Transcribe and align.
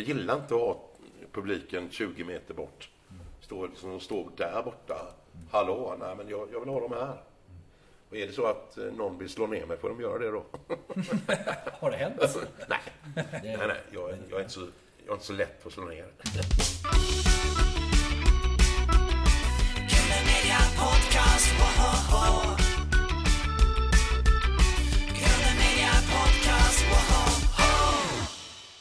Jag 0.00 0.08
gillar 0.08 0.34
inte 0.34 0.54
att 0.54 0.60
ha 0.60 0.80
publiken 1.32 1.90
20 1.90 2.24
meter 2.24 2.54
bort. 2.54 2.90
Står, 3.40 3.68
liksom, 3.68 3.90
de 3.90 4.00
står 4.00 4.30
där 4.36 4.62
borta. 4.62 5.14
Hallå, 5.50 5.96
nej 6.00 6.14
men 6.16 6.28
jag, 6.28 6.48
jag 6.52 6.60
vill 6.60 6.68
ha 6.68 6.80
dem 6.80 6.92
här. 6.92 7.16
Och 8.10 8.16
är 8.16 8.26
det 8.26 8.32
så 8.32 8.46
att 8.46 8.78
eh, 8.78 8.84
någon 8.84 9.18
vill 9.18 9.28
slå 9.28 9.46
ner 9.46 9.66
mig 9.66 9.76
får 9.76 9.88
de 9.88 10.00
göra 10.00 10.18
det 10.18 10.30
då. 10.30 10.44
Har 11.80 11.90
det 11.90 11.96
hänt? 11.96 12.16
nej, 12.68 12.80
nej, 13.14 13.56
nej 13.58 13.80
jag, 13.90 14.10
jag, 14.30 14.38
är 14.38 14.42
inte 14.42 14.52
så, 14.52 14.60
jag 15.04 15.08
är 15.08 15.12
inte 15.12 15.26
så 15.26 15.32
lätt 15.32 15.62
för 15.62 15.68
att 15.68 15.74
slå 15.74 15.84
ner. 15.84 16.06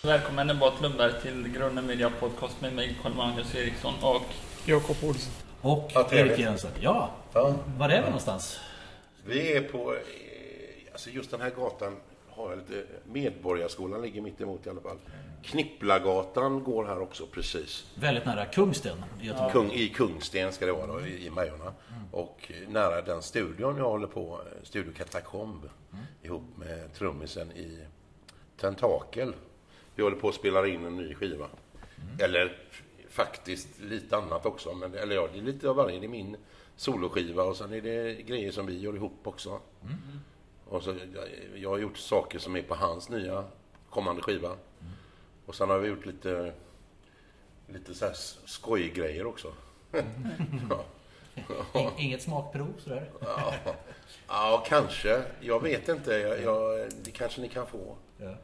Välkommen 0.09 0.49
Ebba 0.49 0.73
Lundberg 0.81 1.21
till 1.21 1.47
Grunden 1.47 1.85
Media 1.87 2.11
Podcast 2.19 2.61
med 2.61 2.73
mig 2.73 2.97
Carl-Magnus 3.03 3.55
Eriksson 3.55 3.93
och 4.01 4.21
Jakob 4.65 4.95
Olsson. 5.03 5.33
Och 5.61 5.91
Ja. 5.93 6.07
Erik 6.11 6.39
Jönsson. 6.39 6.71
Ja, 6.79 7.11
Ja. 7.33 7.55
var 7.77 7.89
är 7.89 7.99
vi 7.99 8.05
någonstans? 8.05 8.59
Vi 9.25 9.57
är 9.57 9.61
på, 9.61 9.93
eh, 9.93 9.99
alltså 10.91 11.09
just 11.09 11.31
den 11.31 11.41
här 11.41 11.49
gatan 11.49 11.95
har 12.29 12.49
jag 12.49 12.59
lite, 12.59 12.83
Medborgarskolan 13.05 14.01
ligger 14.01 14.21
mitt 14.21 14.41
emot 14.41 14.67
i 14.67 14.69
alla 14.69 14.81
fall. 14.81 14.97
Knipplagatan 15.43 16.63
går 16.63 16.85
här 16.85 17.01
också 17.01 17.25
precis. 17.25 17.85
Väldigt 17.95 18.25
nära 18.25 18.45
Kungsten 18.45 19.03
i 19.21 19.25
Göteborg. 19.25 19.51
Kung, 19.51 19.71
I 19.71 19.89
Kungsten 19.89 20.51
ska 20.51 20.65
det 20.65 20.71
vara 20.71 20.87
då, 20.87 21.01
i, 21.05 21.25
i 21.25 21.29
Majorna. 21.29 21.73
Och 22.11 22.51
nära 22.67 23.01
den 23.01 23.21
studion 23.21 23.77
jag 23.77 23.89
håller 23.89 24.07
på, 24.07 24.41
eh, 24.45 24.63
Studio 24.63 24.93
Katakomb, 24.97 25.69
ihop 26.21 26.57
med 26.57 26.93
trummisen 26.93 27.51
i 27.51 27.79
Tentakel. 28.57 29.33
Vi 29.95 30.03
håller 30.03 30.17
på 30.17 30.29
att 30.29 30.35
spela 30.35 30.67
in 30.67 30.85
en 30.85 30.97
ny 30.97 31.15
skiva. 31.15 31.47
Eller 32.19 32.57
faktiskt 33.09 33.79
lite 33.79 34.17
annat 34.17 34.45
också. 34.45 34.73
Men, 34.73 34.93
eller 34.93 35.15
ja, 35.15 35.27
det 35.33 35.39
är 35.39 35.43
lite 35.43 35.69
av 35.69 35.75
varje. 35.75 35.99
Det 35.99 36.05
är 36.05 36.09
min 36.09 36.37
soloskiva 36.75 37.43
och 37.43 37.57
sen 37.57 37.73
är 37.73 37.81
det 37.81 38.13
grejer 38.13 38.51
som 38.51 38.65
vi 38.65 38.79
gör 38.79 38.95
ihop 38.95 39.19
också. 39.27 39.59
Och 40.65 40.83
så, 40.83 40.95
jag, 41.55 41.69
har 41.69 41.77
gjort 41.77 41.97
saker 41.97 42.39
som 42.39 42.55
är 42.55 42.61
på 42.61 42.75
hans 42.75 43.09
nya 43.09 43.43
kommande 43.89 44.21
skiva. 44.21 44.55
Och 45.45 45.55
sen 45.55 45.69
har 45.69 45.79
vi 45.79 45.87
gjort 45.87 46.05
lite, 46.05 46.53
lite 47.67 47.93
så 47.93 48.05
här 48.05 48.13
skojgrejer 48.45 49.25
också. 49.25 49.53
ja. 50.69 50.85
In- 51.73 51.89
Inget 51.97 52.21
smakprov 52.21 52.73
sådär? 52.77 53.09
Ja. 53.21 53.53
ja, 54.27 54.63
kanske. 54.67 55.23
Jag 55.41 55.63
vet 55.63 55.89
inte. 55.89 56.13
Jag, 56.13 56.41
jag, 56.43 56.89
det 57.03 57.11
kanske 57.11 57.41
ni 57.41 57.49
kan 57.49 57.67
få. 57.67 57.95
Ja. 58.17 58.35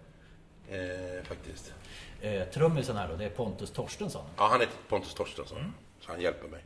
Eh, 0.70 1.24
faktiskt. 1.24 1.74
Eh, 2.22 2.44
trummisen 2.44 2.96
här 2.96 3.08
då, 3.08 3.16
det 3.16 3.26
är 3.26 3.30
Pontus 3.30 3.72
Torstensson. 3.72 4.26
Ja, 4.38 4.48
han 4.48 4.60
heter 4.60 4.76
Pontus 4.90 5.14
Torstensson. 5.14 5.74
Så 6.00 6.12
han 6.12 6.22
hjälper 6.22 6.48
mig. 6.48 6.64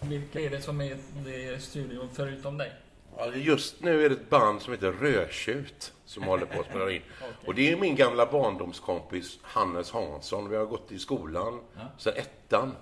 vilka 0.00 0.40
är 0.40 0.50
det 0.50 0.60
som 0.60 0.80
är 0.80 0.96
i 1.28 1.60
studion 1.60 2.08
förutom 2.12 2.58
dig? 2.58 2.72
Ja, 3.16 3.34
just 3.34 3.80
nu 3.82 4.04
är 4.04 4.08
det 4.08 4.14
ett 4.14 4.30
band 4.30 4.62
som 4.62 4.72
heter 4.72 4.92
Rödtjut 4.92 5.92
som 6.04 6.22
håller 6.22 6.46
på 6.46 6.60
att 6.60 6.66
spela 6.66 6.90
in. 6.90 7.02
Och 7.46 7.54
det 7.54 7.72
är 7.72 7.76
min 7.76 7.96
gamla 7.96 8.26
barndomskompis 8.26 9.38
Hannes 9.42 9.90
Hansson. 9.90 10.48
Vi 10.48 10.56
har 10.56 10.66
gått 10.66 10.92
i 10.92 10.98
skolan 10.98 11.60
sedan 11.98 12.14
ettan. 12.16 12.74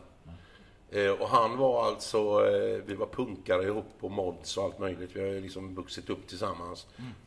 Eh, 0.91 1.11
och 1.11 1.29
han 1.29 1.57
var 1.57 1.87
alltså, 1.87 2.19
eh, 2.19 2.83
vi 2.87 2.95
var 2.95 3.07
punkare 3.07 3.63
ihop 3.63 3.87
på 4.01 4.09
mods 4.09 4.57
och 4.57 4.65
allt 4.65 4.79
möjligt. 4.79 5.11
Vi 5.17 5.21
har 5.21 5.29
ju 5.29 5.41
liksom 5.41 5.75
vuxit 5.75 6.11
upp 6.11 6.29
tillsammans. 6.29 6.87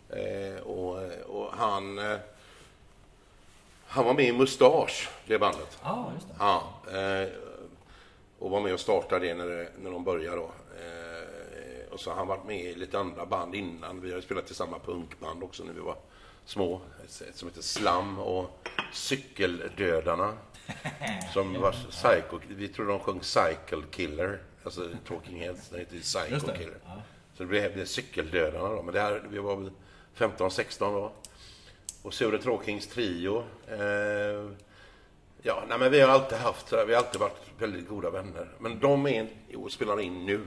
Eh, 0.09 0.61
och, 0.63 0.97
och 1.25 1.51
han, 1.53 1.99
han 3.93 4.05
var 4.05 4.13
med 4.13 4.25
i 4.25 4.31
Mustasch, 4.31 5.09
det 5.27 5.39
bandet. 5.39 5.77
Ja, 5.83 6.11
just 6.15 6.27
det. 6.27 6.33
Ja, 6.39 6.63
eh, 6.91 7.29
och 8.39 8.49
var 8.49 8.61
med 8.61 8.73
och 8.73 8.79
startade 8.79 9.25
det 9.27 9.33
när, 9.35 9.45
det- 9.47 9.71
när 9.81 9.91
de 9.91 10.03
började 10.03 10.37
då. 10.37 10.51
Eh, 10.79 11.93
och 11.93 11.99
så 11.99 12.09
har 12.09 12.17
han 12.17 12.27
varit 12.27 12.45
med 12.45 12.59
i 12.65 12.75
lite 12.75 12.99
andra 12.99 13.25
band 13.25 13.55
innan. 13.55 14.01
Vi 14.01 14.13
har 14.13 14.21
spelat 14.21 14.51
i 14.51 14.53
samma 14.53 14.79
punkband 14.79 15.43
också 15.43 15.63
när 15.63 15.73
vi 15.73 15.79
var 15.79 15.95
små. 16.45 16.81
Ett, 17.03 17.35
som 17.37 17.47
heter 17.47 17.61
Slam 17.61 18.19
och 18.19 18.67
Cykeldödarna. 18.93 20.33
Som 21.33 21.61
var 21.61 21.71
psycho, 21.71 22.39
vi 22.47 22.67
tror 22.67 22.87
de 22.87 22.99
sjöng 22.99 23.21
Cycle 23.23 23.83
Killer. 23.91 24.39
Alltså 24.63 24.89
Talking 25.07 25.39
Heads, 25.39 25.69
den 25.69 25.79
heter 25.79 25.99
Psycho 25.99 26.47
det. 26.47 26.57
Killer. 26.57 26.77
Så 27.37 27.43
det 27.43 27.45
blev, 27.45 27.73
blev 27.73 27.85
Cykeldödarna 27.85 28.69
då. 28.69 28.81
Men 28.83 28.93
det 28.93 29.01
här, 29.01 29.23
vi 29.29 29.39
var 29.39 29.55
väl 29.55 29.71
15-16 30.17 30.79
då. 30.79 31.11
Och 32.03 32.13
Sure 32.13 32.37
Tråkings 32.37 32.87
trio. 32.87 33.43
Eh, 33.67 34.51
ja, 35.41 35.63
nej 35.69 35.79
men 35.79 35.91
vi 35.91 36.01
har 36.01 36.09
alltid 36.09 36.37
haft, 36.37 36.73
vi 36.73 36.93
har 36.93 37.03
alltid 37.03 37.21
varit 37.21 37.41
väldigt 37.59 37.87
goda 37.87 38.09
vänner. 38.09 38.47
Men 38.59 38.79
de 38.79 39.07
är 39.07 39.27
och 39.55 39.71
spelar 39.71 39.99
in 40.01 40.25
nu 40.25 40.41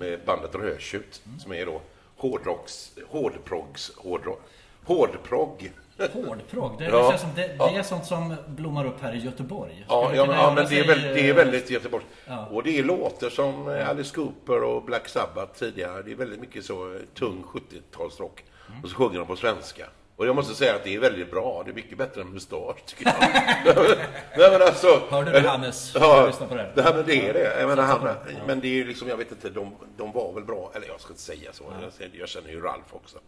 med 0.00 0.20
bandet 0.26 0.54
Rödtjut 0.54 1.22
som 1.38 1.52
är 1.52 1.66
då 1.66 1.80
hårdrocks, 2.16 2.92
hårdproggs, 3.08 3.92
hårdrock, 3.96 4.40
hårdprogg. 4.84 5.72
Hårdprogg, 6.12 6.78
det, 6.78 6.84
Ja. 6.84 7.10
känns 7.10 7.20
som 7.20 7.30
det, 7.36 7.46
det 7.58 7.76
är 7.78 7.82
sånt 7.82 8.06
som 8.06 8.34
blommar 8.46 8.86
upp 8.86 9.00
här 9.00 9.14
i 9.14 9.18
Göteborg. 9.18 9.84
Ja, 9.88 10.10
ja, 10.14 10.26
men, 10.26 10.36
ja, 10.36 10.52
men 10.54 10.66
det 10.68 10.78
är, 10.78 10.86
väldigt, 10.86 11.14
det 11.14 11.20
är 11.20 11.30
eh, 11.30 11.36
väldigt 11.36 11.70
Göteborg. 11.70 12.04
Ja. 12.26 12.46
Och 12.46 12.62
det 12.62 12.78
är 12.78 12.82
låtar 12.84 13.30
som 13.30 13.68
eh, 13.68 13.88
Alice 13.88 14.14
Cooper 14.14 14.62
och 14.62 14.82
Black 14.82 15.08
Sabbath 15.08 15.58
tidigare. 15.58 16.02
Det 16.02 16.12
är 16.12 16.16
väldigt 16.16 16.40
mycket 16.40 16.64
så 16.64 16.94
eh, 16.94 17.00
tung 17.14 17.44
70-talsrock. 17.44 18.42
Mm. 18.68 18.82
Och 18.84 18.88
så 18.88 18.96
sjunger 18.96 19.18
de 19.18 19.26
på 19.26 19.36
svenska. 19.36 19.86
Och 20.22 20.28
jag 20.28 20.36
måste 20.36 20.54
säga 20.54 20.74
att 20.74 20.84
det 20.84 20.94
är 20.94 20.98
väldigt 20.98 21.30
bra. 21.30 21.62
Det 21.64 21.70
är 21.70 21.74
mycket 21.74 21.98
bättre 21.98 22.20
än 22.20 22.28
Mustasch, 22.32 22.84
tycker 22.86 23.06
jag. 23.06 23.14
Nej, 24.38 24.50
men 24.50 24.62
alltså, 24.62 25.00
Hörde 25.10 25.32
du 25.32 25.40
det, 25.40 25.48
Hannes? 25.48 25.92
Ja, 25.94 26.26
Lyssna 26.26 26.46
på 26.46 26.54
det 26.54 26.82
här 26.82 26.94
med 26.94 27.04
det 27.06 27.28
är 27.28 27.32
det. 27.32 27.60
Jag 27.60 27.68
menar, 27.68 27.82
han, 27.82 28.08
men 28.46 28.60
det 28.60 28.66
är 28.66 28.72
ju 28.72 28.84
liksom, 28.84 29.08
jag 29.08 29.16
vet 29.16 29.30
inte, 29.32 29.50
de, 29.50 29.74
de 29.96 30.12
var 30.12 30.32
väl 30.32 30.44
bra. 30.44 30.70
Eller 30.74 30.86
jag 30.86 31.00
ska 31.00 31.10
inte 31.10 31.22
säga 31.22 31.52
så. 31.52 31.64
Jag, 31.98 32.10
jag 32.20 32.28
känner 32.28 32.50
ju 32.50 32.60
Ralf 32.60 32.84
också. 32.94 33.18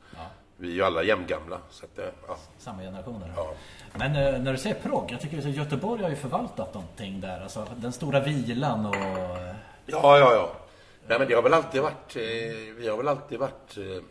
Vi 0.56 0.69
är 0.71 0.72
ju 0.75 0.83
alla 0.83 1.03
jämngamla. 1.03 1.59
Så 1.71 1.84
att, 1.84 1.99
eh, 1.99 2.04
ja. 2.28 2.37
Samma 2.59 2.83
generationer. 2.83 3.33
Ja. 3.37 3.54
Men 3.93 4.16
eh, 4.16 4.41
när 4.41 4.53
du 4.53 4.59
säger 4.59 4.77
progg, 4.77 5.12
jag 5.12 5.21
tycker 5.21 5.38
att 5.38 5.44
Göteborg 5.44 6.03
har 6.03 6.10
ju 6.10 6.16
förvaltat 6.16 6.75
någonting 6.75 7.21
där. 7.21 7.41
Alltså 7.41 7.66
den 7.77 7.93
stora 7.93 8.21
vilan 8.21 8.87
och... 8.87 8.97
eh, 8.97 9.54
Ja, 9.87 10.19
ja, 10.19 10.34
ja. 10.34 10.50
Nej, 11.09 11.19
men 11.19 11.28
det 11.28 11.34
har 11.34 11.43
väl 11.43 11.54
alltid 11.54 11.83
varit, 11.83 12.16
eh, 12.16 12.22
vi 12.78 12.88
har 12.88 12.97
väl 12.97 13.09
alltid 13.09 13.38
varit 13.38 13.77
eh, 13.77 14.03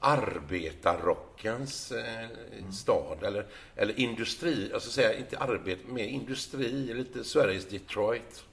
arbetarrockens 0.00 1.92
eh, 1.92 2.26
stad. 2.72 3.22
Eller, 3.22 3.46
eller 3.76 4.00
industri, 4.00 4.70
alltså 4.74 4.90
säga 4.90 5.18
inte 5.18 5.38
arbete, 5.38 5.86
mer 5.86 6.04
industri, 6.04 6.94
lite 6.94 7.24
Sveriges 7.24 7.68
Detroit. 7.68 8.44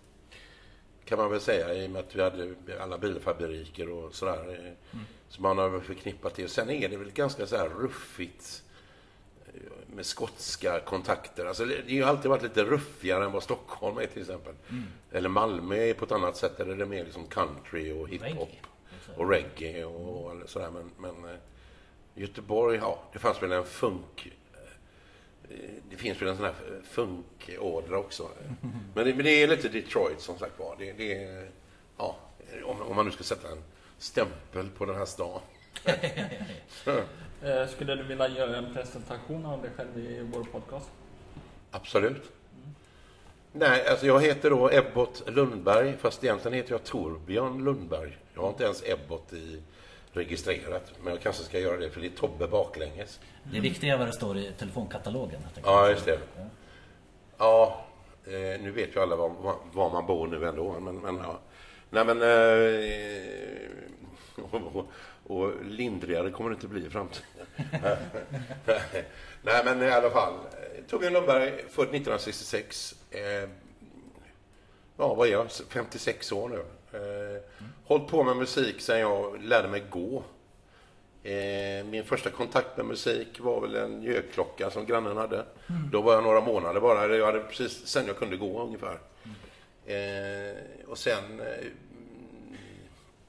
Kan 1.06 1.18
man 1.18 1.32
väl 1.32 1.42
säga 1.42 1.74
i 1.74 1.88
och 1.88 1.92
med 1.92 2.00
att 2.00 2.16
vi 2.16 2.22
hade 2.22 2.56
alla 2.80 2.98
bilfabriker 2.98 3.90
och 3.90 4.16
sådär. 4.16 4.74
eh, 4.94 5.00
Så 5.30 5.42
man 5.42 5.58
har 5.58 5.80
förknippat 5.80 6.36
det. 6.36 6.48
Sen 6.48 6.70
är 6.70 6.90
det 6.90 6.98
väl 6.98 7.12
ganska 7.12 7.48
så 7.48 7.58
här 7.58 7.70
ruffigt 7.70 8.64
eh, 9.46 9.52
med 9.96 10.06
skotska 10.06 10.80
kontakter. 10.80 11.46
Alltså 11.46 11.66
det 11.66 11.76
har 11.84 11.90
ju 11.90 12.04
alltid 12.04 12.30
varit 12.30 12.44
lite 12.44 12.64
ruffigare 12.64 13.26
än 13.26 13.32
vad 13.32 13.44
Stockholm 13.44 13.98
är 13.98 14.06
till 14.08 14.22
exempel. 14.22 14.54
Eller 15.12 15.30
Malmö 15.30 15.76
är 15.76 15.94
på 15.94 16.06
ett 16.06 16.12
annat 16.12 16.38
sätt. 16.38 16.58
Där 16.58 16.66
är 16.66 16.76
det 16.76 16.86
mer 16.86 17.04
liksom 17.06 17.28
country 17.28 17.92
och 17.92 18.10
hiphop. 18.10 18.28
Reggae, 18.28 18.48
Och 19.18 19.30
reggae 19.30 19.86
och, 19.86 20.26
och 20.26 20.50
sådär. 20.50 20.70
Men, 20.72 20.92
men 20.98 21.30
eh, 21.32 21.38
Göteborg, 22.16 22.78
ja, 22.78 23.00
det 23.14 23.20
fanns 23.20 23.44
väl 23.44 23.52
en 23.52 23.66
funk... 23.66 24.32
eh, 25.50 25.56
Det 25.90 25.96
finns 25.96 26.22
väl 26.22 26.30
en 26.30 26.36
sån 26.36 26.46
här 26.46 26.56
funkådra 26.84 27.98
också. 27.98 28.30
Men 28.96 29.06
det, 29.06 29.14
men 29.16 29.26
det 29.26 29.44
är 29.44 29.48
lite 29.48 29.70
Detroit 29.70 30.22
som 30.22 30.38
sagt 30.40 30.60
var. 30.60 30.76
Det, 30.80 30.92
det 30.94 31.24
är, 31.24 31.50
ja, 31.98 32.16
om, 32.66 32.82
om 32.82 32.96
man 32.96 33.06
nu 33.06 33.12
ska 33.12 33.24
sätta 33.24 33.48
en 33.52 33.64
stämpel 33.98 34.70
på 34.78 34.86
den 34.86 34.96
här 34.96 35.06
stan. 35.06 35.42
Eh, 37.44 37.68
skulle 37.68 37.96
du 37.96 38.04
vilja 38.04 38.28
göra 38.28 38.58
en 38.58 38.74
presentation 38.74 39.46
av 39.46 39.62
dig 39.62 39.72
själv 39.78 39.98
i 40.00 40.28
vår 40.34 40.44
podcast? 40.44 40.90
Absolut. 41.72 42.32
Nej, 43.52 43.88
alltså 43.88 44.06
jag 44.08 44.22
heter 44.22 44.50
då 44.50 44.70
Ebbot 44.72 45.24
Lundberg, 45.28 45.98
fast 45.98 46.24
egentligen 46.24 46.56
heter 46.58 46.72
jag 46.72 46.84
Torbjörn 46.84 47.64
Lundberg. 47.64 48.18
Jag 48.38 48.44
har 48.44 48.50
inte 48.50 48.64
ens 48.64 48.84
Ebbot 48.86 49.34
i 49.34 49.62
registrerat, 50.12 50.92
men 51.04 51.14
jag 51.14 51.22
kanske 51.22 51.44
ska 51.44 51.60
göra 51.60 51.78
det 51.78 51.90
för 51.90 52.02
det 52.02 52.08
är 52.08 52.12
Tobbe 52.12 52.48
baklänges. 52.48 53.20
Det 53.44 53.60
viktiga 53.60 53.94
är 53.94 53.98
vad 53.98 54.08
det 54.08 54.14
står 54.14 54.38
i 54.38 54.52
telefonkatalogen. 54.58 55.42
Ja, 55.64 55.90
just 55.90 56.06
det. 56.06 56.20
Ja, 57.38 57.86
eh, 58.26 58.62
nu 58.62 58.72
vet 58.72 58.96
ju 58.96 59.00
alla 59.00 59.16
var, 59.16 59.56
var, 59.74 59.90
man 59.90 60.06
bor 60.06 60.28
nu 60.28 60.48
ändå, 60.48 60.80
men, 60.80 60.98
men 60.98 61.18
ja. 61.18 61.40
Nej, 61.90 62.06
men... 62.06 62.22
Eh, 62.22 62.28
och, 64.52 64.86
och, 65.28 65.66
lindrigare 65.66 66.32
kommer 66.32 66.50
det 66.50 66.54
inte 66.54 66.68
bli 66.68 66.86
i 66.86 66.90
framtiden. 66.90 67.28
Nej, 69.42 69.62
men 69.66 69.84
i 69.84 69.90
alla 69.90 70.10
fall. 70.10 70.34
Torbjörn 70.88 71.14
Lundberg, 71.14 71.50
född 71.50 71.88
1966. 71.88 72.96
Eh, 73.12 73.50
ja, 74.98 75.14
vad 75.14 75.28
är 75.28 75.32
jag? 75.32 75.52
56 75.70 76.32
år 76.32 76.50
nu. 76.50 76.64
Eh, 77.38 77.66
Hållit 77.86 78.08
på 78.08 78.24
med 78.24 78.38
musik 78.38 78.82
sedan 78.82 79.00
jag 79.00 79.44
lärde 79.44 79.68
mig 79.68 79.84
gå. 79.90 80.24
Eh, 81.24 81.86
min 81.86 82.04
första 82.04 82.30
kontakt 82.30 82.78
med 82.78 82.86
musik 82.86 83.40
var 83.40 83.62
väl 83.62 83.76
en 83.76 84.04
gökklocka 84.04 84.70
som 84.70 84.86
grannen 84.86 85.18
hade. 85.18 85.46
Då 85.92 86.02
var 86.02 86.14
jag 86.14 86.24
några 86.24 86.42
månader 86.42 86.80
bara. 86.82 87.16
Jag 87.16 87.26
hade 87.26 87.40
precis 87.40 87.88
sen 87.88 88.08
jag 88.08 88.18
kunde 88.18 88.38
gå 88.38 88.64
ungefär. 88.64 89.00
Eh, 89.86 90.58
och 90.88 90.98
sen... 90.98 91.40
Eh, 91.40 91.66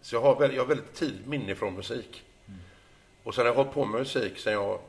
så 0.01 0.17
jag 0.17 0.21
har, 0.21 0.39
väldigt, 0.41 0.57
jag 0.57 0.63
har 0.63 0.69
väldigt 0.69 0.95
tidigt 0.95 1.27
minne 1.27 1.55
från 1.55 1.75
musik. 1.75 2.23
Och 3.25 3.35
sen 3.35 3.43
har 3.43 3.49
jag 3.51 3.57
hållit 3.57 3.73
på 3.73 3.85
med 3.85 3.99
musik 4.01 4.39
sen 4.39 4.53
jag 4.53 4.81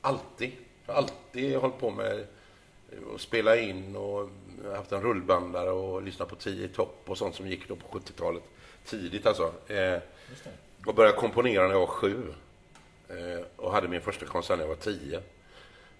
alltid, 0.00 0.52
alltid 0.86 1.56
hållit 1.56 1.78
på 1.78 1.90
med 1.90 2.26
att 3.14 3.20
spela 3.20 3.56
in 3.56 3.96
och 3.96 4.28
haft 4.76 4.92
en 4.92 5.02
rullbandare 5.02 5.70
och 5.70 6.02
lyssnat 6.02 6.28
på 6.28 6.36
10 6.36 6.68
topp 6.68 7.02
och 7.06 7.18
sånt 7.18 7.34
som 7.34 7.46
gick 7.48 7.68
då 7.68 7.76
på 7.76 7.98
70-talet. 7.98 8.42
Tidigt 8.84 9.26
alltså. 9.26 9.52
Eh, 9.68 9.98
och 10.86 10.94
började 10.94 11.16
komponera 11.16 11.62
när 11.62 11.74
jag 11.74 11.80
var 11.80 11.86
sju. 11.86 12.34
Eh, 13.08 13.46
och 13.56 13.72
hade 13.72 13.88
min 13.88 14.00
första 14.00 14.26
konsert 14.26 14.58
när 14.58 14.64
jag 14.64 14.68
var 14.68 14.76
tio. 14.76 15.22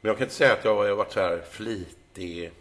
Men 0.00 0.08
jag 0.08 0.16
kan 0.16 0.24
inte 0.24 0.34
säga 0.34 0.52
att 0.52 0.64
jag 0.64 0.74
har 0.74 0.90
varit 0.90 1.12
så 1.12 1.20
här 1.20 1.42
flitig, 1.50 2.52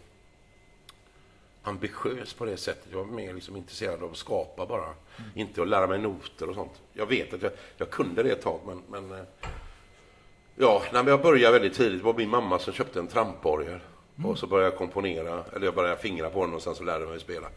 ambitiös 1.62 2.34
på 2.34 2.44
det 2.44 2.56
sättet. 2.56 2.86
Jag 2.90 2.98
var 2.98 3.04
mer 3.04 3.34
liksom 3.34 3.56
intresserad 3.56 4.02
av 4.02 4.10
att 4.10 4.16
skapa 4.16 4.66
bara. 4.66 4.84
Mm. 4.84 5.30
Inte 5.34 5.62
att 5.62 5.68
lära 5.68 5.86
mig 5.86 5.98
noter 5.98 6.48
och 6.48 6.54
sånt. 6.54 6.80
Jag 6.92 7.06
vet 7.06 7.34
att 7.34 7.42
jag, 7.42 7.52
jag 7.76 7.90
kunde 7.90 8.22
det 8.22 8.30
ett 8.30 8.42
tag, 8.42 8.60
men... 8.66 8.82
men 8.88 9.18
eh, 9.18 9.26
ja, 10.56 10.82
när 10.92 11.08
jag 11.08 11.22
började 11.22 11.58
väldigt 11.58 11.78
tidigt 11.78 11.98
det 11.98 12.04
var 12.04 12.14
min 12.14 12.28
mamma 12.28 12.58
som 12.58 12.72
köpte 12.72 12.98
en 12.98 13.08
tramporgel. 13.08 13.80
Mm. 14.18 14.30
Och 14.30 14.38
så 14.38 14.46
började 14.46 14.70
jag 14.70 14.78
komponera, 14.78 15.44
eller 15.52 15.64
jag 15.64 15.74
började 15.74 15.96
fingra 16.02 16.30
på 16.30 16.46
den 16.46 16.54
och 16.54 16.62
sen 16.62 16.74
så 16.74 16.84
lärde 16.84 17.04
jag 17.04 17.10
mig 17.10 17.20
spela. 17.20 17.48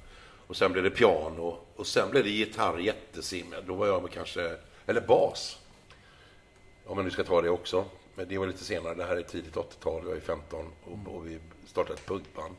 Och 0.48 0.56
sen 0.56 0.72
blev 0.72 0.84
det 0.84 0.90
piano 0.90 1.58
och 1.76 1.88
sen 1.88 2.10
blev 2.10 2.24
det 2.24 2.30
gitarr 2.30 2.78
jättesimmed. 2.78 3.64
Då 3.68 3.74
var 3.74 3.88
jag 3.88 4.12
kanske, 4.12 4.56
eller 4.86 5.02
bas. 5.02 5.58
Om 6.86 6.96
man 6.96 7.06
nu 7.06 7.12
ska 7.12 7.24
ta 7.24 7.42
det 7.42 7.50
också. 7.50 7.86
Men 8.16 8.28
det 8.28 8.38
var 8.38 8.48
lite 8.48 8.64
senare, 8.64 8.94
det 8.94 9.04
här 9.04 9.16
är 9.16 9.22
tidigt 9.22 9.56
80-tal, 9.56 10.04
jag 10.08 10.18
är 10.18 10.22
15 10.22 10.66
och, 10.86 11.16
och 11.16 11.28
vi 11.28 11.40
startade 11.66 11.94
ett 11.94 12.06
punkband. 12.06 12.56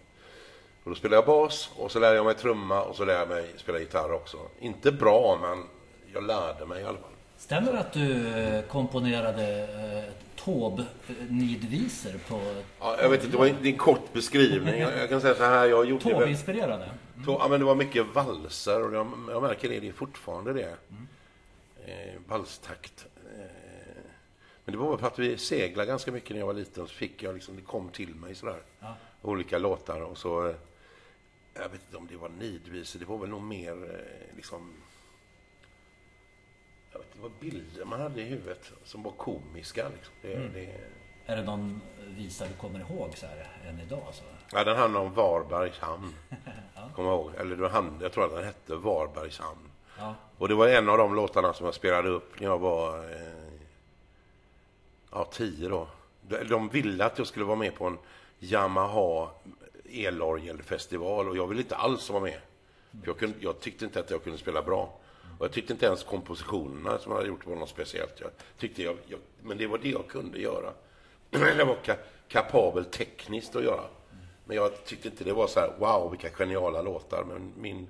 Och 0.84 0.90
då 0.90 0.94
spelade 0.94 1.16
jag 1.16 1.26
bas 1.26 1.70
och 1.76 1.90
så 1.90 1.98
lärde 1.98 2.16
jag 2.16 2.24
mig 2.24 2.34
trumma 2.34 2.82
och 2.82 2.96
så 2.96 3.04
lärde 3.04 3.18
jag 3.18 3.28
mig 3.28 3.52
spela 3.56 3.78
gitarr 3.78 4.12
också. 4.12 4.36
Inte 4.60 4.92
bra, 4.92 5.38
men 5.42 5.64
jag 6.12 6.26
lärde 6.26 6.66
mig 6.66 6.82
i 6.82 6.84
alla 6.84 6.98
fall. 6.98 7.10
Stämmer 7.36 7.72
det 7.72 7.78
att 7.78 7.92
du 7.92 8.28
eh, 8.28 8.62
komponerade 8.62 9.62
eh, 9.62 10.12
Taube-nidvisor 10.44 12.18
på... 12.28 12.40
Ja, 12.80 12.96
jag 13.02 13.08
vet 13.08 13.24
inte, 13.24 13.36
det 13.36 13.38
var 13.38 13.66
en, 13.66 13.76
kort 13.76 14.12
beskrivning. 14.12 14.80
Jag 14.80 15.08
kan 15.08 15.20
säga 15.20 15.34
så 15.34 15.44
här, 15.44 15.66
jag 15.66 15.86
gjorde... 15.86 16.04
Taube-inspirerade? 16.04 16.88
Mm. 17.18 17.36
Ja, 17.40 17.48
men 17.48 17.60
det 17.60 17.66
var 17.66 17.74
mycket 17.74 18.06
valser 18.06 18.84
och 18.84 18.94
jag, 18.94 19.12
jag 19.28 19.42
märker 19.42 19.68
det, 19.68 19.80
det 19.80 19.88
är 19.88 19.92
fortfarande 19.92 20.52
det. 20.52 20.76
Mm. 20.90 21.08
Eh, 21.86 22.20
valstakt. 22.28 23.06
Eh, 23.16 24.02
men 24.64 24.72
det 24.72 24.78
var 24.78 24.98
för 24.98 25.06
att 25.06 25.18
vi 25.18 25.38
seglade 25.38 25.86
ganska 25.86 26.12
mycket 26.12 26.30
när 26.30 26.38
jag 26.38 26.46
var 26.46 26.54
liten. 26.54 26.86
Så 26.86 26.94
fick 26.94 27.22
jag 27.22 27.34
liksom, 27.34 27.56
det 27.56 27.62
kom 27.62 27.88
till 27.88 28.14
mig 28.14 28.34
sådär. 28.34 28.62
Ja. 28.80 28.94
Olika 29.22 29.58
låtar 29.58 30.00
och 30.00 30.18
så... 30.18 30.46
Eh, 30.46 30.54
jag 31.54 31.68
vet 31.68 31.80
inte 31.86 31.96
om 31.96 32.06
det 32.10 32.16
var 32.16 32.28
nidvisor, 32.28 33.00
det 33.00 33.06
var 33.06 33.18
väl 33.18 33.30
nog 33.30 33.42
mer 33.42 33.72
eh, 33.72 34.36
liksom 34.36 34.74
det 36.92 37.22
var 37.22 37.30
bilder 37.40 37.84
man 37.84 38.00
hade 38.00 38.20
i 38.20 38.24
huvudet 38.24 38.72
som 38.84 39.02
var 39.02 39.12
komiska. 39.12 39.88
Liksom. 39.88 40.14
Det, 40.22 40.34
mm. 40.34 40.52
det... 40.52 40.80
Är 41.30 41.36
det 41.36 41.42
någon 41.42 41.80
visa 42.16 42.44
du 42.48 42.54
kommer 42.54 42.80
ihåg 42.80 43.16
så 43.16 43.26
här, 43.26 43.68
än 43.68 43.80
idag? 43.80 44.04
Så? 44.12 44.22
Ja, 44.52 44.64
den 44.64 44.76
handlar 44.76 45.00
om 45.00 45.14
Varbergs 45.14 45.78
hamn. 45.78 46.14
ja. 46.74 46.90
Kommer 46.94 47.10
ihåg? 47.10 47.32
Eller 47.38 47.56
jag 48.00 48.12
tror 48.12 48.24
att 48.24 48.34
den 48.34 48.44
hette 48.44 48.74
Varbergs 48.74 49.38
hamn. 49.38 49.70
Ja. 49.98 50.14
Och 50.38 50.48
det 50.48 50.54
var 50.54 50.68
en 50.68 50.88
av 50.88 50.98
de 50.98 51.14
låtarna 51.14 51.52
som 51.52 51.66
jag 51.66 51.74
spelade 51.74 52.08
upp 52.08 52.40
när 52.40 52.46
jag 52.46 52.58
var 52.58 52.98
eh, 52.98 53.60
ja, 55.10 55.24
tio 55.24 55.68
då. 55.68 55.88
De 56.48 56.68
ville 56.68 57.04
att 57.04 57.18
jag 57.18 57.26
skulle 57.26 57.44
vara 57.44 57.56
med 57.56 57.74
på 57.74 57.86
en 57.86 57.98
Yamaha 58.38 59.28
elorgelfestival 59.90 61.28
och 61.28 61.36
jag 61.36 61.46
ville 61.46 61.60
inte 61.60 61.76
alls 61.76 62.10
vara 62.10 62.22
med. 62.22 62.40
Jag, 63.04 63.18
kunde, 63.18 63.36
jag 63.40 63.60
tyckte 63.60 63.84
inte 63.84 64.00
att 64.00 64.10
jag 64.10 64.24
kunde 64.24 64.38
spela 64.38 64.62
bra. 64.62 64.94
Och 65.38 65.44
jag 65.44 65.52
tyckte 65.52 65.72
inte 65.72 65.86
ens 65.86 66.04
kompositionerna 66.04 66.98
som 66.98 67.12
jag 67.12 67.16
hade 67.16 67.28
gjort 67.28 67.46
var 67.46 67.56
något 67.56 67.68
speciellt. 67.68 68.20
Jag 68.20 68.30
tyckte 68.58 68.82
jag, 68.82 68.96
jag, 69.06 69.20
men 69.42 69.58
det 69.58 69.66
var 69.66 69.78
det 69.78 69.88
jag 69.88 70.08
kunde 70.08 70.38
göra. 70.38 70.72
jag 71.58 71.66
var 71.66 71.76
ka, 71.84 71.94
kapabel 72.28 72.84
tekniskt 72.84 73.56
att 73.56 73.64
göra. 73.64 73.84
Men 74.44 74.56
jag 74.56 74.84
tyckte 74.84 75.08
inte 75.08 75.24
det 75.24 75.32
var 75.32 75.46
så 75.46 75.60
här, 75.60 75.72
wow, 75.78 76.10
vilka 76.10 76.28
geniala 76.30 76.82
låtar. 76.82 77.24
Men 77.24 77.52
min 77.56 77.88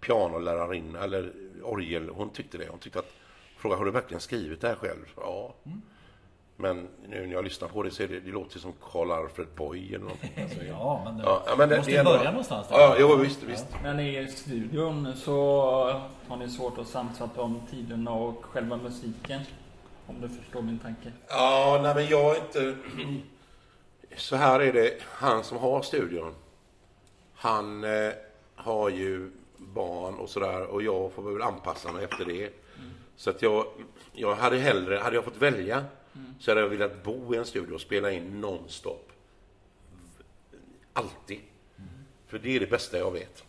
pianolärarinna, 0.00 1.04
eller 1.04 1.32
orgel, 1.62 2.08
hon 2.08 2.30
tyckte 2.30 2.58
det. 2.58 2.68
Hon 2.68 2.78
tyckte 2.78 2.98
att, 2.98 3.12
fråga 3.56 3.76
har 3.76 3.84
du 3.84 3.90
verkligen 3.90 4.20
skrivit 4.20 4.60
det 4.60 4.68
här 4.68 4.74
själv? 4.74 5.12
Ja. 5.16 5.54
Mm. 5.66 5.82
Men 6.60 6.88
nu 7.08 7.26
när 7.26 7.32
jag 7.32 7.44
lyssnar 7.44 7.68
på 7.68 7.82
det 7.82 7.90
så 7.90 8.02
är 8.02 8.08
det, 8.08 8.20
det 8.20 8.30
låter 8.30 8.58
som 8.58 8.72
Karl 8.90 9.10
Alfred 9.10 9.48
Boy 9.56 9.88
eller 9.88 9.98
någonting. 9.98 10.30
Alltså, 10.42 10.64
ja, 10.68 11.02
men 11.04 11.16
det, 11.18 11.24
ja, 11.24 11.54
men 11.58 11.68
det 11.68 11.76
måste 11.76 11.92
det, 11.92 12.04
börja 12.04 12.22
det, 12.22 12.30
någonstans. 12.30 12.68
Där. 12.68 12.78
Ja, 12.78 12.96
jo, 12.98 13.16
visst, 13.16 13.42
visst. 13.42 13.66
Men 13.82 14.00
i 14.00 14.28
studion 14.28 15.12
så 15.16 15.32
har 16.28 16.36
ni 16.36 16.48
svårt 16.48 16.78
att 16.78 16.86
samsas 16.86 17.30
om 17.36 17.60
tiderna 17.70 18.10
och 18.10 18.44
själva 18.44 18.76
musiken. 18.76 19.40
Om 20.10 20.20
du 20.20 20.28
förstår 20.28 20.62
min 20.62 20.78
tanke. 20.78 21.12
Ja, 21.28 21.80
nej 21.82 21.94
men 21.94 22.06
jag 22.06 22.36
är 22.36 22.40
inte... 22.40 22.76
Så 24.16 24.36
här 24.36 24.60
är 24.60 24.72
det, 24.72 25.02
han 25.02 25.44
som 25.44 25.58
har 25.58 25.82
studion, 25.82 26.34
han 27.34 27.84
eh, 27.84 28.12
har 28.54 28.88
ju 28.88 29.30
barn 29.56 30.14
och 30.14 30.30
sådär 30.30 30.66
och 30.66 30.82
jag 30.82 31.12
får 31.12 31.22
väl 31.32 31.42
anpassa 31.42 31.92
mig 31.92 32.04
efter 32.04 32.24
det. 32.24 32.42
Mm. 32.42 32.90
Så 33.16 33.30
att 33.30 33.42
jag, 33.42 33.66
jag 34.12 34.34
hade 34.34 34.58
hellre, 34.58 34.96
hade 34.96 35.16
jag 35.16 35.24
fått 35.24 35.36
välja 35.36 35.84
Mm. 36.14 36.34
Så 36.40 36.50
hade 36.50 36.60
jag 36.60 36.68
velat 36.68 37.02
bo 37.04 37.34
i 37.34 37.36
en 37.36 37.44
studio 37.44 37.74
och 37.74 37.80
spela 37.80 38.12
in 38.12 38.40
nonstop. 38.40 39.12
Alltid. 40.92 41.40
Mm. 41.76 41.90
För 42.26 42.38
det 42.38 42.56
är 42.56 42.60
det 42.60 42.70
bästa 42.70 42.98
jag 42.98 43.10
vet. 43.10 43.44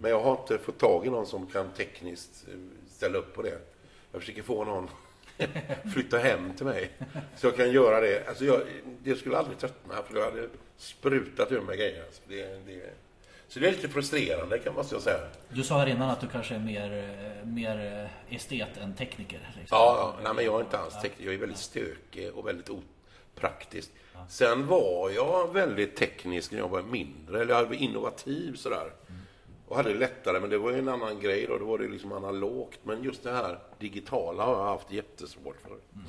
Men 0.00 0.10
jag 0.10 0.20
har 0.20 0.40
inte 0.40 0.58
fått 0.58 0.78
tag 0.78 1.06
i 1.06 1.10
någon 1.10 1.26
som 1.26 1.46
kan 1.46 1.70
tekniskt 1.72 2.48
eh, 2.48 2.54
ställa 2.88 3.18
upp 3.18 3.34
på 3.34 3.42
det. 3.42 3.58
Jag 4.12 4.20
försöker 4.20 4.42
få 4.42 4.64
någon 4.64 4.88
flytta 5.94 6.18
hem 6.18 6.52
till 6.56 6.66
mig. 6.66 6.90
Så 7.36 7.46
jag 7.46 7.56
kan 7.56 7.72
göra 7.72 8.00
det. 8.00 8.28
Alltså 8.28 8.44
jag, 8.44 8.60
det 9.02 9.16
skulle 9.16 9.38
aldrig 9.38 9.58
tröttna 9.58 9.94
för 10.08 10.18
jag 10.18 10.24
hade 10.24 10.48
sprutat 10.76 11.52
ur 11.52 11.60
mig 11.60 11.76
grejer. 11.76 12.04
Alltså 12.04 12.22
det, 12.28 12.66
det, 12.66 12.90
så 13.48 13.60
det 13.60 13.68
är 13.68 13.72
lite 13.72 13.88
frustrerande 13.88 14.58
kan 14.58 14.74
man 14.74 14.84
säga. 14.84 15.18
Du 15.48 15.62
sa 15.62 15.78
här 15.78 15.86
innan 15.86 16.10
att 16.10 16.20
du 16.20 16.28
kanske 16.28 16.54
är 16.54 16.58
mer, 16.58 16.92
eh, 16.92 17.46
mer 17.46 18.08
eh, 18.28 18.34
estet 18.36 18.76
än 18.76 18.94
tekniker. 18.94 19.38
Liksom. 19.58 19.78
Ja, 19.78 20.14
ja. 20.16 20.22
Nej, 20.24 20.34
men 20.34 20.44
jag 20.44 20.60
är 20.60 20.64
inte 20.64 20.78
alls 20.78 21.00
tekniker. 21.02 21.24
Jag 21.24 21.34
är 21.34 21.38
väldigt 21.38 21.58
stökig 21.58 22.32
och 22.34 22.46
väldigt 22.48 22.70
opraktisk. 22.70 23.90
Sen 24.28 24.66
var 24.66 25.10
jag 25.10 25.54
väldigt 25.54 25.96
teknisk 25.96 26.52
när 26.52 26.58
jag 26.58 26.68
var 26.68 26.82
mindre, 26.82 27.40
eller 27.40 27.54
jag 27.54 27.64
var 27.64 27.74
innovativ 27.74 28.54
sådär. 28.54 28.92
Mm. 29.08 29.19
Och 29.70 29.76
hade 29.76 29.92
det 29.92 29.98
lättare, 29.98 30.40
men 30.40 30.50
det 30.50 30.58
var 30.58 30.70
ju 30.70 30.78
en 30.78 30.88
annan 30.88 31.20
grej 31.20 31.46
då. 31.46 31.58
Då 31.58 31.64
var 31.64 31.78
det 31.78 31.88
liksom 31.88 32.12
analogt. 32.12 32.78
Men 32.82 33.02
just 33.02 33.22
det 33.22 33.32
här 33.32 33.58
digitala 33.78 34.44
har 34.44 34.52
jag 34.52 34.64
haft 34.64 34.92
jättesvårt 34.92 35.60
för. 35.60 35.68
Mm. 35.68 36.06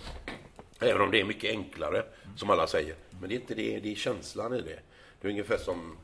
Även 0.80 1.02
om 1.02 1.12
det 1.12 1.22
är 1.22 1.26
mycket 1.26 1.50
enklare, 1.50 2.04
som 2.36 2.50
alla 2.50 2.68
säger. 2.68 2.96
Men 3.20 3.30
det 3.30 3.36
är 3.36 3.40
inte 3.40 3.56
det, 3.56 3.80
det 3.80 3.92
är 3.92 3.96
känslan 3.96 4.54
i 4.54 4.62
det. 4.62 4.80
Det 5.22 5.28
är 5.28 5.30
ungefär 5.30 5.58
som 5.58 5.98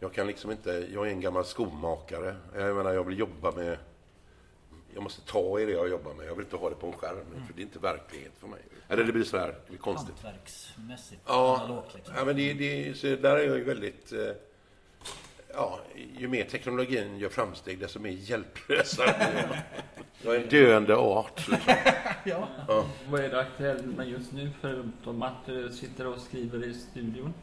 jag 0.00 0.12
kan 0.12 0.26
liksom 0.26 0.50
inte, 0.50 0.88
jag 0.92 1.06
är 1.06 1.10
en 1.10 1.20
gammal 1.20 1.44
skomakare. 1.44 2.36
Jag 2.54 2.76
menar, 2.76 2.92
jag 2.92 3.04
vill 3.04 3.18
jobba 3.18 3.52
med, 3.52 3.78
jag 4.94 5.02
måste 5.02 5.20
ta 5.32 5.60
i 5.60 5.64
det 5.64 5.72
jag 5.72 5.88
jobbar 5.88 6.14
med. 6.14 6.26
Jag 6.26 6.34
vill 6.34 6.44
inte 6.44 6.56
ha 6.56 6.68
det 6.68 6.76
på 6.76 6.86
en 6.86 6.92
skärm, 6.92 7.26
mm. 7.34 7.46
för 7.46 7.54
det 7.54 7.60
är 7.60 7.64
inte 7.64 7.78
verklighet 7.78 8.32
för 8.38 8.48
mig. 8.48 8.60
Eller 8.88 9.04
det 9.04 9.12
blir 9.12 9.24
så 9.24 9.38
här, 9.38 9.48
det 9.48 9.68
blir 9.68 9.78
konstigt. 9.78 10.14
Hantverksmässigt, 10.22 11.22
ja, 11.26 11.60
analogt 11.60 11.94
liksom. 11.94 12.14
Ja, 12.16 12.24
men 12.24 12.36
det, 12.36 12.52
det, 12.52 12.98
så 12.98 13.06
där 13.06 13.36
är 13.36 13.46
jag 13.46 13.58
ju 13.58 13.64
väldigt, 13.64 14.12
eh, 14.12 14.32
ja, 15.54 15.80
ju 16.18 16.28
mer 16.28 16.44
teknologin 16.44 17.18
gör 17.18 17.28
framsteg, 17.28 17.78
desto 17.78 17.98
mer 17.98 18.10
hjälplösa 18.10 19.02
Jag 20.22 20.36
är 20.36 20.40
en 20.40 20.48
döende 20.48 20.96
art. 20.96 21.48
Liksom. 21.48 21.74
ja. 22.24 22.48
ja. 22.68 22.86
Vad 23.10 23.20
är 23.20 23.28
det 23.28 23.40
aktuellt 23.40 23.84
med 23.84 24.08
just 24.08 24.32
nu, 24.32 24.50
förutom 24.60 25.22
att 25.22 25.46
du 25.46 25.70
sitter 25.70 26.06
och 26.06 26.20
skriver 26.20 26.64
i 26.64 26.74
studion? 26.74 27.34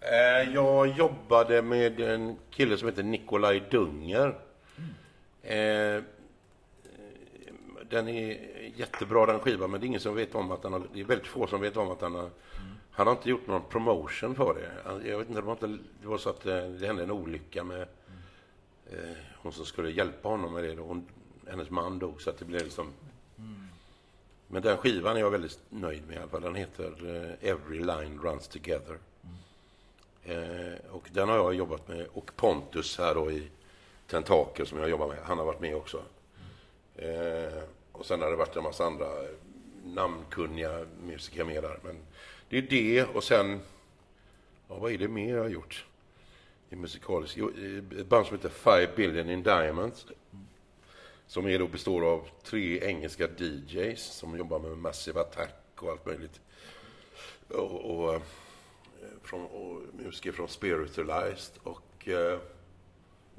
Eh, 0.00 0.54
jag 0.54 0.88
jobbade 0.88 1.62
med 1.62 2.00
en 2.00 2.36
kille 2.50 2.76
som 2.76 2.88
heter 2.88 3.02
Nikolaj 3.02 3.62
Dunger. 3.70 4.34
Eh, 5.42 6.02
den 7.90 8.08
är 8.08 8.38
jättebra 8.76 9.26
den 9.26 9.40
skivan, 9.40 9.70
men 9.70 9.80
det 9.80 9.84
är 9.84 9.88
ingen 9.88 10.00
som 10.00 10.14
vet 10.14 10.34
om 10.34 10.50
att 10.50 10.62
den 10.62 10.72
har, 10.72 10.82
det 10.94 11.00
är 11.00 11.04
väldigt 11.04 11.26
få 11.26 11.46
som 11.46 11.60
vet 11.60 11.76
om 11.76 11.90
att 11.90 12.00
den 12.00 12.14
har, 12.14 12.30
han 12.94 13.06
har 13.06 13.14
inte 13.14 13.30
gjort 13.30 13.46
någon 13.46 13.62
promotion 13.68 14.34
för 14.34 14.54
det. 14.54 15.08
Jag 15.08 15.18
vet 15.18 15.28
inte, 15.28 15.40
det 15.40 15.46
var, 15.46 15.52
inte, 15.52 15.78
det 16.02 16.08
var 16.08 16.18
så 16.18 16.30
att 16.30 16.46
eh, 16.46 16.64
det, 16.64 16.86
hände 16.86 17.02
en 17.02 17.10
olycka 17.10 17.64
med 17.64 17.88
eh, 18.90 19.16
hon 19.36 19.52
som 19.52 19.66
skulle 19.66 19.90
hjälpa 19.90 20.28
honom 20.28 20.52
med 20.52 20.64
det. 20.64 20.76
Hon, 20.82 21.06
hennes 21.48 21.70
man 21.70 21.98
dog, 21.98 22.22
så 22.22 22.30
att 22.30 22.38
det 22.38 22.44
blev 22.44 22.62
liksom... 22.62 22.92
Men 24.46 24.62
den 24.62 24.76
skivan 24.76 25.16
är 25.16 25.20
jag 25.20 25.30
väldigt 25.30 25.58
nöjd 25.68 26.06
med 26.06 26.16
i 26.16 26.18
alla 26.18 26.28
fall. 26.28 26.42
Den 26.42 26.54
heter 26.54 26.84
eh, 26.86 27.50
Every 27.50 27.78
Line 27.78 28.20
Runs 28.22 28.48
Together. 28.48 28.98
Eh, 30.24 30.90
och 30.90 31.08
den 31.12 31.28
har 31.28 31.36
jag 31.36 31.54
jobbat 31.54 31.88
med. 31.88 32.06
Och 32.12 32.30
Pontus 32.36 32.98
här 32.98 33.14
då 33.14 33.30
i 33.30 33.48
Tentakel 34.06 34.66
som 34.66 34.78
jag 34.78 34.90
jobbar 34.90 35.08
med, 35.08 35.18
han 35.24 35.38
har 35.38 35.44
varit 35.44 35.60
med 35.60 35.76
också. 35.76 36.02
Eh, 36.96 37.62
och 37.92 38.06
sen 38.06 38.22
har 38.22 38.30
det 38.30 38.36
varit 38.36 38.56
en 38.56 38.62
massa 38.62 38.84
andra 38.84 39.06
namnkunniga 39.84 40.86
musiker 41.02 41.44
med 41.44 41.62
där. 41.62 41.78
Men 41.82 41.96
det 42.48 42.58
är 42.58 42.62
det 42.62 43.04
och 43.04 43.24
sen, 43.24 43.60
ja, 44.68 44.78
vad 44.78 44.92
är 44.92 44.98
det 44.98 45.08
mer 45.08 45.36
jag 45.36 45.42
har 45.42 45.48
gjort? 45.48 45.86
I 46.70 46.76
musikalisk, 46.76 47.36
jo, 47.36 47.50
i 47.50 47.78
ett 48.00 48.06
band 48.06 48.26
som 48.26 48.36
heter 48.36 48.48
Five 48.48 48.88
Billion 48.96 49.30
in 49.30 49.42
Diamonds. 49.42 50.06
Som 51.26 51.46
är 51.46 51.58
då 51.58 51.66
består 51.66 52.04
av 52.04 52.28
tre 52.42 52.80
engelska 52.82 53.28
DJs 53.38 54.02
som 54.02 54.38
jobbar 54.38 54.58
med 54.58 54.78
Massive 54.78 55.20
Attack 55.20 55.82
och 55.82 55.90
allt 55.90 56.06
möjligt. 56.06 56.40
Och, 57.48 57.98
och, 57.98 58.14
eh, 58.14 58.20
från, 59.22 59.46
och 59.46 59.80
musiker 59.92 60.32
från 60.32 60.48
Spiritualized 60.48 61.58
och 61.62 62.08
eh, 62.08 62.38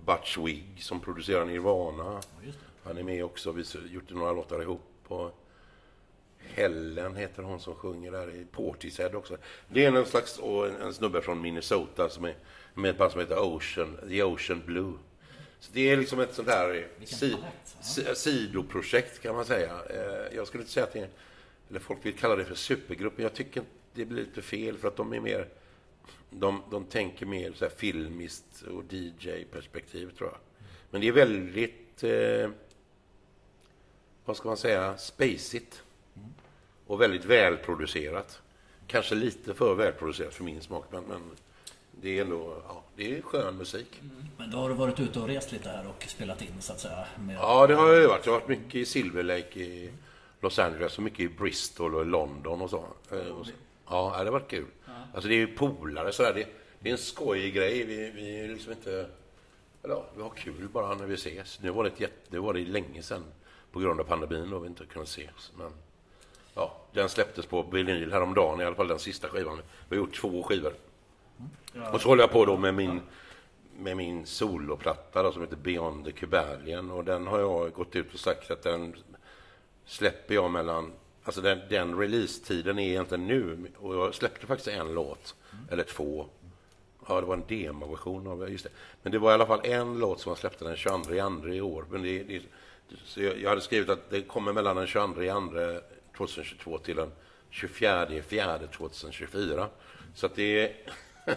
Butch 0.05 0.37
Wig 0.37 0.83
som 0.83 0.99
producerar 0.99 1.45
Nirvana. 1.45 2.21
Han 2.83 2.97
är 2.97 3.03
med 3.03 3.25
också. 3.25 3.51
Vi 3.51 3.63
har 3.73 3.87
gjort 3.87 4.09
några 4.09 4.31
låtar 4.31 4.61
ihop. 4.61 4.81
Och 5.07 5.44
Helen 6.53 7.15
heter 7.15 7.43
hon 7.43 7.59
som 7.59 7.75
sjunger 7.75 8.11
där 8.11 8.35
i 8.35 8.45
Portishead 8.51 9.09
också. 9.15 9.37
Det 9.67 9.85
är 9.85 9.91
en 9.91 10.05
slags 10.05 10.39
och 10.39 10.67
en, 10.67 10.75
en 10.75 10.93
snubbe 10.93 11.21
från 11.21 11.41
Minnesota 11.41 12.09
som 12.09 12.25
är 12.25 12.35
med 12.73 12.91
ett 12.91 12.97
band 12.97 13.11
som 13.11 13.21
heter 13.21 13.39
Ocean, 13.39 13.97
The 14.09 14.23
Ocean 14.23 14.61
Blue. 14.65 14.93
Så 15.59 15.71
det 15.73 15.89
är 15.89 15.97
liksom 15.97 16.19
ett 16.19 16.33
sånt 16.33 16.47
här 16.47 16.87
Vilken 16.97 17.17
si, 17.17 17.35
si, 17.81 18.15
sidoprojekt 18.15 19.21
kan 19.21 19.35
man 19.35 19.45
säga. 19.45 19.79
Eh, 19.89 20.35
Jag 20.35 20.47
skulle 20.47 20.61
inte 20.63 20.73
säga 20.73 20.83
att 20.83 20.93
det 20.93 20.99
är, 20.99 21.09
eller 21.69 21.79
folk 21.79 22.05
vill 22.05 22.13
kalla 22.17 22.35
det 22.35 22.45
för 22.45 22.55
supergrupp, 22.55 23.13
men 23.15 23.23
jag 23.23 23.33
tycker 23.33 23.63
det 23.93 24.05
blir 24.05 24.23
lite 24.23 24.41
fel 24.41 24.77
för 24.77 24.87
att 24.87 24.95
de 24.95 25.13
är 25.13 25.19
mer, 25.19 25.47
de, 26.29 26.61
de 26.71 26.85
tänker 26.85 27.25
mer 27.25 27.53
så 27.53 27.65
här 27.65 27.71
filmiskt 27.77 28.61
och 28.61 28.83
DJ-perspektiv 28.93 30.11
tror 30.17 30.29
jag. 30.29 30.37
Men 30.91 31.01
det 31.01 31.07
är 31.07 31.11
väldigt, 31.11 32.03
eh, 32.03 32.49
vad 34.25 34.37
ska 34.37 34.47
man 34.47 34.57
säga, 34.57 34.97
spacigt. 34.97 35.83
Och 36.87 37.01
väldigt 37.01 37.25
välproducerat. 37.25 38.41
Kanske 38.87 39.15
lite 39.15 39.53
för 39.53 39.75
välproducerat 39.75 40.33
för 40.33 40.43
min 40.43 40.61
smak, 40.61 40.85
men, 40.91 41.03
men 41.03 41.21
det 41.91 42.17
är 42.17 42.21
ändå, 42.21 42.61
ja, 42.67 42.83
det 42.95 43.17
är 43.17 43.21
skön 43.21 43.57
musik. 43.57 44.01
Men 44.37 44.51
då 44.51 44.57
har 44.57 44.69
du 44.69 44.75
varit 44.75 44.99
ute 44.99 45.19
och 45.19 45.27
rest 45.27 45.51
llite 45.51 45.69
här 45.69 45.87
och 45.87 46.05
spelat 46.07 46.41
in 46.41 46.61
så 46.61 46.73
att 46.73 46.79
säga? 46.79 47.05
Med... 47.19 47.35
Ja, 47.35 47.67
det 47.67 47.75
har 47.75 47.89
jag 47.89 48.01
ju 48.01 48.07
varit. 48.07 48.25
Jag 48.25 48.33
har 48.33 48.39
varit 48.39 48.49
mycket 48.49 48.75
i 48.75 48.85
Silver 48.85 49.23
Lake 49.23 49.59
i 49.59 49.91
Los 50.41 50.59
Angeles 50.59 50.97
och 50.97 51.03
mycket 51.03 51.19
i 51.19 51.29
Bristol 51.29 51.95
och 51.95 52.01
i 52.01 52.05
London 52.05 52.61
och 52.61 52.69
så. 52.69 52.85
Eh, 53.11 53.17
och 53.17 53.45
så. 53.45 53.51
Ja, 53.89 54.15
det 54.17 54.23
har 54.23 54.31
varit 54.31 54.49
kul. 54.49 54.65
Alltså 55.13 55.27
det 55.29 55.35
är 55.35 55.37
ju 55.37 55.55
polare 55.55 56.11
sådär. 56.11 56.33
Det, 56.33 56.47
det 56.79 56.89
är 56.89 56.91
en 56.91 56.97
skojig 56.97 57.53
grej. 57.53 57.83
Vi, 57.83 58.11
vi 58.11 58.39
är 58.39 58.47
liksom 58.47 58.71
inte... 58.71 59.09
Eller 59.83 59.95
ja, 59.95 60.05
vi 60.15 60.21
har 60.21 60.29
kul 60.29 60.67
bara 60.73 60.95
när 60.95 61.05
vi 61.05 61.13
ses. 61.13 61.59
Nu 61.61 61.69
var 61.69 61.83
det, 61.83 61.89
ett 61.89 61.99
jätte, 61.99 62.29
nu 62.29 62.39
var 62.39 62.53
det 62.53 62.65
länge 62.65 63.01
sedan 63.01 63.23
på 63.71 63.79
grund 63.79 63.99
av 63.99 64.03
pandemin 64.03 64.49
då 64.49 64.59
vi 64.59 64.67
inte 64.67 64.85
kunde 64.85 65.03
ses. 65.03 65.51
Men 65.57 65.71
ja, 66.55 66.75
den 66.91 67.09
släpptes 67.09 67.45
på 67.45 67.61
vinyl 67.61 68.11
häromdagen, 68.11 68.61
i 68.61 68.65
alla 68.65 68.75
fall 68.75 68.87
den 68.87 68.99
sista 68.99 69.27
skivan. 69.27 69.61
Vi 69.89 69.97
har 69.97 70.05
gjort 70.05 70.15
två 70.15 70.43
skivor. 70.43 70.73
Och 71.93 72.01
så 72.01 72.09
håller 72.09 72.23
jag 72.23 72.31
på 72.31 72.45
då 72.45 72.57
med 72.57 72.73
min, 72.73 73.01
med 73.77 73.97
min 73.97 74.25
soloplatta 74.25 75.23
då, 75.23 75.31
som 75.31 75.41
heter 75.41 75.55
Beyond 75.55 76.05
the 76.05 76.11
Cubalian. 76.11 76.91
Och 76.91 77.03
den 77.03 77.27
har 77.27 77.39
jag 77.39 77.73
gått 77.73 77.95
ut 77.95 78.13
och 78.13 78.19
sagt 78.19 78.51
att 78.51 78.63
den 78.63 78.95
släpper 79.85 80.35
jag 80.35 80.51
mellan... 80.51 80.91
Alltså 81.23 81.41
den, 81.41 81.59
den 81.69 81.99
releasetiden 81.99 82.79
är 82.79 82.89
egentligen 82.89 83.27
nu. 83.27 83.71
Och 83.77 83.95
jag 83.95 84.15
släppte 84.15 84.47
faktiskt 84.47 84.67
en 84.67 84.93
låt, 84.93 85.35
eller 85.69 85.83
två. 85.83 86.25
Ja, 87.07 87.21
det 87.21 87.27
var 87.27 87.33
en 87.33 87.43
demoversion 87.47 88.27
av 88.27 88.49
just 88.49 88.63
det. 88.63 88.69
Men 89.03 89.11
det 89.11 89.19
var 89.19 89.31
i 89.31 89.33
alla 89.33 89.45
fall 89.45 89.61
en 89.63 89.99
låt 89.99 90.19
som 90.19 90.29
jag 90.29 90.37
släppte 90.37 90.65
den 90.65 90.75
22 90.75 91.47
i 91.47 91.61
år. 91.61 91.85
Men 91.89 92.03
det, 92.03 92.23
det, 92.23 92.41
så 93.05 93.21
jag, 93.21 93.49
hade 93.49 93.61
skrivit 93.61 93.89
att 93.89 94.09
det 94.09 94.21
kommer 94.21 94.53
mellan 94.53 94.75
den 94.75 94.87
22 94.87 95.23
i 95.23 95.29
2022 96.17 96.77
till 96.77 96.95
den 96.95 97.11
24 97.49 98.09
i 98.09 98.21
4 98.21 98.59
2024. 98.77 99.67
Så 100.15 100.25
att 100.25 100.35
det 100.35 100.63
är... 100.63 100.71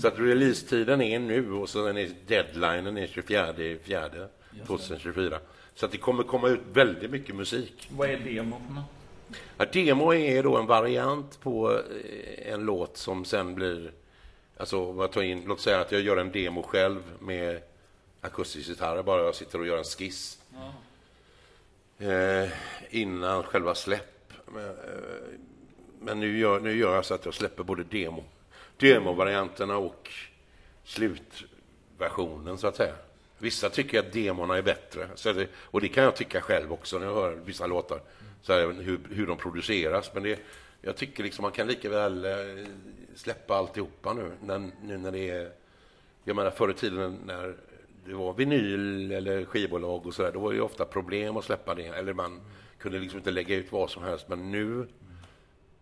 så 0.00 0.08
att 0.08 0.18
releasetiden 0.18 1.00
är 1.00 1.18
nu 1.18 1.52
och 1.52 1.68
så 1.68 1.86
är 1.86 2.10
deadlinen 2.26 2.98
är 2.98 3.06
24 3.06 3.56
i 3.56 3.78
4 3.84 4.10
2024. 4.66 5.38
Så 5.74 5.86
att 5.86 5.92
det 5.92 5.98
kommer 5.98 6.22
komma 6.22 6.48
ut 6.48 6.60
väldigt 6.72 7.10
mycket 7.10 7.34
musik. 7.34 7.88
Vad 7.90 8.10
är 8.10 8.18
demo 8.18 8.60
för 8.66 8.74
något? 8.74 8.84
Ja, 9.58 9.64
demo 9.72 10.14
är 10.14 10.42
då 10.42 10.56
en 10.56 10.66
variant 10.66 11.40
på 11.40 11.72
eh, 11.72 12.52
en 12.52 12.60
låt 12.60 12.96
som 12.96 13.24
sen 13.24 13.54
blir... 13.54 13.92
Alltså, 14.56 14.94
jag 14.98 15.12
tar 15.12 15.22
in, 15.22 15.44
låt 15.46 15.60
säga 15.60 15.80
att 15.80 15.92
jag 15.92 16.00
gör 16.00 16.16
en 16.16 16.32
demo 16.32 16.62
själv 16.62 17.02
med 17.20 17.62
akustisk 18.20 18.68
gitarr, 18.68 19.02
bara 19.02 19.22
jag 19.22 19.34
sitter 19.34 19.60
och 19.60 19.66
gör 19.66 19.78
en 19.78 19.84
skiss. 19.84 20.38
Eh, 21.98 22.48
innan 22.90 23.42
själva 23.42 23.74
släpp. 23.74 24.17
Men, 24.54 24.64
eh, 24.64 24.72
men 26.00 26.20
nu, 26.20 26.38
gör, 26.38 26.60
nu 26.60 26.76
gör 26.76 26.94
jag 26.94 27.04
så 27.04 27.14
att 27.14 27.24
jag 27.24 27.34
släpper 27.34 27.64
både 27.64 27.84
demo, 27.84 28.24
demovarianterna 28.76 29.76
och 29.76 30.10
slutversionen, 30.84 32.58
så 32.58 32.66
att 32.66 32.76
säga. 32.76 32.94
Vissa 33.38 33.70
tycker 33.70 33.98
att 33.98 34.12
demorna 34.12 34.56
är 34.56 34.62
bättre, 34.62 35.08
så 35.14 35.32
det, 35.32 35.48
och 35.54 35.80
det 35.80 35.88
kan 35.88 36.04
jag 36.04 36.16
tycka 36.16 36.40
själv 36.40 36.72
också 36.72 36.98
när 36.98 37.06
jag 37.06 37.14
hör 37.14 37.34
vissa 37.44 37.66
låtar, 37.66 38.00
så 38.42 38.52
här, 38.52 38.72
hur, 38.72 39.00
hur 39.10 39.26
de 39.26 39.36
produceras. 39.36 40.14
Men 40.14 40.22
det, 40.22 40.40
jag 40.80 40.96
tycker 40.96 41.22
liksom 41.22 41.42
man 41.42 41.52
kan 41.52 41.66
lika 41.66 41.90
väl 41.90 42.24
eh, 42.24 42.66
släppa 43.14 43.54
alltihopa 43.54 44.12
nu, 44.12 44.32
när, 44.42 44.70
nu 44.82 44.98
när 44.98 45.12
det 45.12 45.30
är... 45.30 45.50
Jag 46.24 46.36
menar 46.36 46.50
förr 46.50 46.70
i 46.70 46.74
tiden 46.74 47.18
när 47.24 47.56
det 48.04 48.14
var 48.14 48.32
vinyl 48.32 49.12
eller 49.12 49.44
skivbolag 49.44 50.06
och 50.06 50.14
sådär, 50.14 50.32
då 50.32 50.40
var 50.40 50.50
det 50.50 50.56
ju 50.56 50.62
ofta 50.62 50.84
problem 50.84 51.36
att 51.36 51.44
släppa 51.44 51.74
det. 51.74 51.86
Eller 51.86 52.12
man 52.12 52.40
kunde 52.78 52.98
liksom 52.98 53.18
inte 53.18 53.30
lägga 53.30 53.54
ut 53.56 53.72
vad 53.72 53.90
som 53.90 54.02
helst. 54.02 54.28
Men 54.28 54.50
nu 54.50 54.88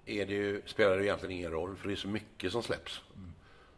är 0.06 0.26
det 0.26 0.32
ju, 0.34 0.62
spelar 0.66 0.96
det 0.96 1.04
egentligen 1.04 1.36
ingen 1.36 1.50
roll, 1.50 1.76
för 1.76 1.88
det 1.88 1.94
är 1.94 1.96
så 1.96 2.08
mycket 2.08 2.52
som 2.52 2.62
släpps. 2.62 3.00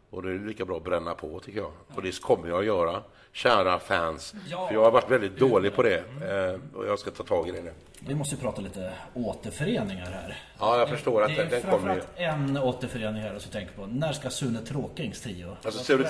Och 0.09 0.23
det 0.23 0.29
är 0.31 0.39
lika 0.39 0.65
bra 0.65 0.77
att 0.77 0.83
bränna 0.83 1.13
på, 1.15 1.39
tycker 1.39 1.59
jag. 1.59 1.71
Och 1.95 2.01
det 2.01 2.21
kommer 2.21 2.47
jag 2.49 2.59
att 2.59 2.65
göra, 2.65 3.03
kära 3.31 3.79
fans. 3.79 4.33
Ja. 4.49 4.67
För 4.67 4.73
jag 4.73 4.83
har 4.83 4.91
varit 4.91 5.11
väldigt 5.11 5.37
dålig 5.39 5.75
på 5.75 5.83
det. 5.83 5.97
Eh, 5.97 6.77
och 6.77 6.87
jag 6.87 6.99
ska 6.99 7.11
ta 7.11 7.23
tag 7.23 7.49
i 7.49 7.51
det 7.51 7.61
nu. 7.61 7.73
Vi 7.99 8.15
måste 8.15 8.35
ju 8.35 8.41
prata 8.41 8.61
lite 8.61 8.93
återföreningar 9.13 10.05
här. 10.05 10.37
Ja, 10.59 10.79
jag 10.79 10.89
förstår 10.89 11.21
att 11.23 11.29
det 11.29 11.35
den, 11.35 11.49
den 11.49 11.61
kommer 11.61 11.95
ju... 11.95 12.23
en 12.23 12.57
återförening 12.57 13.21
här 13.21 13.39
som 13.39 13.51
tänker 13.51 13.73
på. 13.73 13.85
När 13.85 14.11
ska 14.13 14.29
Sune 14.29 14.59
Tråkings 14.59 15.21
trio? 15.21 15.57
Alltså 15.63 15.93
Tro- 15.93 16.03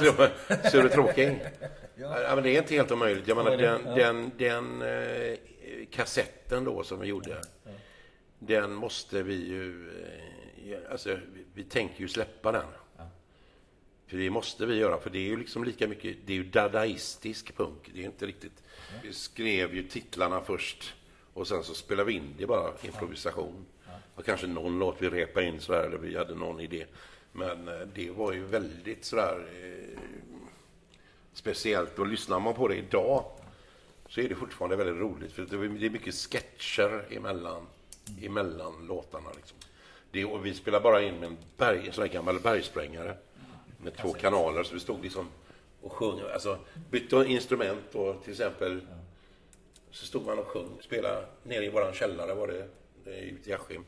Sture 0.69 0.89
Tråking. 0.89 1.39
ja. 1.95 2.31
men 2.35 2.43
det 2.43 2.49
är 2.49 2.57
inte 2.61 2.73
helt 2.75 2.91
omöjligt. 2.91 3.27
Jag 3.27 3.37
menar, 3.37 3.51
Ja, 3.51 3.57
det- 3.57 4.03
den, 4.03 4.31
den, 4.37 4.79
den 4.79 4.81
eh, 4.81 5.37
kassetten 5.91 6.63
då 6.63 6.83
som 6.83 6.99
vi 6.99 7.07
gjorde, 7.07 7.41
den 8.39 8.73
måste 8.73 9.23
vi 9.23 9.35
ju... 9.35 9.89
Eh, 10.69 10.91
alltså, 10.91 11.17
vi, 11.53 11.63
tänker 11.63 12.01
ju 12.01 12.07
släppa 12.07 12.51
den. 12.51 12.67
För 14.07 14.17
det 14.17 14.29
måste 14.29 14.65
vi 14.65 14.75
göra, 14.75 14.99
för 14.99 15.09
det 15.09 15.19
är 15.19 15.29
ju 15.29 15.37
liksom 15.37 15.63
lika 15.63 15.87
mycket, 15.87 16.17
det 16.25 16.33
är 16.33 16.37
ju 16.37 16.43
dadaistisk 16.43 17.57
punk. 17.57 17.91
Det 17.93 18.01
är 18.01 18.05
inte 18.05 18.25
riktigt... 18.25 18.63
Vi 19.03 19.13
skrev 19.13 19.75
ju 19.75 19.83
titlarna 19.83 20.41
först 20.41 20.93
och 21.33 21.47
sen 21.47 21.63
så 21.63 21.73
spelade 21.73 22.07
vi 22.07 22.13
in 22.13 22.35
det 22.37 22.45
bara, 22.45 22.73
improvisation. 22.81 23.65
Och 24.15 24.25
kanske 24.25 24.47
någon 24.47 24.79
låt 24.79 25.01
vi 25.01 25.09
repade 25.09 25.45
in 25.45 25.59
sådär, 25.59 25.83
eller 25.83 25.97
vi 25.97 26.17
hade 26.17 26.35
någon 26.35 26.59
idé. 26.59 26.85
Men 27.31 27.67
eh, 27.67 27.79
det 27.93 28.11
var 28.11 28.33
ju 28.33 28.45
väldigt 28.45 29.05
sådär 29.05 29.47
eh, 29.61 29.99
speciellt. 31.33 31.99
Och 31.99 32.07
lyssnar 32.07 32.39
man 32.39 32.53
på 32.53 32.67
det 32.67 32.75
idag 32.75 33.25
så 34.09 34.21
är 34.21 34.29
det 34.29 34.35
fortfarande 34.35 34.75
väldigt 34.75 35.01
roligt. 35.01 35.31
För 35.31 35.45
det 35.45 35.85
är 35.85 35.89
mycket 35.89 36.13
sketcher 36.13 37.05
emellan, 37.09 37.67
emellan 38.21 38.87
låtarna. 38.87 39.29
Liksom. 39.35 39.57
Det, 40.11 40.25
och 40.25 40.45
vi 40.45 40.53
spelar 40.53 40.79
bara 40.81 41.01
in 41.01 41.15
med 41.15 41.27
en, 41.27 41.37
berg, 41.57 41.87
en 41.87 41.93
sån 41.93 42.01
här 42.01 42.13
gammal 42.13 42.39
bergsprängare 42.39 43.17
med 43.77 43.97
två 43.97 44.13
kanaler. 44.13 44.63
Så 44.63 44.73
vi 44.73 44.79
stod 44.79 45.03
liksom 45.03 45.27
och 45.81 45.91
sjöng. 45.91 46.19
Alltså 46.33 46.57
bytte 46.91 47.15
instrument 47.15 47.95
och 47.95 48.23
till 48.23 48.31
exempel 48.31 48.81
så 49.91 50.05
stod 50.05 50.25
man 50.25 50.39
och 50.39 50.47
sjöng, 50.47 50.77
spelade 50.81 51.25
nere 51.43 51.65
i 51.65 51.69
våran 51.69 51.93
källare 51.93 52.33
var 52.33 52.47
det, 52.47 52.67
ute 53.19 53.49
i 53.49 53.53
Askim. 53.53 53.85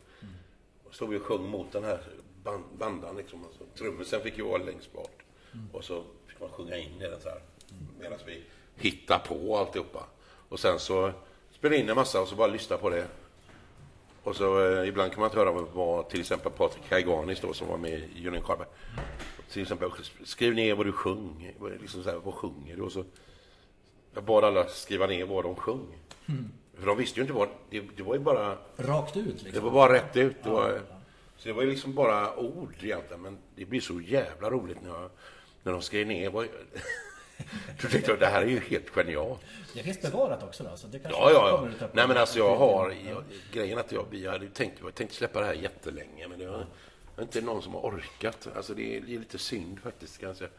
Och 0.83 0.95
stod 0.95 1.09
vi 1.09 1.17
och 1.17 1.21
sjöng 1.21 1.49
mot 1.49 1.71
den 1.71 1.83
här 1.83 1.99
band, 2.43 2.63
bandan 2.77 3.17
liksom. 3.17 3.45
Alltså, 3.45 3.63
trummisen 3.77 4.21
fick 4.21 4.37
ju 4.37 4.43
vara 4.43 4.63
längst 4.63 4.93
bort. 4.93 5.23
Och 5.71 5.83
så 5.83 6.03
fick 6.27 6.39
man 6.39 6.49
sjunga 6.49 6.77
in 6.77 7.01
i 7.01 7.03
den 7.03 7.21
så 7.21 7.29
här. 7.29 7.41
Medan 7.99 8.19
vi 8.25 8.43
hittade 8.81 9.23
på 9.27 9.57
alltihopa. 9.57 10.05
Och 10.49 10.59
sen 10.59 10.79
så 10.79 11.11
spelade 11.51 11.81
in 11.81 11.89
en 11.89 11.95
massa 11.95 12.21
och 12.21 12.27
så 12.27 12.35
bara 12.35 12.47
lyssna 12.47 12.77
på 12.77 12.89
det. 12.89 13.07
Och 14.23 14.35
så 14.35 14.67
eh, 14.67 14.87
ibland 14.87 15.11
kan 15.11 15.19
man 15.19 15.27
inte 15.27 15.39
höra 15.39 15.51
vad, 15.51 16.09
till 16.09 16.19
exempel 16.19 16.51
Patrik 16.51 16.89
Kaiganis 16.89 17.39
då 17.39 17.53
som 17.53 17.67
var 17.67 17.77
med 17.77 18.01
i 18.15 18.27
Union 18.27 18.43
Carbide. 18.43 18.69
Till 19.51 19.61
exempel 19.61 19.89
skriv 20.23 20.53
ner 20.53 20.75
vad 20.75 20.85
du 20.85 20.91
sjöng. 20.91 21.53
Liksom 21.81 22.03
så 22.03 22.09
här, 22.09 22.17
vad 22.17 22.33
sjunger 22.33 22.75
du? 22.75 22.81
Och 22.81 22.91
så 22.91 23.03
jag 24.13 24.23
bad 24.23 24.43
alla 24.43 24.67
skriva 24.67 25.07
ner 25.07 25.25
vad 25.25 25.43
de 25.43 25.55
sjöng. 25.55 25.97
För 26.77 26.85
de 26.85 26.97
visste 26.97 27.19
ju 27.19 27.21
inte 27.21 27.33
vad, 27.33 27.49
det, 27.69 27.81
det 27.97 28.03
var 28.03 28.13
ju 28.13 28.19
bara 28.19 28.57
Rakt 28.77 29.17
ut 29.17 29.25
liksom. 29.27 29.51
det 29.53 29.59
var 29.59 29.71
bara 29.71 29.93
rätt 29.93 30.17
ut. 30.17 30.43
Det 30.43 30.49
var, 30.49 30.81
så 31.37 31.47
det 31.47 31.53
var 31.53 31.63
ju 31.63 31.69
liksom 31.69 31.93
bara 31.93 32.37
ord 32.37 32.75
egentligen. 32.81 33.21
Men 33.21 33.37
det 33.55 33.65
blir 33.65 33.81
så 33.81 34.01
jävla 34.01 34.49
roligt 34.49 34.77
när, 34.81 34.89
jag, 34.89 35.09
när 35.63 35.71
de 35.71 35.81
skrev 35.81 36.07
ner. 36.07 36.29
Vad, 36.29 36.47
Då 37.81 37.87
tänkte 37.87 38.11
jag, 38.11 38.19
det 38.19 38.25
här 38.25 38.41
är 38.41 38.45
ju 38.47 38.59
helt 38.59 38.89
genialt. 38.89 39.39
Det 39.73 39.83
finns 39.83 40.01
bevarat 40.01 40.43
också 40.43 40.63
då? 40.63 40.77
Så 40.77 40.87
det 40.87 40.99
kanske 40.99 41.21
Ja, 41.21 41.31
ja, 41.31 41.57
kommer 41.57 41.73
ja. 41.79 41.85
upp- 41.85 41.93
Nej, 41.93 42.07
men 42.07 42.17
alltså 42.17 42.39
jag 42.39 42.55
har... 42.55 42.93
Jag, 43.09 43.23
grejen 43.53 43.77
att 43.79 43.91
jag, 43.91 44.05
jag 44.11 44.31
hade 44.31 44.47
tänkt, 44.49 44.77
jag 44.83 44.95
tänkte 44.95 45.15
släppa 45.15 45.39
det 45.39 45.45
här 45.45 45.53
jättelänge, 45.53 46.27
men 46.27 46.39
det 46.39 46.45
har 46.45 46.65
är 47.17 47.21
inte 47.21 47.41
någon 47.41 47.61
som 47.61 47.73
har 47.73 47.81
orkat. 47.81 48.47
Alltså 48.55 48.73
det 48.73 48.97
är, 48.97 49.01
det 49.01 49.15
är 49.15 49.19
lite 49.19 49.37
synd 49.37 49.79
faktiskt, 49.83 50.19
kan 50.19 50.27
jag 50.27 50.37
säga. 50.37 50.49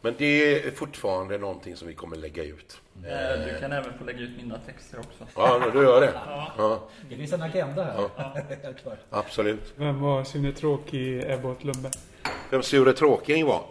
Men 0.00 0.14
det 0.18 0.64
är 0.66 0.70
fortfarande 0.70 1.38
någonting 1.38 1.76
som 1.76 1.88
vi 1.88 1.94
kommer 1.94 2.16
lägga 2.16 2.44
ut. 2.44 2.80
Eh, 2.96 3.44
Du 3.46 3.56
kan 3.60 3.72
även 3.72 3.98
få 3.98 4.04
lägga 4.04 4.20
ut 4.20 4.30
mina 4.36 4.58
texter 4.66 4.98
också. 4.98 5.26
Ja, 5.36 5.70
du 5.72 5.78
gör 5.82 6.00
det? 6.00 6.12
Ja, 6.58 6.88
Det 7.10 7.16
finns 7.16 7.32
en 7.32 7.42
agenda 7.42 7.84
här. 7.84 8.74
Klart. 8.82 8.98
absolut. 9.10 9.72
Vem 9.76 10.00
var 10.00 10.24
Sune 10.24 10.52
Tråkig 10.52 11.24
åt 11.44 11.64
Lundberg? 11.64 11.92
Vem 12.50 12.62
Sture 12.62 12.92
Tråking 12.92 13.46
var? 13.46 13.64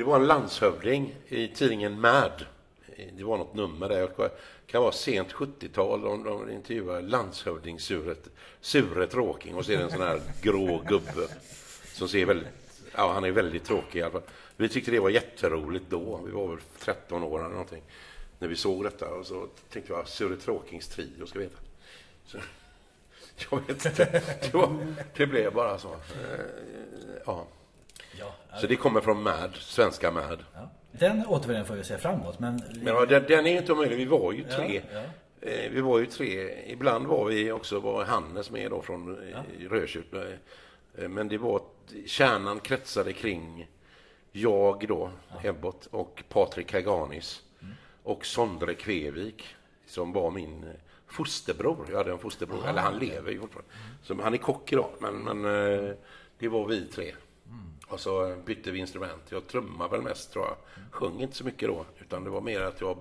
Det 0.00 0.04
var 0.04 0.16
en 0.16 0.26
landshövding 0.26 1.14
i 1.28 1.48
tidningen 1.48 2.00
Mad. 2.00 2.46
Det 3.12 3.24
var 3.24 3.38
något 3.38 3.54
nummer 3.54 3.88
där. 3.88 4.00
Det 4.16 4.30
kan 4.66 4.82
vara 4.82 4.92
sent 4.92 5.32
70-tal. 5.32 6.00
De, 6.00 6.24
de 6.24 6.50
intervjuar 6.50 7.02
landshövding 7.02 7.80
Sure, 7.80 8.14
Sure 8.60 9.06
Tråking 9.06 9.54
och 9.54 9.64
så 9.64 9.72
är 9.72 9.76
det 9.76 9.82
en 9.82 9.90
sån 9.90 10.00
här 10.00 10.22
grå 10.42 10.82
gubbe 10.88 11.28
som 11.92 12.08
ser 12.08 12.26
väldigt... 12.26 12.48
Ja, 12.96 13.12
han 13.12 13.24
är 13.24 13.30
väldigt 13.30 13.64
tråkig 13.64 13.98
i 13.98 14.02
alla 14.02 14.12
fall. 14.12 14.22
Vi 14.56 14.68
tyckte 14.68 14.90
det 14.90 15.00
var 15.00 15.10
jätteroligt 15.10 15.84
då. 15.88 16.20
Vi 16.26 16.32
var 16.32 16.48
väl 16.48 16.58
13 16.78 17.22
år 17.22 17.38
eller 17.38 17.48
någonting 17.48 17.82
när 18.38 18.48
vi 18.48 18.56
såg 18.56 18.84
detta. 18.84 19.08
Och 19.08 19.26
så 19.26 19.48
tänkte 19.72 19.92
jag, 19.92 20.08
Sure 20.08 20.36
Tråkings 20.36 20.88
trio 20.88 21.26
ska 21.26 21.38
veta. 21.38 21.58
Så, 22.26 22.38
jag 23.50 23.66
vet 23.66 23.86
inte. 23.86 24.22
Det, 24.42 24.54
var, 24.54 24.94
det 25.16 25.26
blev 25.26 25.52
bara 25.52 25.78
så. 25.78 25.88
Eh, 25.88 26.40
ja. 27.26 27.46
Så 28.56 28.66
det 28.66 28.76
kommer 28.76 29.00
från 29.00 29.22
MAD, 29.22 29.54
svenska 29.54 30.10
MAD. 30.10 30.44
ja. 30.54 30.70
Den 30.92 31.26
återvändningen 31.26 31.66
får 31.66 31.74
vi 31.74 31.84
se 31.84 31.98
framåt. 31.98 32.38
Men, 32.38 32.60
Men 32.74 32.86
ja, 32.94 33.06
den, 33.06 33.24
den 33.28 33.46
är 33.46 33.56
inte 33.58 33.72
omöjlig. 33.72 33.96
Vi 33.96 34.04
var 34.04 34.32
ju 34.32 34.44
tre. 34.44 34.82
Ja, 34.92 35.00
Eh, 35.42 35.70
Vi 35.70 35.80
var 35.80 35.98
ju 35.98 36.06
tre. 36.06 36.50
Ibland 36.72 37.06
var 37.06 37.24
vi 37.24 37.52
också, 37.52 37.80
var 37.80 38.04
Hannes 38.04 38.50
med 38.50 38.70
då 38.70 38.82
från 38.82 39.18
ja. 39.32 39.68
Rödkyrk. 39.70 40.06
Eh, 40.98 41.08
Men 41.08 41.28
det 41.28 41.38
var, 41.38 41.62
kärnan 42.06 42.60
kretsade 42.60 43.12
kring 43.12 43.68
jag 44.32 44.84
då, 44.88 45.10
Ebbot, 45.42 45.86
och 45.86 46.22
Patrik 46.28 46.66
Kaganis. 46.66 47.42
Och 48.02 48.26
Sondre 48.26 48.74
Kvevik, 48.74 49.44
som 49.86 50.12
var 50.12 50.30
min 50.30 50.64
fosterbror. 51.06 51.86
Jag 51.90 51.96
hade 51.98 52.10
en 52.12 52.18
fosterbror, 52.18 52.68
eller 52.68 52.82
han 52.82 52.98
lever 52.98 53.30
ju 53.32 53.40
fortfarande. 53.40 53.70
Så 54.02 54.14
han 54.22 54.34
är 54.34 54.38
kock 54.38 54.72
idag, 54.72 54.90
men, 54.98 55.14
men 55.14 55.44
eh, 55.44 55.94
det 56.38 56.48
var 56.48 56.66
vi 56.66 56.86
tre. 56.86 57.14
Och 57.86 58.00
så 58.00 58.36
bytte 58.44 58.70
vi 58.70 58.78
instrument. 58.78 59.22
Jag 59.28 59.46
trummade 59.46 59.90
väl 59.90 60.02
mest 60.02 60.32
tror 60.32 60.44
jag. 60.44 60.56
Sjöng 60.90 61.20
inte 61.20 61.36
så 61.36 61.44
mycket 61.44 61.68
då, 61.68 61.86
utan 62.00 62.24
det 62.24 62.30
var 62.30 62.40
mer 62.40 62.60
att 62.60 62.80
jag 62.80 62.98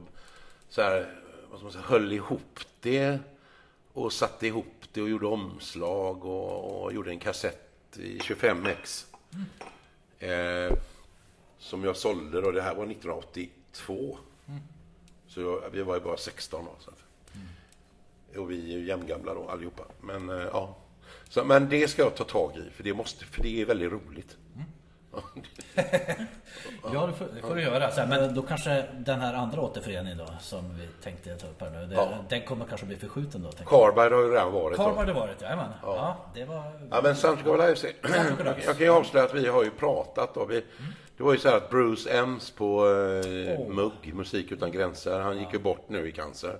så 0.70 0.82
här, 0.82 1.16
vad 1.52 1.64
man 1.64 1.72
säga, 1.72 1.84
höll 1.84 2.12
ihop 2.12 2.60
det 2.80 3.20
och 3.94 4.14
satte 4.14 4.48
ihop 4.48 4.84
det 4.94 5.02
och 5.02 5.10
gjorde 5.10 5.28
omslag 5.28 6.26
och, 6.26 6.84
och 6.84 6.94
gjorde 6.94 7.12
en 7.12 7.20
kassett 7.20 7.98
i 7.98 8.18
25x. 8.18 9.06
Eh, 10.20 10.78
som 11.60 11.84
jag 11.84 11.98
sålde 11.98 12.42
då. 12.42 12.52
Det 12.52 12.62
här 12.62 12.76
var 12.76 12.84
1982. 12.84 14.18
Så 15.28 15.42
jag, 15.42 15.64
vi 15.72 15.82
var 15.82 15.96
ju 15.96 16.02
bara 16.02 16.18
16 16.18 16.66
då. 16.66 16.72
Så. 16.80 16.92
Och 18.40 18.52
vi 18.52 18.74
är 18.74 18.78
ju 18.78 18.86
jämngamla 18.86 19.34
då 19.34 19.50
allihopa. 19.50 19.84
Men 20.02 20.30
eh, 20.30 20.36
ja. 20.36 20.76
Så, 21.30 21.44
men 21.44 21.70
det 21.70 21.88
ska 21.88 22.02
jag 22.02 22.16
ta 22.16 22.24
tag 22.24 22.58
i, 22.58 22.70
för 22.70 22.84
det, 22.84 22.94
måste, 22.94 23.26
för 23.26 23.44
det 23.44 23.62
är 23.62 23.66
väldigt 23.66 23.92
roligt. 23.92 24.38
Ja, 26.94 27.08
det 27.08 27.14
får, 27.14 27.28
det 27.36 27.42
får 27.42 27.56
du 27.56 27.62
göra. 27.62 27.92
Så 27.92 28.02
här, 28.02 28.08
men 28.08 28.36
då 28.36 28.42
kanske 28.42 28.86
den 28.98 29.20
här 29.22 29.34
andra 29.34 29.62
återföreningen 29.62 30.18
då, 30.18 30.28
som 30.42 30.78
vi 30.78 30.88
tänkte 31.04 31.36
ta 31.36 31.48
upp 31.48 31.62
här 31.62 31.70
nu. 31.70 31.86
Det, 31.86 31.96
Ja. 31.96 32.10
Den 32.30 32.42
kommer 32.42 32.66
kanske 32.66 32.86
bli 32.86 32.96
förskjuten 32.96 33.44
då? 33.44 33.50
Carberg 33.66 34.14
har 34.14 34.22
ju 34.22 34.32
redan 34.32 34.52
varit 34.52 34.78
Karl 34.78 34.90
då. 34.90 34.96
har 34.96 35.06
det 35.06 35.14
varit, 35.14 35.42
jajamän. 35.42 35.70
Ja. 35.84 36.18
det 36.34 36.46
var... 36.46 36.64
Ja, 36.92 37.00
men 37.04 37.16
Santiago 37.16 37.58
Live, 37.58 37.76
jag, 38.66 38.78
kan 38.78 38.86
ju 38.86 38.90
avslöja 38.90 39.26
att 39.26 39.34
vi 39.34 39.48
har 39.48 39.64
ju 39.64 39.72
pratat 39.72 40.34
då. 40.34 40.46
Vi, 40.46 40.66
det 41.18 41.24
var 41.24 41.34
ju 41.34 41.40
så 41.40 41.50
här 41.50 41.58
att 41.58 41.70
Bruce 41.70 42.10
Ems 42.18 42.52
på 42.52 42.88
eh, 42.88 43.60
MUG, 43.70 44.14
Musik 44.14 44.52
Utan 44.52 44.72
Gränser, 44.72 45.20
han 45.20 45.38
gick 45.38 45.54
ju 45.54 45.60
bort 45.60 45.90
nu 45.90 46.08
i 46.08 46.12
cancer. 46.12 46.58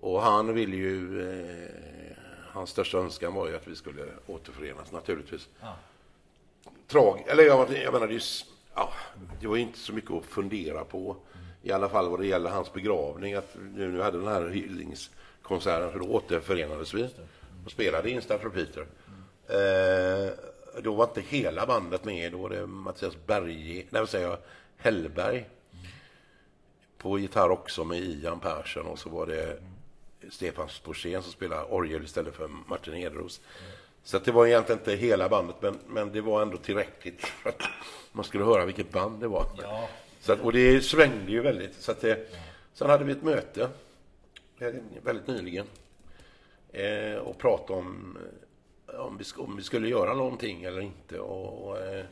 Och 0.00 0.22
han 0.22 0.54
ville 0.54 0.76
ju, 0.76 1.22
eh, 1.30 1.68
hans 2.52 2.70
största 2.70 2.98
önskan 2.98 3.34
var 3.34 3.48
ju 3.48 3.56
att 3.56 3.68
vi 3.68 3.76
skulle 3.76 4.02
återförenas 4.26 4.92
naturligtvis. 4.92 5.48
Trag, 6.88 7.24
eller 7.26 7.42
jag, 7.42 7.72
jag 7.84 7.92
menar, 7.92 8.06
det, 8.06 8.14
är 8.14 8.22
ja, 8.74 8.92
det 9.40 9.46
var 9.46 9.56
ju 9.56 9.62
inte 9.62 9.78
så 9.78 9.92
mycket 9.92 10.10
att 10.10 10.24
fundera 10.24 10.84
på. 10.84 11.16
I 11.62 11.72
alla 11.72 11.88
fall 11.88 12.10
vad 12.10 12.20
det 12.20 12.26
gäller 12.26 12.50
hans 12.50 12.72
begravning. 12.72 13.34
Att 13.34 13.56
nu, 13.74 13.88
nu 13.88 14.00
hade 14.00 14.18
den 14.18 14.28
här 14.28 14.48
hyllningskonserten, 14.48 15.92
för 15.92 15.98
då 15.98 16.06
återförenades 16.06 16.94
vi 16.94 17.08
och 17.64 17.70
spelade 17.70 18.10
in 18.10 18.22
Stafford 18.22 18.54
Peter. 18.54 18.86
Eh, 19.48 20.32
då 20.82 20.94
var 20.94 21.04
inte 21.04 21.20
hela 21.20 21.66
bandet 21.66 22.04
med. 22.04 22.32
Då 22.32 22.38
var 22.38 22.50
det 22.50 22.66
Mattias 22.66 23.16
Berge, 23.26 23.86
nej 23.90 24.00
vad 24.00 24.08
säger 24.08 24.28
jag, 24.28 24.38
Hellberg 24.76 25.48
på 27.02 27.18
gitarr 27.18 27.50
också 27.50 27.84
med 27.84 27.98
Ian 27.98 28.40
Persson 28.40 28.86
och 28.86 28.98
så 28.98 29.08
var 29.08 29.26
det 29.26 29.58
Stefan 30.30 30.68
Sporsén 30.68 31.22
som 31.22 31.32
spelade 31.32 31.64
orgel 31.64 32.04
istället 32.04 32.34
för 32.34 32.50
Martin 32.66 32.94
Edros. 32.94 33.40
Så 34.04 34.18
det 34.18 34.32
var 34.32 34.46
egentligen 34.46 34.78
inte 34.78 34.92
hela 34.92 35.28
bandet, 35.28 35.56
men, 35.60 35.78
men 35.86 36.12
det 36.12 36.20
var 36.20 36.42
ändå 36.42 36.56
tillräckligt 36.56 37.20
för 37.20 37.50
att 37.50 37.62
man 38.12 38.24
skulle 38.24 38.44
höra 38.44 38.64
vilket 38.64 38.92
band 38.92 39.20
det 39.20 39.28
var. 39.28 39.46
Ja. 39.62 39.88
Så 40.20 40.32
att, 40.32 40.40
och 40.40 40.52
det 40.52 40.80
svängde 40.80 41.32
ju 41.32 41.40
väldigt. 41.40 41.74
Så 41.74 41.92
att 41.92 42.00
det, 42.00 42.28
Sen 42.74 42.90
hade 42.90 43.04
vi 43.04 43.12
ett 43.12 43.22
möte 43.22 43.68
eh, 44.58 44.74
väldigt 45.02 45.26
nyligen 45.26 45.66
eh, 46.72 47.16
och 47.16 47.38
pratade 47.38 47.78
om, 47.78 48.18
eh, 48.88 49.00
om, 49.00 49.18
vi, 49.18 49.24
om 49.36 49.56
vi 49.56 49.62
skulle 49.62 49.88
göra 49.88 50.14
någonting 50.14 50.64
eller 50.64 50.80
inte. 50.80 51.18
Och, 51.18 51.68
och, 51.68 51.78
eh, 51.78 52.04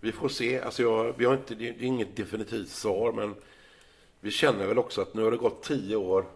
vi 0.00 0.12
får 0.12 0.28
se. 0.28 0.60
Alltså 0.60 0.82
jag, 0.82 1.14
vi 1.16 1.24
har 1.24 1.34
inte, 1.34 1.54
det 1.54 1.68
är 1.68 1.82
inget 1.82 2.16
definitivt 2.16 2.68
svar, 2.68 3.12
men 3.12 3.34
vi 4.20 4.30
känner 4.30 4.66
väl 4.66 4.78
också 4.78 5.00
att 5.00 5.14
nu 5.14 5.22
har 5.22 5.30
det 5.30 5.36
gått 5.36 5.62
tio 5.62 5.96
år 5.96 6.26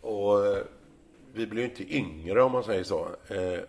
och 0.00 0.46
eh, 0.46 0.64
vi 1.34 1.46
blir 1.46 1.62
ju 1.62 1.68
inte 1.68 1.94
yngre 1.96 2.42
om 2.42 2.52
man 2.52 2.64
säger 2.64 2.84
så. 2.84 3.08
Eh, 3.28 3.60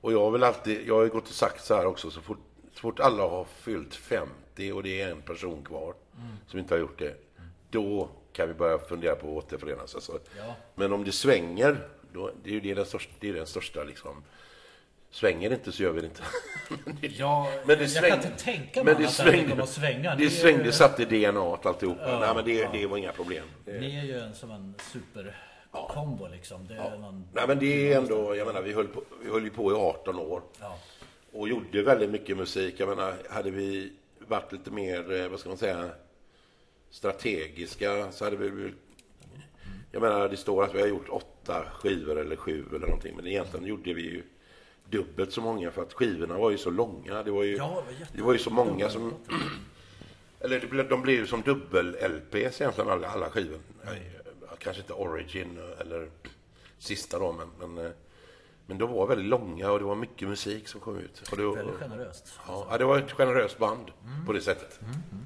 och 0.00 0.12
jag 0.12 0.20
har 0.20 0.30
väl 0.30 0.42
alltid, 0.44 0.88
jag 0.88 0.94
har 0.94 1.02
ju 1.02 1.08
gått 1.08 1.28
och 1.28 1.34
sagt 1.34 1.64
så 1.64 1.74
här 1.74 1.86
också, 1.86 2.10
så 2.10 2.20
fort, 2.20 2.38
så 2.74 2.80
fort 2.80 3.00
alla 3.00 3.22
har 3.22 3.44
fyllt 3.44 3.94
50 3.94 4.72
och 4.72 4.82
det 4.82 5.00
är 5.00 5.10
en 5.10 5.22
person 5.22 5.64
kvar 5.64 5.94
som 6.46 6.58
inte 6.58 6.74
har 6.74 6.78
gjort 6.80 6.98
det, 6.98 7.14
då 7.70 8.08
kan 8.32 8.48
vi 8.48 8.54
börja 8.54 8.78
fundera 8.78 9.14
på 9.14 9.38
att 9.38 9.44
återförenas. 9.44 9.94
Alltså. 9.94 10.18
Ja. 10.38 10.54
Men 10.74 10.92
om 10.92 11.04
det 11.04 11.12
svänger, 11.12 11.88
då, 12.12 12.30
det 12.44 12.50
är 12.50 12.54
ju 12.54 12.60
det 12.60 12.74
den 12.74 12.86
största, 12.86 13.12
det 13.20 13.28
är 13.28 13.32
den 13.34 13.46
största 13.46 13.82
liksom. 13.84 14.22
Svänger 15.12 15.48
det 15.50 15.54
inte 15.54 15.72
så 15.72 15.82
gör 15.82 15.90
vi 15.92 16.00
det 16.00 16.06
inte. 16.06 16.22
Men 16.84 16.96
det- 17.00 17.06
Ja, 17.06 17.50
men 17.66 17.78
det 17.78 17.82
jag 17.84 17.90
svängde, 17.90 18.08
kan 18.22 18.32
inte 18.32 18.44
tänka 18.44 18.84
mig 18.84 18.94
det 18.94 18.98
annat 19.00 19.10
det 19.16 19.22
svängde, 19.24 19.50
kommer 19.50 19.62
att 19.62 19.68
svänga. 19.68 20.16
Det 20.16 20.24
är 20.24 20.28
svängde 20.28 20.64
ju- 20.64 20.72
satt 20.72 21.00
i 21.00 21.04
DNA 21.04 21.58
alltihopa. 21.62 22.18
Nej, 22.20 22.34
men 22.34 22.44
det, 22.44 22.68
det 22.72 22.86
var 22.86 22.96
inga 22.96 23.12
problem. 23.12 23.44
Det- 23.64 23.80
Ni 23.80 23.96
är 23.98 24.04
ju 24.04 24.18
en, 24.20 24.34
som 24.34 24.50
en 24.50 24.74
superkombo 25.72 26.28
liksom. 26.28 26.66
Det 26.68 26.74
är 26.74 26.98
någon... 26.98 27.24
Nej, 27.32 27.44
men 27.48 27.58
det 27.58 27.92
är 27.92 27.98
ändå, 27.98 28.36
jag 28.36 28.46
menar, 28.46 28.62
vi 28.62 28.72
höll, 28.72 28.88
på, 28.88 29.02
vi 29.24 29.30
höll 29.30 29.44
ju 29.44 29.50
på 29.50 29.72
i 29.72 29.74
18 29.74 30.18
år 30.18 30.42
Ja. 30.60 30.78
och 31.32 31.48
gjorde 31.48 31.82
väldigt 31.82 32.10
mycket 32.10 32.36
musik. 32.36 32.74
Jag 32.78 32.88
menar, 32.88 33.14
hade 33.30 33.50
vi 33.50 33.92
varit 34.28 34.52
lite 34.52 34.70
mer, 34.70 35.12
eh, 35.12 35.28
vad 35.28 35.40
ska 35.40 35.48
man 35.48 35.58
säga, 35.58 35.90
strategiska 36.90 38.12
så 38.12 38.24
hade 38.24 38.36
vi. 38.36 38.72
Jag 39.92 40.02
menar, 40.02 40.28
det 40.28 40.36
står 40.36 40.64
att 40.64 40.74
vi 40.74 40.80
har 40.80 40.88
gjort 40.88 41.08
åtta 41.08 41.64
skivor 41.72 42.18
eller 42.20 42.36
sju 42.36 42.64
eller 42.70 42.78
någonting, 42.86 43.16
men 43.16 43.26
egentligen 43.26 43.66
gjorde 43.66 43.94
vi 43.94 44.02
ju 44.02 44.22
dubbelt 44.90 45.32
så 45.32 45.40
många 45.40 45.70
för 45.70 45.82
att 45.82 45.92
skivorna 45.92 46.38
var 46.38 46.50
ju 46.50 46.58
så 46.58 46.70
långa. 46.70 47.22
Det 47.22 47.30
var 47.30 47.42
ju, 47.42 47.56
Ja, 47.56 47.82
det 47.88 47.94
var 47.98 48.06
det 48.16 48.22
var 48.22 48.32
ju 48.32 48.38
så 48.38 48.50
många 48.50 48.88
som... 48.90 49.14
Eller 50.40 50.60
det 50.60 50.66
blev- 50.66 50.88
de 50.88 51.02
blev 51.02 51.16
ju 51.16 51.26
som 51.26 51.42
dubbel-LPs 51.42 52.60
egentligen, 52.62 52.90
alla, 52.90 53.08
alla 53.08 53.30
skivor. 53.30 53.58
Eh, 54.60 54.64
Kanske 54.64 54.80
inte 54.82 54.92
Origin 54.92 55.58
eller 55.80 56.10
sista 56.78 57.18
då, 57.18 57.32
men, 57.32 57.48
men, 57.74 57.86
eh, 57.86 57.92
men 58.66 58.78
de 58.78 58.92
var 58.92 59.06
väldigt 59.06 59.26
långa 59.26 59.70
och 59.70 59.78
det 59.78 59.84
var 59.84 59.94
mycket 59.94 60.28
musik 60.28 60.68
som 60.68 60.80
kom 60.80 60.98
ut. 60.98 61.22
Och 61.30 61.36
det, 61.36 61.56
Väldigt 61.56 61.76
generöst. 61.76 62.38
ja, 62.46 62.66
ja, 62.70 62.78
det 62.78 62.84
var 62.84 62.98
ett 62.98 63.12
generöst 63.12 63.58
band 63.58 63.90
på 64.26 64.32
det 64.32 64.40
sättet. 64.40 64.80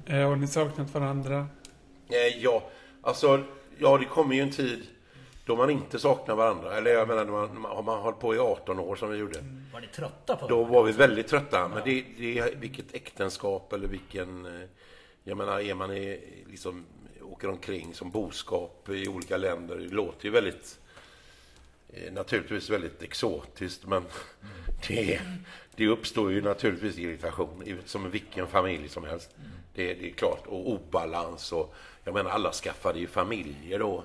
Eh, 0.05 0.19
har 0.29 0.35
ni 0.35 0.47
saknat 0.47 0.93
varandra? 0.93 1.47
Eh, 2.09 2.37
ja, 2.43 2.63
alltså, 3.01 3.43
ja, 3.77 3.97
det 3.97 4.05
kommer 4.05 4.35
ju 4.35 4.41
en 4.41 4.51
tid 4.51 4.87
då 5.45 5.55
man 5.55 5.69
inte 5.69 5.99
saknar 5.99 6.35
varandra. 6.35 6.77
Eller 6.77 6.91
jag 6.91 7.07
menar, 7.07 7.25
man, 7.25 7.61
man, 7.61 7.71
har 7.75 7.83
man 7.83 8.01
hållit 8.01 8.19
på 8.19 8.35
i 8.35 8.39
18 8.39 8.79
år 8.79 8.95
som 8.95 9.09
vi 9.09 9.17
gjorde. 9.17 9.39
Var 9.73 9.81
ni 9.81 9.87
trötta 9.87 10.35
på 10.35 10.47
Då 10.47 10.63
det? 10.65 10.71
var 10.71 10.83
vi 10.83 10.91
väldigt 10.91 11.27
trötta. 11.27 11.67
Men 11.67 11.81
det, 11.85 12.05
det, 12.17 12.55
vilket 12.55 12.93
äktenskap 12.95 13.73
eller 13.73 13.87
vilken... 13.87 14.45
eh, 14.45 14.67
Jag 15.23 15.37
menar, 15.37 15.59
är 15.59 15.73
man 15.75 15.91
i, 15.91 16.19
liksom, 16.49 16.85
åker 17.25 17.49
omkring 17.49 17.93
som 17.93 18.11
boskap 18.11 18.89
i 18.89 19.07
olika 19.07 19.37
länder. 19.37 19.75
Det 19.77 19.87
låter 19.95 20.25
ju 20.25 20.31
väldigt... 20.31 20.79
Eh, 21.89 22.13
naturligtvis 22.13 22.69
väldigt 22.69 23.01
exotiskt, 23.03 23.85
men 23.85 24.03
det, 24.87 25.21
det 25.75 25.87
uppstår 25.87 26.31
ju 26.31 26.41
naturligtvis 26.41 26.97
irritation, 26.97 27.63
i- 27.67 27.77
som 27.85 28.09
vilken 28.11 28.47
familj 28.47 28.89
som 28.89 29.03
helst. 29.03 29.29
Det, 29.73 29.93
det 29.93 30.09
är 30.09 30.13
klart. 30.13 30.47
Och 30.47 30.69
obalans 30.69 31.51
och 31.51 31.75
jag 32.03 32.13
menar 32.13 32.29
alla 32.29 32.51
skaffade 32.51 32.99
ju 32.99 33.07
familjer 33.07 33.79
då. 33.79 34.03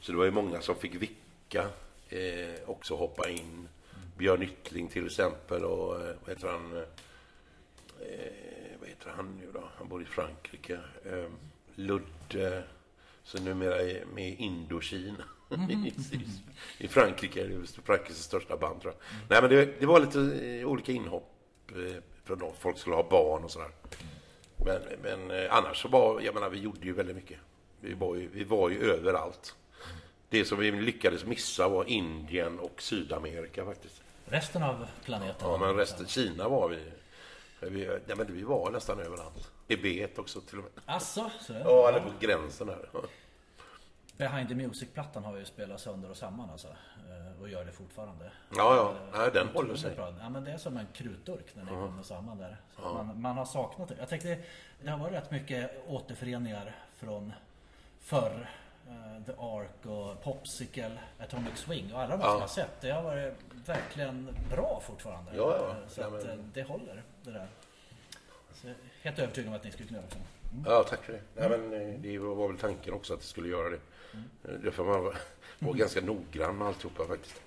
Så 0.00 0.12
det 0.12 0.18
var 0.18 0.24
ju 0.24 0.30
många 0.30 0.60
som 0.60 0.74
fick 0.74 0.94
vicka, 0.94 1.66
eh, 2.08 2.60
också 2.70 2.94
hoppa 2.96 3.28
in. 3.30 3.68
Björn 4.18 4.42
Yttling 4.42 4.88
till 4.88 5.06
exempel 5.06 5.64
och 5.64 6.00
eh, 6.00 6.14
vad 6.24 6.36
heter 6.36 6.48
han? 6.48 6.76
Eh, 8.00 8.78
vad 8.80 8.88
heter 8.88 9.10
han 9.16 9.36
nu 9.40 9.50
då? 9.52 9.62
Han 9.78 9.88
bor 9.88 10.02
i 10.02 10.04
Frankrike. 10.04 10.78
Eh, 11.04 11.24
Ludde, 11.76 12.64
så 13.22 13.42
numera 13.42 13.80
är 13.80 14.04
med 14.04 14.28
i 14.28 14.34
Indokina. 14.34 15.24
I, 15.70 15.92
I 16.78 16.88
Frankrike, 16.88 17.46
det 17.46 17.54
är 17.54 17.82
Frankrikes 17.82 18.22
största 18.22 18.56
band 18.56 18.80
tror 18.80 18.94
jag. 18.94 19.02
Nej 19.28 19.42
men 19.42 19.50
det, 19.50 19.80
det 19.80 19.86
var 19.86 20.00
lite 20.00 20.20
eh, 20.20 20.68
olika 20.68 20.92
inhopp 20.92 21.32
eh, 21.70 22.02
från 22.24 22.38
dem. 22.38 22.52
Folk 22.58 22.78
skulle 22.78 22.96
ha 22.96 23.08
barn 23.10 23.44
och 23.44 23.50
sådär. 23.50 23.70
Men, 24.56 24.82
men 25.02 25.30
eh, 25.30 25.56
annars 25.56 25.82
så 25.82 25.88
var, 25.88 26.20
jag 26.20 26.34
menar 26.34 26.50
vi 26.50 26.60
gjorde 26.60 26.86
ju 26.86 26.92
väldigt 26.92 27.16
mycket. 27.16 27.38
Vi 27.80 27.94
var 27.94 28.16
ju, 28.16 28.28
vi 28.28 28.44
var 28.44 28.70
ju 28.70 28.92
överallt. 28.92 29.54
Det 30.28 30.44
som 30.44 30.58
vi 30.58 30.70
lyckades 30.70 31.24
missa 31.24 31.68
var 31.68 31.84
Indien 31.84 32.58
och 32.58 32.82
Sydamerika 32.82 33.64
faktiskt. 33.64 34.02
Resten 34.24 34.62
av 34.62 34.86
planeten? 35.04 35.50
Ja, 35.50 35.56
men 35.56 35.74
resten, 35.74 36.06
Kina 36.06 36.48
var 36.48 36.68
vi... 36.68 36.78
Vi, 37.60 37.86
nej, 38.06 38.16
men 38.16 38.34
vi 38.34 38.42
var 38.42 38.70
nästan 38.70 39.00
överallt. 39.00 39.50
Tibet 39.66 40.18
också 40.18 40.40
till 40.40 40.58
och 40.58 40.64
med. 40.64 40.72
Asså? 40.86 41.30
Så 41.40 41.52
det- 41.52 41.58
Ja, 41.60 41.88
eller 41.88 42.00
på 42.00 42.10
gränsen 42.20 42.68
här. 42.68 42.88
Behind 44.16 44.48
the 44.48 44.54
Music-plattan 44.54 45.24
har 45.24 45.36
ju 45.36 45.44
spelat 45.44 45.80
sönder 45.80 46.10
och 46.10 46.16
samman 46.16 46.50
alltså. 46.50 46.68
eh, 46.68 47.40
Och 47.42 47.48
gör 47.48 47.64
det 47.64 47.72
fortfarande. 47.72 48.24
Ja, 48.56 48.76
ja. 48.76 48.90
Eh, 49.14 49.20
Nej, 49.20 49.30
den 49.34 49.48
håller 49.48 49.74
sig. 49.76 49.94
bra. 49.96 50.14
Ja, 50.20 50.28
men 50.28 50.44
det 50.44 50.52
är 50.52 50.58
som 50.58 50.76
en 50.76 50.86
krutdurk 50.94 51.54
när 51.54 51.64
ni 51.64 51.70
kommer 51.70 52.02
samman 52.02 52.38
där. 52.38 52.56
Så 52.76 52.82
man, 52.94 53.20
man 53.20 53.36
har 53.36 53.44
saknat 53.44 53.88
det. 53.88 53.96
Jag 53.98 54.08
tänkte, 54.08 54.38
det 54.82 54.90
har 54.90 54.98
varit 54.98 55.12
rätt 55.12 55.30
mycket 55.30 55.70
återföreningar 55.86 56.76
från 56.96 57.32
förr. 58.00 58.50
Eh, 58.88 59.24
The 59.26 59.32
Ark 59.32 59.86
och 59.86 60.22
Popsicle, 60.24 60.98
Atomic 61.18 61.58
Swing 61.58 61.94
och 61.94 62.00
alla 62.00 62.16
de 62.16 62.20
Ja. 62.20 62.26
som 62.26 62.32
jag 62.34 62.40
har 62.40 62.48
sett. 62.48 62.80
Det 62.80 62.90
har 62.90 63.02
varit 63.02 63.34
verkligen 63.66 64.36
bra 64.50 64.80
fortfarande. 64.86 65.36
Ja, 65.36 65.56
ja. 65.58 65.74
Så 65.88 66.00
Ja, 66.00 66.06
att 66.06 66.54
det 66.54 66.62
håller 66.62 67.02
det 67.22 67.30
där. 67.30 67.48
Så 68.54 68.66
helt 69.06 69.18
övertygad 69.18 69.48
om 69.48 69.54
att 69.54 69.64
ni 69.64 69.70
skulle 69.70 69.88
kunna 69.88 69.98
göra 70.00 70.06
också. 70.06 70.18
Ja, 70.64 70.82
tack 70.88 71.04
för 71.04 71.12
det. 71.12 71.20
Nej, 71.34 71.48
men 71.58 71.72
eh, 71.94 72.00
det 72.00 72.18
var 72.18 72.48
väl 72.48 72.58
tanken 72.58 72.94
också 72.94 73.14
att 73.14 73.20
det 73.20 73.26
skulle 73.26 73.48
göra 73.48 73.68
det. 73.70 73.80
Eh, 74.44 74.50
Därför 74.64 74.84
man 74.84 75.04
var, 75.04 75.14
var 75.58 75.74
ganska 75.74 76.00
noggrann 76.00 76.58
med 76.58 76.66
alltihopa 76.68 77.04
faktiskt. 77.06 77.42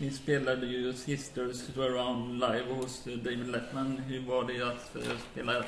Ni 0.00 0.10
spelade 0.10 0.66
ju 0.66 0.92
Sisters 0.92 1.66
to 1.74 1.82
Around 1.82 2.32
live 2.40 2.72
hos 2.74 3.04
David 3.04 3.48
Letman. 3.48 3.98
Hur 3.98 4.20
var 4.26 4.44
det 4.44 4.62
att 4.62 4.96
eh, 4.96 5.18
spela? 5.32 5.64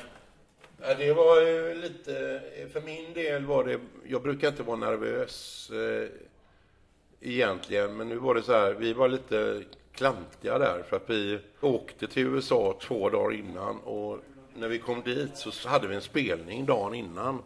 Ja, 0.83 0.93
det 0.97 1.13
var 1.13 1.41
ju 1.41 1.81
lite... 1.81 2.41
För 2.73 2.81
min 2.81 3.13
del 3.13 3.45
var 3.45 3.63
det... 3.63 3.79
Jag 4.07 4.21
brukar 4.21 4.47
inte 4.47 4.63
vara 4.63 4.77
nervös 4.77 5.69
eh, 5.69 6.09
egentligen, 7.21 7.97
men 7.97 8.09
nu 8.09 8.15
var 8.15 8.35
det 8.35 8.43
så 8.43 8.51
här. 8.51 8.73
Vi 8.73 8.93
var 8.93 9.09
lite 9.09 9.63
klantiga 9.93 10.57
där 10.57 10.83
för 10.89 10.95
att 10.95 11.09
vi 11.09 11.39
åkte 11.61 12.07
till 12.07 12.27
USA 12.27 12.77
två 12.81 13.09
dagar 13.09 13.33
innan 13.37 13.79
och 13.79 14.19
när 14.55 14.67
vi 14.67 14.79
kom 14.79 15.01
dit 15.01 15.37
så 15.37 15.69
hade 15.69 15.87
vi 15.87 15.95
en 15.95 16.01
spelning 16.01 16.65
dagen 16.65 16.93
innan. 16.93 17.41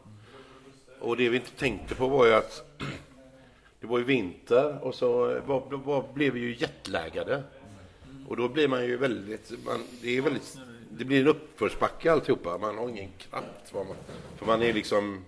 Och 0.99 1.17
det 1.17 1.29
vi 1.29 1.37
inte 1.37 1.51
tänkte 1.51 1.95
på 1.95 2.07
var 2.07 2.25
ju 2.25 2.33
att 2.33 2.79
det 3.79 3.87
var 3.87 3.97
ju 3.97 4.03
vinter 4.03 4.79
och 4.81 4.95
så 4.95 5.39
var, 5.45 5.77
var, 5.77 6.13
blev 6.13 6.33
vi 6.33 6.39
ju 6.39 6.55
jetlaggade. 6.55 7.43
Och 8.27 8.37
då 8.37 8.47
blir 8.47 8.67
man 8.67 8.85
ju 8.85 8.97
väldigt, 8.97 9.51
man, 9.65 9.83
det 10.01 10.17
är 10.17 10.21
väldigt, 10.21 10.57
det 10.97 11.05
blir 11.05 11.21
en 11.21 11.27
uppförsbacke 11.27 12.12
alltihopa. 12.12 12.58
Man 12.58 12.77
har 12.77 12.89
ingen 12.89 13.10
kraft. 13.17 13.73
Man, 13.73 13.86
för 14.38 14.45
man 14.45 14.62
är 14.62 14.73
liksom 14.73 15.25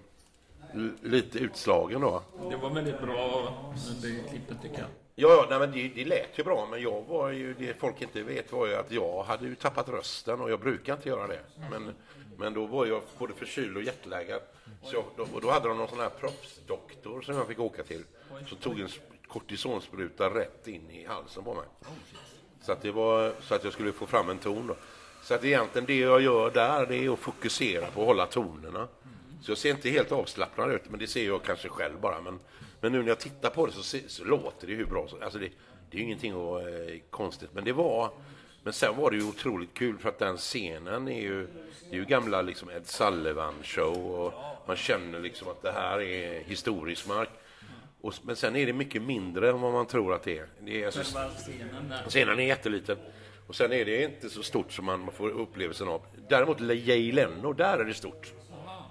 lite 1.02 1.40
utslagen 1.40 2.02
då. 2.02 2.22
Det 2.50 2.56
var 2.56 2.70
väldigt 2.70 3.02
bra 3.02 3.54
det 4.02 4.30
klippet 4.30 4.62
tycker 4.62 4.80
jag. 4.80 4.88
Ja, 5.20 5.30
ja 5.30 5.46
nej, 5.50 5.60
men 5.60 5.72
det, 5.72 5.88
det 5.88 6.06
lät 6.06 6.40
ju 6.40 6.44
bra, 6.44 6.68
men 6.72 6.82
jag 6.82 7.02
var 7.02 7.30
ju, 7.30 7.54
det 7.54 7.74
folk 7.80 8.02
inte 8.02 8.24
vet 8.24 8.52
var 8.52 8.68
ju 8.68 8.76
att 8.76 8.92
jag 8.92 9.24
hade 9.24 9.46
ju 9.46 9.56
tappat 9.56 9.90
rösten 9.90 10.42
och 10.42 10.52
jag 10.52 10.60
brukar 10.60 10.94
inte 10.94 11.10
göra 11.10 11.28
det. 11.28 11.40
Men, 11.72 11.94
men 12.38 12.54
då 12.54 12.66
var 12.66 12.86
jag 12.86 13.02
både 13.18 13.34
förkyld 13.34 13.78
och 13.78 13.84
jetlaggad. 13.84 14.42
Så 14.84 14.96
jag, 14.96 15.04
då, 15.16 15.28
och 15.34 15.42
då 15.42 15.52
hade 15.52 15.68
de 15.68 15.78
någon 15.78 15.88
sån 15.88 16.00
här 16.00 16.10
proffsdoktor 16.10 17.22
som 17.22 17.36
jag 17.36 17.48
fick 17.48 17.60
åka 17.60 17.84
till. 17.84 18.04
Som 18.48 18.58
tog 18.58 18.80
en 18.80 18.88
sp- 18.88 19.00
kortisonspruta 19.28 20.30
rätt 20.30 20.68
in 20.68 20.90
i 20.92 21.06
halsen 21.06 21.44
på 21.44 21.54
mig. 21.54 21.66
Så 22.62 22.72
att, 22.72 22.82
det 22.82 22.92
var, 22.92 23.34
så 23.42 23.56
att 23.56 23.64
jag 23.64 23.74
skulle 23.74 23.92
få 23.92 24.06
fram 24.06 24.30
en 24.30 24.38
ton 24.38 24.68
då. 24.68 24.76
Så 25.28 25.34
att 25.34 25.44
egentligen 25.44 25.86
det 25.86 25.98
jag 25.98 26.22
gör 26.22 26.52
där, 26.52 26.86
det 26.86 26.96
är 27.06 27.14
att 27.14 27.20
fokusera 27.20 27.88
på 27.88 28.02
att 28.02 28.08
hålla 28.08 28.26
tonerna. 28.26 28.88
Så 29.42 29.52
jag 29.52 29.58
ser 29.58 29.70
inte 29.70 29.90
helt 29.90 30.12
avslappnad 30.12 30.72
ut, 30.72 30.90
men 30.90 31.00
det 31.00 31.08
ser 31.08 31.26
jag 31.26 31.44
kanske 31.44 31.70
själv 31.70 32.00
bara. 32.00 32.22
Men, 32.22 32.40
men 32.82 32.92
nu 32.92 33.02
när 33.02 33.08
jag 33.08 33.20
tittar 33.20 33.50
på 33.50 33.66
det 33.66 33.72
så, 33.72 33.84
se- 33.84 34.10
så 34.10 34.24
låter 34.24 34.68
det 34.68 34.74
hur 34.74 34.86
bra 34.86 35.08
som 35.08 35.22
Alltså 35.22 35.40
det, 35.40 35.50
det 35.92 35.98
är 35.98 36.00
ju 36.00 36.04
ingenting 36.04 36.32
att, 36.32 36.62
eh, 36.62 37.00
konstigt, 37.10 37.50
men 37.54 37.64
det 37.64 37.74
var... 37.74 38.12
Men 38.64 38.74
sen 38.74 38.96
var 38.98 39.12
det 39.12 39.18
ju 39.18 39.24
otroligt 39.24 39.74
kul 39.74 39.98
för 39.98 40.10
att 40.10 40.20
den 40.20 40.38
scenen 40.38 41.08
är 41.08 41.22
ju... 41.22 41.48
Det 41.90 41.96
är 41.96 42.00
ju 42.00 42.06
gamla 42.06 42.42
liksom 42.42 42.70
Ed 42.70 42.86
Sullivan-show 42.86 44.12
och 44.12 44.34
man 44.68 44.76
känner 44.76 45.20
liksom 45.20 45.48
att 45.48 45.62
det 45.62 45.72
här 45.72 46.02
är 46.02 46.44
historisk 46.44 47.08
mark. 47.08 47.30
Och, 48.02 48.14
men 48.22 48.36
sen 48.36 48.56
är 48.56 48.66
det 48.66 48.74
mycket 48.74 49.02
mindre 49.02 49.50
än 49.50 49.62
vad 49.62 49.74
man 49.74 49.86
tror 49.88 50.14
att 50.14 50.24
det 50.24 50.38
är. 50.38 50.48
Det 50.60 50.82
är 50.82 50.86
alltså, 50.86 51.02
scenen. 51.04 51.94
Scenen 52.08 52.40
är 52.40 52.44
jätteliten. 52.44 52.98
Och 53.48 53.56
sen 53.56 53.74
är 53.74 53.86
det 53.86 54.04
inte 54.04 54.30
så 54.30 54.44
stort 54.44 54.72
som 54.72 54.86
man 54.86 55.12
får 55.12 55.30
upplevelsen 55.30 55.88
av. 55.88 56.02
Däremot 56.30 56.60
Jay 56.60 57.12
Leno, 57.12 57.54
där 57.54 57.78
är 57.78 57.86
det 57.86 57.94
stort. 57.94 58.34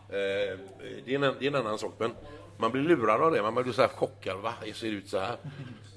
Eh, 0.09 0.59
det, 1.05 1.15
är 1.15 1.25
en, 1.25 1.35
det 1.39 1.47
är 1.47 1.49
en 1.49 1.55
annan 1.55 1.79
sak. 1.79 1.95
Men 1.99 2.11
man 2.57 2.73
blir 2.73 2.83
lurad 2.83 3.23
av 3.23 3.33
det. 3.33 3.43
Man 3.43 3.55
blir 3.55 3.73
så 3.73 3.81
här 3.81 3.89
chockad. 3.89 4.41
Va? 4.41 4.55
Det 4.65 4.73
ser 4.73 4.87
ut 4.87 5.09
så 5.09 5.19
här. 5.19 5.37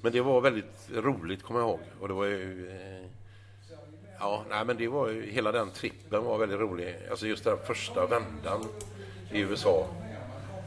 Men 0.02 0.12
det 0.12 0.22
var 0.22 0.42
väldigt 0.42 0.90
roligt, 0.94 1.44
kommer 1.44 1.60
jag 1.60 1.70
ihåg. 1.70 1.80
Och 2.00 2.08
det 2.08 2.14
var 2.14 2.26
ju... 2.26 2.70
Eh, 2.70 3.06
ja, 4.20 4.44
nej, 4.50 4.66
men 4.66 4.78
det 4.78 4.88
var 4.88 5.10
ju... 5.10 5.32
Hela 5.32 5.52
den 5.52 5.72
trippen 5.72 6.24
var 6.24 6.38
väldigt 6.38 6.60
rolig. 6.60 6.96
Alltså 7.10 7.28
just 7.28 7.44
den 7.44 7.58
första 7.68 8.06
vändan 8.06 8.66
i 9.32 9.40
USA. 9.40 9.88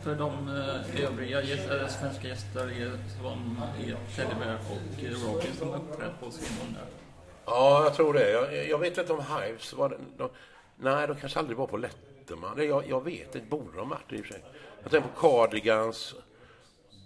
För 0.03 0.15
de 0.15 0.49
eh, 0.49 1.05
övriga 1.05 1.43
gäst, 1.43 1.71
äh, 1.71 1.89
svenska 1.89 2.29
gäster 2.29 2.83
är, 2.83 2.99
som 3.21 3.63
är 3.79 3.97
Teddy 4.17 4.35
Bear 4.41 4.59
och 4.71 5.33
Robin 5.35 5.53
som 5.59 5.69
uppträtt 5.69 6.21
på 6.21 6.31
scenen 6.31 6.75
där. 6.75 7.02
Ja, 7.47 7.85
jag 7.85 7.95
tror 7.95 8.15
det. 8.15 8.31
Jag, 8.31 8.69
jag 8.69 8.79
vet 8.79 8.99
inte 8.99 9.13
om 9.13 9.21
Hives 9.21 9.73
var... 9.73 9.99
De, 10.17 10.31
nej, 10.77 11.07
de 11.07 11.17
kanske 11.17 11.39
aldrig 11.39 11.59
var 11.59 11.67
på 11.67 11.77
Letterman. 11.77 12.67
Jag, 12.67 12.89
jag 12.89 13.05
vet 13.05 13.35
inte. 13.35 13.47
Borde 13.49 13.77
de 13.77 13.89
varit 13.89 14.09
det 14.09 14.17
i 14.17 14.21
och 14.21 14.25
för 14.25 14.33
sig. 14.33 14.43
Jag 14.83 14.91
tänker 14.91 15.09
på 15.09 15.21
Cardigans. 15.21 16.15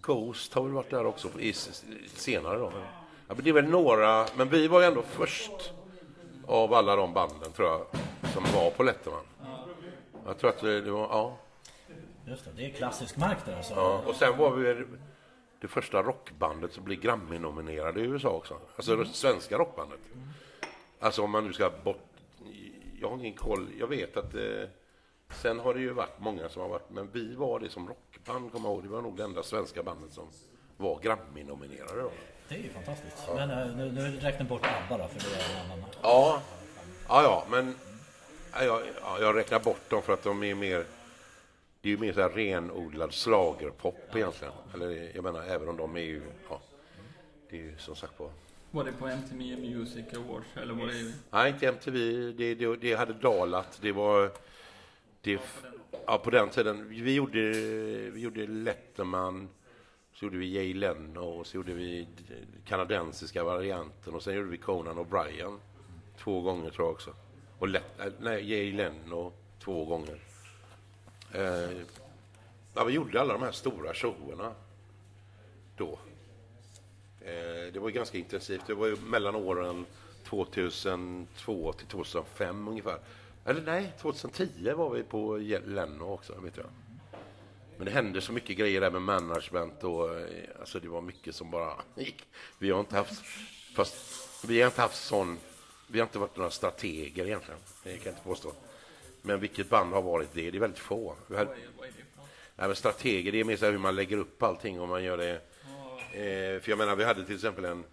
Ghost 0.03 0.55
har 0.55 0.63
väl 0.63 0.73
varit 0.73 0.91
där 0.91 1.07
också 1.07 1.29
i, 1.39 1.53
senare 1.53 2.59
då. 2.59 2.71
Men, 2.71 2.81
ja, 3.29 3.35
men 3.35 3.45
det 3.45 3.51
är 3.51 3.55
väl 3.55 3.69
några... 3.69 4.27
Men 4.37 4.49
vi 4.49 4.69
var 4.69 4.81
ju 4.81 4.87
ändå 4.87 5.03
först 5.03 5.73
av 6.47 6.75
alla 6.75 6.97
de 6.97 7.13
banden, 7.13 7.53
tror 7.53 7.69
jag, 7.69 7.87
som 8.33 8.45
var 8.55 8.71
på 8.71 8.83
Letterman. 8.83 9.25
Jag 10.27 10.39
tror 10.39 10.51
att 10.51 10.59
det, 10.59 10.81
det 10.81 10.91
var... 10.91 11.09
Ja. 11.11 11.37
Just 12.27 12.45
det, 12.45 12.51
det 12.57 12.65
är 12.67 12.71
klassisk 12.71 13.17
mark 13.17 13.39
där 13.45 13.57
alltså. 13.57 13.75
Ja, 13.75 14.03
och 14.07 14.17
sen 14.17 14.39
var 14.39 14.51
vi 14.51 14.85
det 15.61 15.69
första 15.69 16.03
rockbandet 16.03 16.73
som 16.73 16.85
blev 16.85 17.01
Grammy-nominerade 17.01 18.01
i 18.01 18.03
USA 18.03 18.29
också. 18.29 18.59
Alltså 18.77 18.97
det 18.97 19.07
svenska 19.07 19.59
rockbandet. 19.59 20.01
Alltså 21.01 21.23
om 21.23 21.31
man 21.31 21.47
nu 21.47 21.53
ska 21.53 21.71
bort... 21.85 22.11
Jag 23.01 23.09
har 23.09 23.17
ingen 23.17 23.35
koll. 23.35 23.69
Jag 23.79 23.87
vet 23.87 24.17
att... 24.17 24.35
Eh, 24.35 24.69
sen 25.43 25.59
har 25.59 25.75
det 25.75 25.81
ju 25.81 25.93
varit 25.93 26.19
många 26.21 26.49
som 26.49 26.63
har 26.63 26.69
varit... 26.69 26.91
Men 26.91 27.11
vi 27.13 27.35
var 27.35 27.61
det 27.61 27.71
som 27.71 27.89
rockband, 27.89 28.53
kommer 28.53 28.69
jag 28.69 28.75
ihåg. 28.75 28.83
Det 28.83 28.89
var 28.89 29.03
nog 29.03 29.17
det 29.17 29.25
enda 29.25 29.43
svenska 29.43 29.83
bandet 29.83 30.13
som 30.13 30.29
var 30.77 31.01
Grammy-nominerade 31.01 32.03
då. 32.03 32.11
Det 32.49 32.55
är 32.55 32.59
ju 32.59 32.69
fantastiskt. 32.69 33.29
Men 33.35 33.51
eh, 33.51 33.77
nu, 33.77 33.93
nu 33.93 34.21
räknar 34.21 34.47
bort 34.47 34.67
ABBA 34.67 34.99
då, 34.99 35.09
för 35.09 35.31
det 35.31 35.37
är 35.37 35.65
en 35.65 35.73
annan. 35.73 35.85
Ja, 36.03 36.43
ja, 37.09 37.23
ja 37.23 37.45
men 37.51 37.75
ja, 38.53 38.65
jag, 38.65 38.83
ja, 39.03 39.21
jag 39.21 39.37
räknar 39.37 39.61
bort 39.61 39.91
dem 39.91 40.03
för 40.03 40.13
att 40.13 40.23
de 40.23 40.43
är 40.43 40.55
mer... 40.55 40.85
Det 41.81 41.89
är 41.89 41.91
ju 41.91 41.99
mer 41.99 42.13
så 42.13 42.21
här 42.21 42.31
renodlad 42.31 43.15
slagerpop 43.15 44.17
egentligen. 44.17 44.55
Eller 44.75 45.11
jag 45.15 45.25
menar, 45.25 45.43
även 45.43 45.69
om 45.69 45.77
de 45.77 45.97
är 45.97 46.01
ju... 46.01 46.23
Ja, 46.51 46.61
det 47.51 47.57
är 47.57 47.61
ju 47.61 47.79
som 47.79 47.97
sagt 47.97 48.19
på... 48.19 48.31
Var 48.77 48.85
det 48.85 48.93
på 48.93 49.09
MTV 49.09 49.57
Music 49.57 50.05
Awards 50.15 50.47
eller 50.57 50.75
var 50.75 50.87
det... 50.87 51.13
Nej, 51.31 51.51
inte 51.51 51.67
MTV. 51.67 51.99
Det, 52.33 52.55
det, 52.55 52.77
det 52.77 52.95
hade 52.95 53.13
dalat. 53.13 53.79
Det 53.83 53.93
var... 53.93 54.31
Det, 55.21 55.41
ja, 56.07 56.19
på 56.19 56.31
den 56.31 56.49
tiden. 56.49 56.89
Vi 56.89 57.15
gjorde, 57.15 57.51
vi 58.11 58.21
gjorde 58.21 58.47
Letterman, 58.47 59.49
så 60.13 60.25
gjorde 60.25 60.37
vi 60.39 60.55
Jay 60.55 60.75
Leno 60.75 61.21
och 61.21 61.47
så 61.47 61.57
gjorde 61.57 61.73
vi 61.73 62.09
kanadensiska 62.65 63.45
varianten 63.45 64.15
och 64.15 64.23
sen 64.23 64.35
gjorde 64.35 64.51
vi 64.51 64.59
Conan 64.59 64.99
O'Brien 64.99 65.59
två 66.19 66.41
gånger 66.41 66.71
tror 66.71 66.87
jag 66.87 66.93
också. 66.95 67.11
Och 67.59 67.69
Let, 67.69 68.01
äh, 68.01 68.13
nej, 68.21 68.51
Jay 68.51 68.73
Leno 68.73 69.33
två 69.59 69.85
gånger. 69.85 70.19
Eh, 71.33 71.71
Ja, 72.75 72.85
vi 72.85 72.93
gjorde 72.93 73.21
alla 73.21 73.33
de 73.33 73.43
här 73.43 73.53
stora 73.53 73.95
showerna 73.95 74.53
då. 75.77 75.99
Eh, 77.27 77.73
det 77.73 77.79
var 77.79 77.91
ganska 77.91 78.19
intensivt. 78.19 78.67
Det 78.67 78.75
var 78.75 78.87
ju 78.87 78.97
mellan 78.97 79.35
åren 79.35 79.87
2002 80.25 81.73
till 81.73 81.87
2005 81.87 82.69
ungefär. 82.69 82.99
Eller 83.45 83.63
nej, 83.63 83.93
2010 84.01 84.73
var 84.73 84.91
vi 84.91 85.03
på 85.03 85.37
Lenno 85.65 86.05
också, 86.05 86.41
vet 86.41 86.57
jag. 86.57 86.67
Men 87.77 87.85
det 87.85 87.91
hände 87.91 88.21
så 88.21 88.33
mycket 88.33 88.57
grejer 88.57 88.81
där 88.81 88.91
med 88.91 89.03
management 89.03 89.85
och 89.85 90.21
eh, 90.21 90.27
alltså 90.61 90.81
det 90.81 90.89
var 90.89 91.01
mycket 91.01 91.35
som 91.35 91.51
bara 91.51 91.73
gick. 91.95 92.27
Vi 92.59 92.71
har 92.71 92.81
inte 92.81 92.97
haft, 92.97 93.25
fast 93.75 93.95
vi 94.49 94.61
har 94.61 94.67
inte 94.67 94.81
haft 94.81 95.05
sån, 95.05 95.39
vi 95.87 95.99
har 95.99 96.07
inte 96.07 96.19
varit 96.19 96.37
några 96.37 96.51
strateger 96.51 97.27
egentligen. 97.27 97.61
Det 97.85 97.91
kan 97.91 98.05
jag 98.05 98.13
inte 98.13 98.25
påstå. 98.25 98.53
Men 99.23 99.41
vilket 99.41 99.69
band 99.69 99.93
har 99.93 100.03
varit 100.03 100.33
det? 100.33 100.51
Det 100.51 100.59
är 100.59 100.61
väldigt 100.61 100.79
få. 100.79 101.17
Vad 101.27 101.41
är, 101.41 101.45
vad 101.45 101.55
är 101.55 101.93
det? 101.97 102.05
Nej, 102.57 102.67
men 102.67 102.77
strateger, 102.77 103.33
det 103.33 103.41
är 103.41 103.45
mer 103.45 103.57
så 103.57 103.67
hur 103.67 103.79
man 103.79 103.97
lägger 103.97 104.17
upp 104.17 104.43
allting 104.43 104.81
och 104.81 104.89
man 104.89 105.05
gör 105.05 105.17
det. 105.17 105.41
Eh, 106.17 106.61
för 106.61 106.71
jag 106.71 106.79
menar, 106.79 106.97
vi 106.97 107.05
hade 107.05 107.25
till 107.25 107.35
exempel 107.35 107.65
en, 107.65 107.85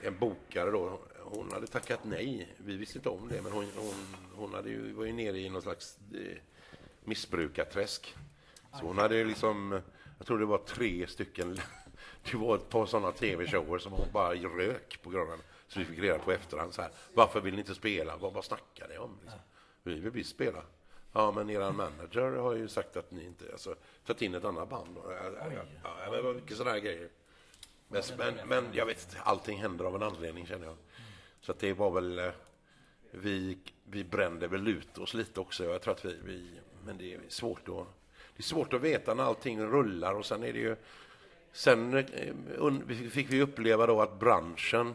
en 0.00 0.18
bokare 0.18 0.70
då. 0.70 1.00
Hon 1.22 1.52
hade 1.52 1.66
tackat 1.66 2.00
nej. 2.04 2.54
Vi 2.56 2.76
visste 2.76 2.98
inte 2.98 3.08
om 3.08 3.28
det, 3.28 3.42
men 3.42 3.52
hon, 3.52 3.66
hon, 3.76 3.94
hon 4.34 4.54
hade 4.54 4.68
ju, 4.70 4.92
var 4.92 5.04
ju 5.04 5.12
nere 5.12 5.38
i 5.38 5.48
någon 5.48 5.62
slags 5.62 5.98
eh, 6.14 6.38
missbrukarträsk. 7.04 8.16
Så 8.72 8.86
hon 8.86 8.98
hade 8.98 9.16
ju 9.16 9.24
liksom, 9.24 9.80
jag 10.18 10.26
tror 10.26 10.38
det 10.38 10.46
var 10.46 10.58
tre 10.58 11.06
stycken, 11.06 11.58
det 12.30 12.36
var 12.36 12.56
ett 12.56 12.68
par 12.68 12.86
sådana 12.86 13.12
tv-shower 13.12 13.78
som 13.78 13.92
hon 13.92 14.06
bara 14.12 14.34
rök 14.34 14.98
på 15.02 15.10
grund 15.10 15.30
av. 15.30 15.38
Så 15.68 15.78
vi 15.78 15.84
fick 15.84 15.98
reda 15.98 16.18
på 16.18 16.32
efterhand 16.32 16.74
så 16.74 16.82
här, 16.82 16.90
varför 17.14 17.40
vill 17.40 17.54
ni 17.54 17.60
inte 17.60 17.74
spela? 17.74 18.16
Vad, 18.16 18.32
vad 18.32 18.44
snackar 18.44 18.88
ni 18.88 18.98
om? 18.98 19.18
Liksom? 19.22 19.40
Vi 19.82 20.00
vill 20.00 20.10
visst 20.10 20.30
spela. 20.30 20.62
Ja, 21.12 21.32
men 21.32 21.50
eran 21.50 21.76
manager 21.76 22.30
har 22.30 22.54
ju 22.54 22.68
sagt 22.68 22.96
att 22.96 23.10
ni 23.10 23.24
inte, 23.24 23.44
alltså, 23.52 23.74
tagit 24.06 24.22
in 24.22 24.34
ett 24.34 24.44
annat 24.44 24.68
band. 24.68 24.98
Och, 24.98 25.12
ja, 25.12 25.16
ja, 25.24 25.52
ja, 25.52 25.62
ja, 25.82 25.90
men 26.04 26.12
det 26.12 26.22
var 26.22 26.34
mycket 26.34 26.56
sådana 26.56 26.70
här 26.72 26.80
grejer. 26.80 27.08
Men, 27.88 28.02
men, 28.18 28.34
men 28.48 28.64
jag 28.72 28.86
vet 28.86 29.04
inte, 29.04 29.22
allting 29.22 29.58
händer 29.58 29.84
av 29.84 29.94
en 29.94 30.02
anledning 30.02 30.46
känner 30.46 30.66
jag. 30.66 30.76
Så 31.40 31.52
att 31.52 31.58
det 31.58 31.72
var 31.72 31.90
väl, 31.90 32.18
eh, 32.18 32.30
vi, 33.10 33.58
vi 33.84 34.04
brände 34.04 34.48
väl 34.48 34.68
ut 34.68 34.98
oss 34.98 35.14
lite 35.14 35.40
också. 35.40 35.64
Jag 35.64 35.82
tror 35.82 35.94
att 35.94 36.04
vi, 36.04 36.18
vi 36.24 36.50
men 36.84 36.98
det 36.98 37.14
är 37.14 37.20
svårt 37.28 37.68
att, 37.68 37.86
det 38.36 38.40
är 38.40 38.42
svårt 38.42 38.72
att 38.72 38.80
veta 38.80 39.14
när 39.14 39.24
allting 39.24 39.60
rullar 39.60 40.14
och 40.14 40.26
sen 40.26 40.42
är 40.42 40.52
det 40.52 40.58
ju, 40.58 40.76
sen 41.52 41.94
eh, 41.94 43.08
fick 43.10 43.30
vi 43.30 43.42
uppleva 43.42 43.86
då 43.86 44.00
att 44.00 44.18
branschen, 44.18 44.94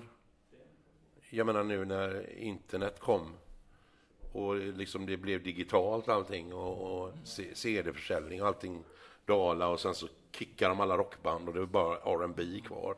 jag 1.30 1.46
menar 1.46 1.64
nu 1.64 1.86
när 1.86 2.38
internet 2.38 3.00
kom, 3.00 3.34
och 4.32 4.56
liksom 4.56 5.06
det 5.06 5.18
blev 5.18 5.44
digitalt 5.44 6.10
allting 6.10 6.54
och, 6.54 7.04
och 7.04 7.14
CD-försäljning 7.54 8.42
och 8.42 8.48
allting 8.48 8.84
dala 9.26 9.68
och 9.68 9.80
sen 9.80 9.96
så 9.96 10.08
kickar 10.32 10.70
de 10.70 10.80
alla 10.80 10.98
rockband 10.98 11.48
och 11.48 11.54
det 11.54 11.62
är 11.62 11.66
bara 11.66 11.98
R&B 11.98 12.62
kvar. 12.68 12.96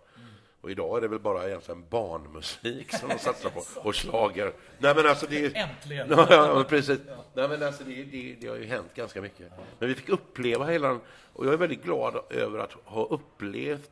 Och 0.62 0.72
idag 0.72 0.98
är 0.98 1.02
det 1.02 1.08
väl 1.08 1.20
bara 1.20 1.48
egentligen 1.48 1.86
barnmusik 1.90 2.94
som 2.94 3.10
de 3.10 3.20
satsar 3.20 3.50
på 3.50 3.64
och 3.88 3.96
slager. 3.96 4.54
Nej 4.78 4.96
men 4.96 5.06
alltså 5.08 5.26
det 5.30 5.46
är... 5.46 5.56
Äntligen! 5.56 6.10
Ja, 6.18 6.28
ja, 6.30 6.64
precis. 6.70 7.00
Nej, 7.34 7.50
men 7.50 7.64
alltså 7.64 7.84
det, 7.84 8.04
det, 8.04 8.38
det 8.42 8.48
har 8.48 8.56
ju 8.56 8.66
hänt 8.66 8.94
ganska 8.96 9.22
mycket. 9.22 9.52
Men 9.80 9.90
vi 9.90 9.96
fick 9.96 10.10
uppleva 10.10 10.66
hela 10.66 10.88
den, 10.88 11.00
och 11.34 11.46
jag 11.46 11.54
är 11.54 11.58
väldigt 11.58 11.84
glad 11.84 12.20
över 12.30 12.60
att 12.60 12.72
ha 12.72 13.06
upplevt 13.06 13.92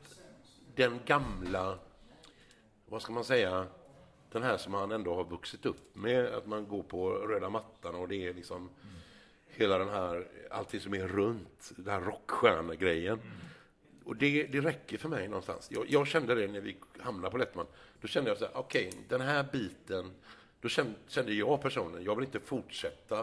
den 0.75 0.99
gamla, 1.05 1.77
vad 2.85 3.01
ska 3.01 3.13
man 3.13 3.23
säga, 3.23 3.65
den 4.31 4.43
här 4.43 4.57
som 4.57 4.71
man 4.71 4.91
ändå 4.91 5.15
har 5.15 5.23
vuxit 5.23 5.65
upp 5.65 5.95
med, 5.95 6.25
att 6.25 6.45
man 6.45 6.67
går 6.67 6.83
på 6.83 7.09
röda 7.09 7.49
mattan 7.49 7.95
och 7.95 8.07
det 8.07 8.27
är 8.27 8.33
liksom 8.33 8.69
hela 9.55 9.77
den 9.77 9.89
här, 9.89 10.27
allting 10.51 10.79
som 10.79 10.93
är 10.93 11.07
runt, 11.07 11.71
den 11.75 11.93
här 11.93 12.01
rockstjärnegrejen. 12.01 13.19
Och 14.03 14.15
det, 14.15 14.43
det 14.43 14.61
räcker 14.61 14.97
för 14.97 15.09
mig 15.09 15.27
någonstans. 15.27 15.67
Jag, 15.71 15.85
jag 15.89 16.07
kände 16.07 16.35
det 16.35 16.47
när 16.47 16.61
vi 16.61 16.77
hamnade 16.99 17.31
på 17.31 17.37
Lettman. 17.37 17.65
Då 18.01 18.07
kände 18.07 18.29
jag 18.29 18.37
så 18.37 18.45
här, 18.45 18.57
okej, 18.57 18.91
den 19.09 19.21
här 19.21 19.45
biten, 19.51 20.11
då 20.61 20.69
kände, 20.69 20.93
kände 21.07 21.33
jag 21.33 21.61
personligen, 21.61 22.03
jag 22.05 22.15
vill 22.15 22.25
inte 22.25 22.39
fortsätta 22.39 23.19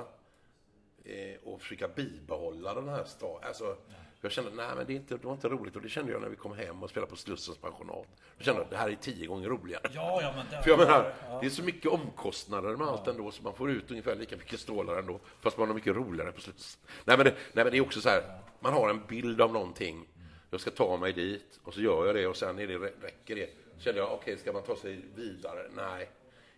eh, 1.04 1.36
och 1.44 1.62
försöka 1.62 1.88
bibehålla 1.88 2.74
den 2.74 2.88
här 2.88 3.04
staden. 3.04 3.48
Alltså, 3.48 3.76
jag 4.20 4.32
kände, 4.32 4.50
nej 4.54 4.76
men 4.76 4.86
det, 4.86 4.92
är 4.92 4.96
inte, 4.96 5.16
det 5.16 5.26
var 5.26 5.32
inte 5.32 5.48
roligt. 5.48 5.76
Och 5.76 5.82
det 5.82 5.88
kände 5.88 6.12
jag 6.12 6.20
när 6.20 6.28
vi 6.28 6.36
kom 6.36 6.56
hem 6.56 6.82
och 6.82 6.90
spelade 6.90 7.10
på 7.10 7.16
Slussens 7.16 7.58
pensionat. 7.58 8.06
Då 8.38 8.44
kände 8.44 8.60
jag, 8.60 8.70
det 8.70 8.76
här 8.76 8.88
är 8.88 8.94
tio 8.94 9.26
gånger 9.26 9.48
roligare. 9.48 9.82
Ja, 9.94 10.22
ja, 10.22 10.32
men 10.36 10.46
det, 10.50 10.62
För 10.62 10.70
jag 10.70 10.78
menar, 10.78 11.14
det 11.40 11.46
är 11.46 11.50
så 11.50 11.62
mycket 11.62 11.90
omkostnader 11.90 12.76
med 12.76 12.86
allt 12.86 13.08
ändå, 13.08 13.30
så 13.30 13.42
man 13.42 13.54
får 13.54 13.70
ut 13.70 13.90
ungefär 13.90 14.16
lika 14.16 14.36
mycket 14.36 14.60
stålar 14.60 14.96
ändå, 14.96 15.20
fast 15.40 15.58
man 15.58 15.68
har 15.68 15.74
mycket 15.74 15.96
roligare 15.96 16.32
på 16.32 16.40
slutet. 16.40 16.78
Nej 17.04 17.16
men, 17.16 17.26
det, 17.26 17.34
nej 17.52 17.64
men 17.64 17.70
det 17.70 17.76
är 17.76 17.82
också 17.82 18.00
så 18.00 18.08
här, 18.08 18.38
man 18.60 18.72
har 18.72 18.90
en 18.90 19.06
bild 19.06 19.40
av 19.40 19.52
någonting, 19.52 20.08
jag 20.50 20.60
ska 20.60 20.70
ta 20.70 20.96
mig 20.96 21.12
dit, 21.12 21.60
och 21.62 21.74
så 21.74 21.80
gör 21.80 22.06
jag 22.06 22.14
det, 22.14 22.26
och 22.26 22.36
sen 22.36 22.58
är 22.58 22.66
det, 22.66 22.78
räcker 22.78 23.36
det. 23.36 23.50
Så 23.76 23.84
kände 23.84 24.00
jag, 24.00 24.12
okej, 24.12 24.38
ska 24.38 24.52
man 24.52 24.62
ta 24.62 24.76
sig 24.76 25.00
vidare? 25.14 25.70
Nej, 25.76 26.10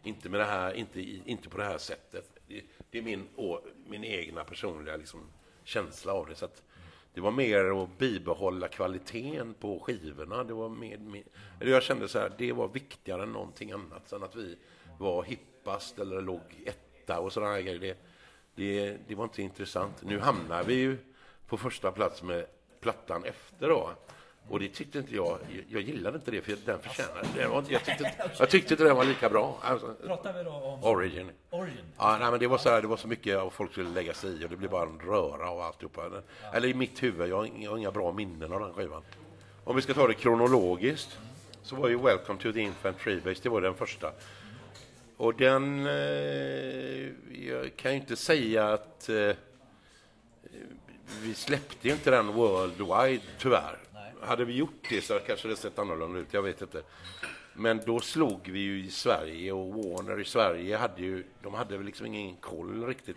inte 0.02 0.28
med 0.28 0.40
det 0.40 0.44
här, 0.44 0.74
inte, 0.74 1.00
inte 1.00 1.48
på 1.48 1.58
det 1.58 1.64
här 1.64 1.78
sättet. 1.78 2.30
Det, 2.46 2.62
det 2.90 2.98
är 2.98 3.02
min, 3.02 3.28
å, 3.36 3.60
min 3.86 4.04
egna 4.04 4.44
personliga 4.44 4.96
liksom, 4.96 5.20
känsla 5.64 6.12
av 6.12 6.26
det. 6.26 6.34
Så 6.34 6.44
att, 6.44 6.62
det 7.14 7.20
var 7.20 7.30
mer 7.30 7.82
att 7.82 7.98
bibehålla 7.98 8.68
kvaliteten 8.68 9.54
på 9.54 9.80
skivorna. 9.80 10.44
Det 10.44 10.54
var 10.54 10.68
mer, 10.68 10.98
mer, 10.98 11.22
jag 11.60 11.82
kände 11.82 12.08
så 12.08 12.18
här, 12.18 12.32
det 12.38 12.52
var 12.52 12.68
viktigare 12.68 13.22
än 13.22 13.32
någonting 13.32 13.72
annat. 13.72 14.08
Sen 14.08 14.22
att 14.22 14.36
vi 14.36 14.56
var 14.98 15.22
hippast 15.22 15.98
eller 15.98 16.22
låg 16.22 16.40
etta 16.66 17.20
och 17.20 17.32
sådana 17.32 17.60
grejer. 17.60 17.78
Det, 17.78 17.98
det, 18.54 18.98
det 19.08 19.14
var 19.14 19.24
inte 19.24 19.42
intressant. 19.42 20.02
Nu 20.02 20.18
hamnar 20.18 20.64
vi 20.64 20.74
ju 20.74 20.98
på 21.46 21.56
första 21.56 21.92
plats 21.92 22.22
med 22.22 22.46
plattan 22.80 23.24
efter 23.24 23.68
då. 23.68 23.90
Och 24.48 24.60
det 24.60 24.68
tyckte 24.68 24.98
inte 24.98 25.14
jag, 25.14 25.38
jag 25.68 25.82
gillade 25.82 26.16
inte 26.16 26.30
det 26.30 26.40
för 26.42 26.56
den 26.64 26.78
förtjänade, 26.78 27.26
det 27.36 27.46
var 27.46 27.58
inte, 27.58 27.72
jag, 27.72 27.84
tyckte, 27.84 28.04
inte- 28.04 28.30
jag 28.38 28.50
tyckte 28.50 28.74
inte 28.74 28.84
den 28.84 28.96
var 28.96 29.04
lika 29.04 29.28
bra. 29.28 29.58
Alltså, 29.62 29.94
Pratar 30.06 30.32
vi 30.32 30.42
då 30.44 30.50
om 30.50 30.84
Origin. 30.84 31.30
Origin? 31.50 31.84
Ja, 31.98 32.16
nej, 32.20 32.30
men 32.30 32.40
det 32.40 32.46
var 32.46 32.58
så 32.58 32.68
här, 32.68 32.82
det 32.82 32.88
var 32.88 32.96
så 32.96 33.08
mycket 33.08 33.38
och 33.42 33.52
folk 33.52 33.72
skulle 33.72 33.88
lägga 33.90 34.14
sig 34.14 34.42
i 34.42 34.44
och 34.44 34.48
det 34.50 34.56
blev 34.56 34.70
bara 34.70 34.82
en 34.88 34.98
röra 35.00 35.50
av 35.50 35.60
alltihopa. 35.60 36.02
Eller 36.52 36.68
i 36.68 36.74
mitt 36.74 37.02
huvud, 37.02 37.28
jag 37.28 37.36
har 37.36 37.44
inga, 37.44 37.64
jag 37.64 37.70
har 37.70 37.78
inga 37.78 37.90
bra 37.90 38.12
minnen 38.12 38.52
av 38.52 38.60
den 38.60 38.72
skivan. 38.74 39.02
Om 39.64 39.76
vi 39.76 39.82
ska 39.82 39.94
ta 39.94 40.06
det 40.06 40.14
kronologiskt 40.14 41.18
så 41.62 41.76
var 41.76 41.88
ju 41.88 41.98
Welcome 41.98 42.38
to 42.42 42.52
the 42.52 42.60
Infantry 42.60 43.20
Base, 43.20 43.40
det 43.42 43.48
var 43.48 43.60
den 43.60 43.74
första. 43.74 44.12
Och 45.16 45.34
den, 45.34 45.86
eh, 45.86 45.92
jag 47.48 47.76
kan 47.76 47.92
ju 47.92 47.96
inte 47.98 48.16
säga 48.16 48.68
att 48.72 49.08
eh, 49.08 49.30
vi 51.22 51.34
släppte 51.34 51.88
ju 51.88 51.94
inte 51.94 52.10
den 52.10 52.26
worldwide 52.26 53.22
tyvärr. 53.38 53.78
Hade 54.22 54.44
vi 54.44 54.52
gjort 54.52 54.86
det 54.88 55.00
så 55.00 55.18
kanske 55.18 55.48
det 55.48 55.56
sett 55.56 55.78
annorlunda 55.78 56.18
ut, 56.18 56.28
jag 56.30 56.42
vet 56.42 56.62
inte. 56.62 56.82
Men 57.54 57.80
då 57.86 58.00
slog 58.00 58.48
vi 58.48 58.58
ju 58.58 58.84
i 58.84 58.90
Sverige 58.90 59.52
och 59.52 59.74
Warner 59.74 60.20
i 60.20 60.24
Sverige 60.24 60.76
hade 60.76 61.02
ju, 61.02 61.24
de 61.42 61.54
hade 61.54 61.76
väl 61.76 61.86
liksom 61.86 62.06
ingen 62.06 62.36
koll 62.36 62.86
riktigt. 62.86 63.16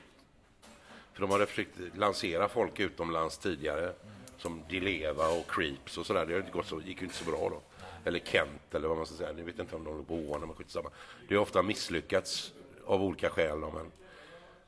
För 1.14 1.22
de 1.22 1.32
hade 1.32 1.46
försökt 1.46 1.80
lansera 1.96 2.48
folk 2.48 2.80
utomlands 2.80 3.38
tidigare. 3.38 3.94
Som 4.38 4.62
Dileva 4.70 5.28
och 5.28 5.52
Creeps 5.52 5.98
och 5.98 6.06
sådär. 6.06 6.26
Det 6.26 6.38
inte 6.38 6.52
gått 6.52 6.68
så, 6.68 6.82
gick 6.82 7.02
ju 7.02 7.04
inte 7.04 7.16
så 7.16 7.26
bra 7.26 7.50
då. 7.50 7.62
Eller 8.06 8.20
Kent 8.20 8.76
eller 8.76 8.88
vad 8.88 8.98
man 8.98 9.06
ska 9.06 9.16
säga. 9.16 9.34
Ni 9.34 9.42
vet 9.42 9.60
inte 9.60 9.76
om 9.76 9.84
de 9.84 9.98
låg 9.98 10.08
på 10.08 10.16
Warner, 10.16 10.46
men 10.46 10.56
skitsamma. 10.56 10.90
Det 11.28 11.36
har 11.36 11.42
ofta 11.42 11.62
misslyckats 11.62 12.54
av 12.86 13.04
olika 13.04 13.30
skäl. 13.30 13.62
Då, 13.62 13.72
men 13.72 13.92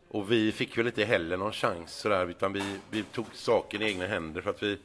och 0.10 0.32
vi 0.32 0.52
fick 0.52 0.78
väl 0.78 0.88
inte 0.88 1.06
heller 1.06 1.38
någon 1.38 1.52
chans 1.52 1.94
sådär, 1.94 2.28
utan 2.28 2.54
vi, 2.54 2.80
vi 2.92 3.04
tog 3.04 3.26
saken 3.34 3.82
i 3.82 3.86
egna 3.86 4.06
händer 4.06 4.42
för 4.42 4.50
att 4.50 4.64
vi, 4.64 4.80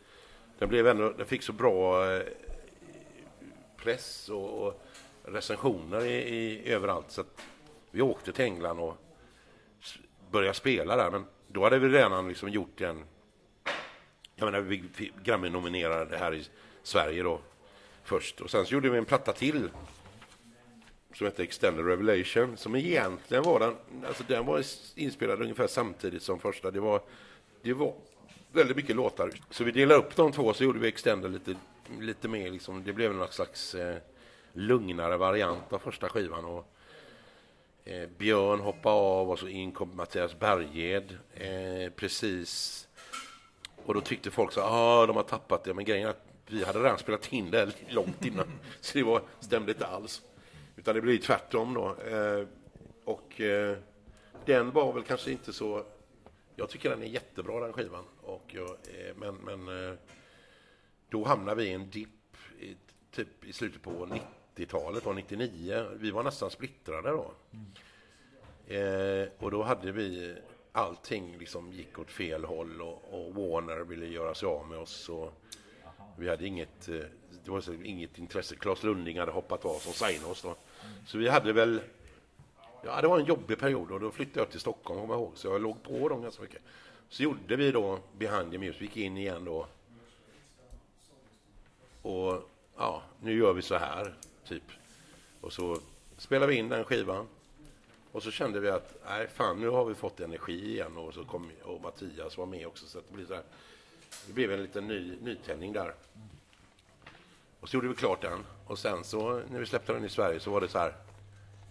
den 0.59 0.69
blev 0.69 0.87
ändå, 0.87 1.11
den 1.11 1.27
fick 1.27 1.43
så 1.43 1.53
bra 1.53 2.13
eh, 2.13 2.23
press 3.77 4.29
och, 4.29 4.67
och 4.67 4.83
recensioner 5.25 6.05
i, 6.05 6.15
i, 6.15 6.73
överallt. 6.73 7.11
Så 7.11 7.21
att 7.21 7.43
vi 7.91 8.03
åkte 8.03 8.33
till 8.33 8.45
England 8.45 8.81
och 8.81 8.97
började 10.31 10.55
spela 10.55 10.97
där, 10.97 11.11
men 11.11 11.25
då 11.49 11.65
hade 11.65 11.79
vi 11.79 11.89
redan 11.89 12.29
liksom 12.29 12.49
gjort 12.49 12.81
en, 12.81 13.05
jag 14.35 14.45
menar 14.45 14.61
vi 14.61 14.85
fick 14.93 15.13
Grammy-nominerade 15.25 16.17
här 16.17 16.35
i 16.35 16.45
Sverige 16.83 17.23
då 17.23 17.41
först. 18.05 18.41
Och 18.41 18.51
sen 18.51 18.67
så 18.67 18.75
gjorde 18.75 18.91
vi 18.91 18.99
en 18.99 19.05
platta 19.05 19.33
till 19.33 19.69
som 21.15 21.27
hette 21.27 21.43
Extended 21.43 21.87
Revelation, 21.87 22.57
som 22.57 22.77
egentligen 22.77 23.45
var 23.45 23.61
den, 23.61 23.77
alltså 24.07 24.25
den 24.27 24.47
var 24.47 24.65
inspelad 24.95 25.43
ungefär 25.43 25.67
samtidigt 25.67 26.23
som 26.23 26.39
första. 26.39 26.71
Det 26.71 26.81
var, 26.81 27.03
det 27.63 27.73
var 27.73 27.95
väldigt 28.53 28.77
mycket 28.77 28.97
låtar. 28.97 29.31
Så 29.51 29.65
vi 29.65 29.71
delade 29.71 30.01
upp 30.01 30.17
de 30.17 30.33
två, 30.33 30.55
så 30.55 30.65
gjorde 30.65 30.79
vi 30.79 30.89
Extended 30.89 31.33
lite, 31.33 31.55
lite 32.01 32.29
mer, 32.29 32.51
liksom, 32.51 32.85
det 32.85 32.93
blev 32.93 33.15
någon 33.15 33.33
slags 33.33 33.75
eh, 33.75 33.97
lugnare 34.53 35.17
variant 35.17 35.73
av 35.73 35.79
första 35.79 36.09
skivan. 36.09 36.45
Och, 36.45 36.67
eh, 37.85 38.09
Björn 38.19 38.61
hoppade 38.61 38.95
av 38.95 39.31
och 39.31 39.39
så 39.39 39.49
in 39.49 39.73
kom 39.73 39.97
Mattias 39.97 40.39
Berghed 40.39 41.19
eh, 41.35 41.93
precis. 41.93 42.89
Och 43.85 43.95
då 43.95 44.01
tyckte 44.01 44.31
folk 44.31 44.53
så 44.53 44.61
ah 44.61 45.07
de 45.07 45.17
har 45.17 45.23
tappat 45.23 45.65
det, 45.65 45.75
men 45.75 45.85
grejen 45.85 46.07
är 46.07 46.11
att 46.11 46.27
vi 46.47 46.65
hade 46.65 46.79
redan 46.79 46.99
spelat 46.99 47.33
in 47.33 47.51
det 47.51 47.71
långt 47.89 48.25
innan, 48.25 48.47
så 48.81 48.99
det 48.99 49.05
var, 49.05 49.23
stämde 49.41 49.73
inte 49.73 49.87
alls. 49.87 50.23
Utan 50.77 50.95
det 50.95 51.01
blev 51.01 51.19
tvärtom 51.19 51.75
då. 51.75 51.97
Eh, 52.11 52.47
och 53.05 53.41
eh, 53.41 53.77
den 54.45 54.71
var 54.71 54.93
väl 54.93 55.03
kanske 55.03 55.31
inte 55.31 55.53
så... 55.53 55.85
Jag 56.57 56.69
tycker 56.69 56.91
den 56.91 57.03
är 57.03 57.07
jättebra 57.07 57.61
den 57.61 57.73
skivan. 57.73 58.05
Jag, 58.55 58.69
eh, 58.69 59.17
men, 59.17 59.35
men 59.35 59.89
eh, 59.89 59.95
då 61.09 61.25
hamnade 61.25 61.63
vi 61.63 61.69
i 61.69 61.73
en 61.73 61.91
dipp 61.91 62.37
i, 62.61 62.77
typ 63.11 63.45
i 63.45 63.53
slutet 63.53 63.83
på 63.83 64.09
90-talet, 64.57 65.05
99. 65.15 65.85
Vi 65.97 66.11
var 66.11 66.23
nästan 66.23 66.51
splittrade 66.51 67.11
då. 67.11 67.35
Eh, 68.75 69.29
och 69.39 69.51
då 69.51 69.63
hade 69.63 69.93
vi 69.93 70.37
allting 70.73 71.39
liksom 71.39 71.73
gick 71.73 71.99
åt 71.99 72.11
fel 72.11 72.45
håll 72.45 72.83
och, 72.83 73.05
och 73.11 73.35
Warner 73.35 73.81
ville 73.81 74.07
göra 74.07 74.35
sig 74.35 74.49
av 74.49 74.69
med 74.69 74.79
oss. 74.79 75.09
Och 75.09 75.33
vi 76.17 76.29
hade 76.29 76.47
inget, 76.47 76.89
eh, 76.89 76.95
det 77.45 77.51
var 77.51 77.85
inget 77.85 78.19
intresse. 78.19 78.57
Claes 78.57 78.83
Lunding 78.83 79.19
hade 79.19 79.33
hoppat 79.33 79.65
av 79.65 79.79
som 79.79 79.93
signade 79.93 80.31
oss 80.31 80.43
då. 80.43 80.57
Så 81.07 81.19
vi 81.19 81.29
hade 81.29 81.53
väl, 81.53 81.81
ja 82.85 83.01
det 83.01 83.09
var 83.09 83.19
en 83.19 83.27
jobbig 83.27 83.59
period 83.59 83.91
och 83.91 84.01
då 84.01 84.11
flyttade 84.11 84.41
jag 84.41 84.51
till 84.51 84.61
Stockholm 84.61 85.01
kommer 85.01 85.15
jag 85.15 85.21
ihåg. 85.21 85.33
Så 85.35 85.49
jag 85.49 85.63
låg 85.63 85.83
på 85.83 86.09
dem 86.09 86.23
ganska 86.23 86.43
mycket. 86.43 86.63
Så 87.13 87.23
gjorde 87.23 87.57
vi 87.57 87.73
då 87.73 87.99
Behind 88.19 88.53
the 88.53 88.59
Music, 88.59 88.81
vi 88.81 88.85
gick 88.85 88.97
in 88.97 89.17
igen 89.17 89.45
då. 89.45 89.67
Och 92.03 92.51
ja, 92.77 93.03
nu 93.21 93.39
gör 93.39 93.53
vi 93.53 93.63
så 93.63 93.77
här, 93.77 94.15
typ. 94.45 94.63
Och 95.41 95.53
så 95.53 95.79
spelade 96.17 96.53
vi 96.53 96.59
in 96.59 96.69
den 96.69 96.85
skivan. 96.85 97.27
Och 98.13 98.23
så 98.23 98.31
kände 98.31 98.61
vi 98.61 98.69
att, 98.69 98.95
nej 99.09 99.29
fan, 99.29 99.61
nu 99.61 99.69
har 99.69 99.85
vi 99.85 99.95
fått 99.95 100.21
energi 100.21 100.73
igen 100.73 100.97
och 100.97 101.15
så 101.15 101.25
kom 101.25 101.51
och 101.63 101.81
Mattias 101.81 102.39
var 102.39 102.47
med 102.47 102.67
också 102.67 102.87
så 102.87 102.99
att 102.99 103.09
det 103.09 103.15
blev 103.15 103.27
så 103.27 103.35
här. 103.35 103.45
Det 104.27 104.33
blev 104.33 104.53
en 104.53 104.63
liten 104.63 104.89
ny, 104.89 105.17
nytändning 105.23 105.73
där. 105.73 105.95
Och 107.61 107.69
så 107.69 107.77
gjorde 107.77 107.89
vi 107.89 107.95
klart 107.95 108.21
den. 108.21 108.45
Och 108.67 108.79
sen 108.79 109.05
så, 109.05 109.43
när 109.51 109.59
vi 109.59 109.67
släppte 109.67 109.93
den 109.93 110.05
i 110.05 110.09
Sverige 110.09 110.41
så 110.41 110.51
var 110.51 110.61
det 110.61 110.69
så 110.69 110.79
här, 110.79 110.95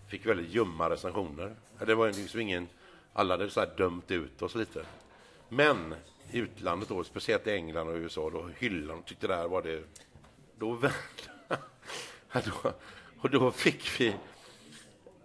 fick 0.07 0.25
väldigt 0.25 0.49
ljumma 0.49 0.89
recensioner. 0.89 1.55
Det 1.85 1.95
var 1.95 2.05
ju 2.05 2.13
liksom 2.13 2.39
ingen, 2.39 2.67
alla 3.13 3.33
hade 3.33 3.49
så 3.49 3.59
här 3.59 3.73
dömt 3.77 4.11
ut 4.11 4.41
oss 4.41 4.55
lite. 4.55 4.85
Men 5.53 5.95
i 6.31 6.37
utlandet 6.37 6.89
då, 6.89 7.03
speciellt 7.03 7.47
i 7.47 7.51
England 7.51 7.87
och 7.87 7.95
USA, 7.95 8.29
då 8.29 8.49
hyllade 8.57 8.87
de, 8.87 9.03
tyckte 9.03 9.27
där 9.27 9.47
var 9.47 9.61
det, 9.61 9.83
då 10.59 10.71
vände 10.71 10.95
då, 12.63 12.73
Och 13.21 13.29
då 13.29 13.51
fick 13.51 13.99
vi, 13.99 14.15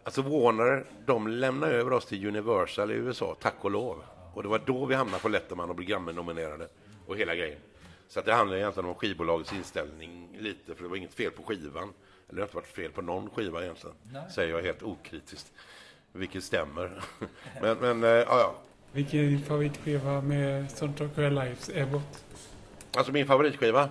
alltså 0.02 0.22
Warner, 0.22 0.86
de 1.06 1.28
lämnade 1.28 1.72
över 1.72 1.92
oss 1.92 2.06
till 2.06 2.26
Universal 2.26 2.90
i 2.90 2.94
USA, 2.94 3.36
tack 3.40 3.54
och 3.60 3.70
lov. 3.70 4.04
Och 4.34 4.42
det 4.42 4.48
var 4.48 4.58
då 4.58 4.86
vi 4.86 4.94
hamnade 4.94 5.22
på 5.22 5.28
Letterman 5.28 5.70
och 5.70 5.76
blev 5.76 5.88
Grammy-nominerade 5.88 6.68
och 7.06 7.16
hela 7.16 7.34
grejen. 7.34 7.58
Så 8.08 8.20
att 8.20 8.26
det 8.26 8.34
handlar 8.34 8.56
egentligen 8.56 8.88
om 8.88 8.94
skivbolagets 8.94 9.52
inställning 9.52 10.36
lite, 10.38 10.74
för 10.74 10.82
det 10.82 10.88
var 10.88 10.96
inget 10.96 11.14
fel 11.14 11.30
på 11.30 11.42
skivan. 11.42 11.92
Eller 12.28 12.36
det 12.36 12.40
har 12.40 12.46
inte 12.46 12.56
varit 12.56 12.66
fel 12.66 12.90
på 12.90 13.02
någon 13.02 13.30
skiva 13.30 13.62
egentligen, 13.62 13.96
säger 14.34 14.54
jag 14.54 14.62
helt 14.62 14.82
okritiskt. 14.82 15.52
Vilket 16.12 16.44
stämmer. 16.44 17.02
men, 17.60 17.78
men 17.78 18.04
eh, 18.04 18.10
ja, 18.10 18.24
ja. 18.26 18.54
Vilken 18.96 19.20
är 19.20 19.24
din 19.24 19.42
favoritskiva 19.42 20.20
med 20.20 20.70
Soundtrack 20.70 21.10
Real 21.14 21.34
Lives, 21.34 21.70
Ebbot? 21.74 22.24
Alltså 22.96 23.12
min 23.12 23.26
favoritskiva? 23.26 23.88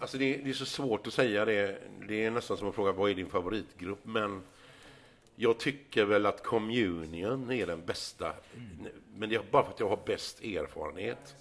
Alltså 0.00 0.18
det, 0.18 0.36
det 0.36 0.50
är 0.50 0.54
så 0.54 0.64
svårt 0.66 1.06
att 1.06 1.12
säga 1.12 1.44
det. 1.44 1.78
Det 2.08 2.24
är 2.24 2.30
nästan 2.30 2.56
som 2.56 2.68
att 2.68 2.74
fråga 2.74 2.92
vad 2.92 3.10
är 3.10 3.14
din 3.14 3.30
favoritgrupp? 3.30 3.98
Men 4.02 4.42
jag 5.36 5.58
tycker 5.58 6.04
väl 6.04 6.26
att 6.26 6.42
Communion 6.42 7.50
är 7.50 7.66
den 7.66 7.84
bästa. 7.86 8.32
Men 9.14 9.28
det 9.28 9.34
är 9.34 9.42
bara 9.50 9.64
för 9.64 9.70
att 9.72 9.80
jag 9.80 9.88
har 9.88 10.00
bäst 10.06 10.44
erfarenhet. 10.44 11.34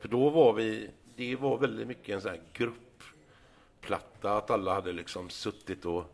För 0.00 0.08
då 0.08 0.30
var 0.30 0.52
vi, 0.52 0.88
det 1.16 1.36
var 1.36 1.58
väldigt 1.58 1.88
mycket 1.88 2.14
en 2.14 2.20
sån 2.20 2.30
här 2.30 2.40
gruppplatta, 2.52 4.36
att 4.36 4.50
alla 4.50 4.74
hade 4.74 4.92
liksom 4.92 5.30
suttit 5.30 5.84
och... 5.84 6.04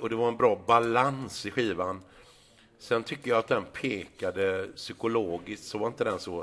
Och 0.00 0.08
det 0.08 0.16
var 0.16 0.28
en 0.28 0.36
bra 0.36 0.62
balans 0.66 1.46
i 1.46 1.50
skivan. 1.50 2.02
Sen 2.78 3.02
tycker 3.02 3.30
jag 3.30 3.38
att 3.38 3.48
den 3.48 3.64
pekade 3.64 4.68
psykologiskt, 4.76 5.64
så 5.64 5.78
var 5.78 5.86
inte 5.86 6.04
den 6.04 6.18
så 6.18 6.40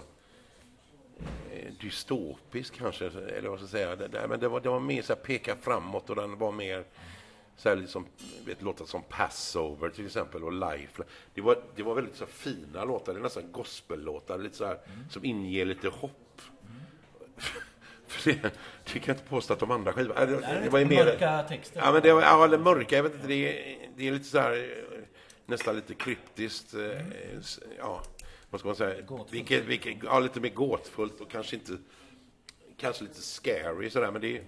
eh, 1.52 1.74
dystopisk 1.82 2.78
kanske, 2.78 3.06
eller 3.06 3.50
vad 3.50 3.60
ska 3.60 3.64
jag 3.64 3.70
säga. 3.70 3.96
Det, 3.96 4.08
det, 4.08 4.28
men 4.28 4.40
det 4.40 4.48
var, 4.48 4.60
det 4.60 4.70
var 4.70 4.80
mer 4.80 5.02
så 5.02 5.14
här 5.14 5.22
peka 5.22 5.56
framåt 5.56 6.10
och 6.10 6.16
den 6.16 6.38
var 6.38 6.52
mer 6.52 6.84
så 7.58 7.70
här 7.70 7.76
liksom, 7.76 8.06
vet, 8.46 8.62
låtar 8.62 8.86
som 8.86 9.02
Passover 9.10 9.90
till 9.90 10.06
exempel 10.06 10.44
och 10.44 10.54
Life. 10.54 11.04
Det 11.34 11.42
var, 11.42 11.58
det 11.76 11.84
var 11.84 11.96
väldigt 11.96 12.16
så 12.16 12.26
här 12.26 12.32
fina 12.32 12.86
låtar, 12.86 13.14
det 13.14 13.20
är 13.20 13.24
nästan 13.24 13.52
gospellåtar, 13.52 14.38
lite 14.38 14.56
så 14.56 14.66
här, 14.66 14.78
som 15.10 15.26
inger 15.26 15.66
lite 15.66 15.88
hopp. 15.88 16.42
För 18.08 18.32
det 18.32 18.52
tycker 18.86 19.10
jag 19.10 19.16
inte 19.16 19.30
påstå 19.30 19.54
att 19.54 19.60
de 19.60 19.72
andra 19.72 19.94
skivorna... 19.94 20.26
Det, 20.26 20.46
är 20.46 20.62
det 20.62 20.70
var 20.70 20.80
ju 20.80 20.86
mer... 20.86 21.06
mörka 21.06 21.44
texter. 21.44 21.80
Ja, 21.80 21.92
men 21.92 22.02
det 22.02 22.14
var, 22.14 22.22
ja, 22.22 22.44
eller 22.44 22.58
mörka, 22.58 22.96
jag 22.96 23.04
vet 23.04 23.14
inte, 23.14 23.28
det 23.28 23.36
är, 23.36 23.78
det 23.96 24.08
är 24.08 24.12
lite 24.12 24.26
så 24.26 24.40
här, 24.40 24.86
nästan 25.46 25.76
lite 25.76 25.94
kryptiskt, 25.94 26.74
eh, 26.74 27.38
s- 27.40 27.60
ja, 27.78 28.02
vad 28.50 28.60
ska 28.60 28.68
man 28.70 28.76
säga? 28.76 29.02
Gåtfullt. 29.02 29.34
Vilket, 29.34 29.64
vilket, 29.66 29.96
ja, 30.04 30.20
lite 30.20 30.40
mer 30.40 30.50
gåtfullt 30.50 31.22
och 31.22 31.32
kanske 31.32 31.56
inte, 31.56 31.78
kanske 32.78 33.04
lite 33.04 33.22
scary 33.22 33.90
sådär, 33.90 34.12
men 34.12 34.22
det 34.22 34.42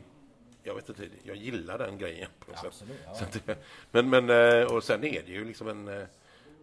jag 0.64 0.76
vet 0.76 0.90
inte, 0.90 1.08
jag 1.24 1.36
gillar 1.36 1.78
den 1.78 1.98
grejen 1.98 2.30
på 2.40 2.52
något 2.52 2.60
sätt. 2.60 2.68
Absolut, 3.08 3.42
ja. 3.48 3.56
Men, 3.92 4.10
men, 4.10 4.30
eh, 4.30 4.66
och 4.74 4.84
sen 4.84 5.04
är 5.04 5.22
det 5.26 5.32
ju 5.32 5.46
liksom 5.46 5.68
en, 5.68 5.88
eh, 5.88 6.04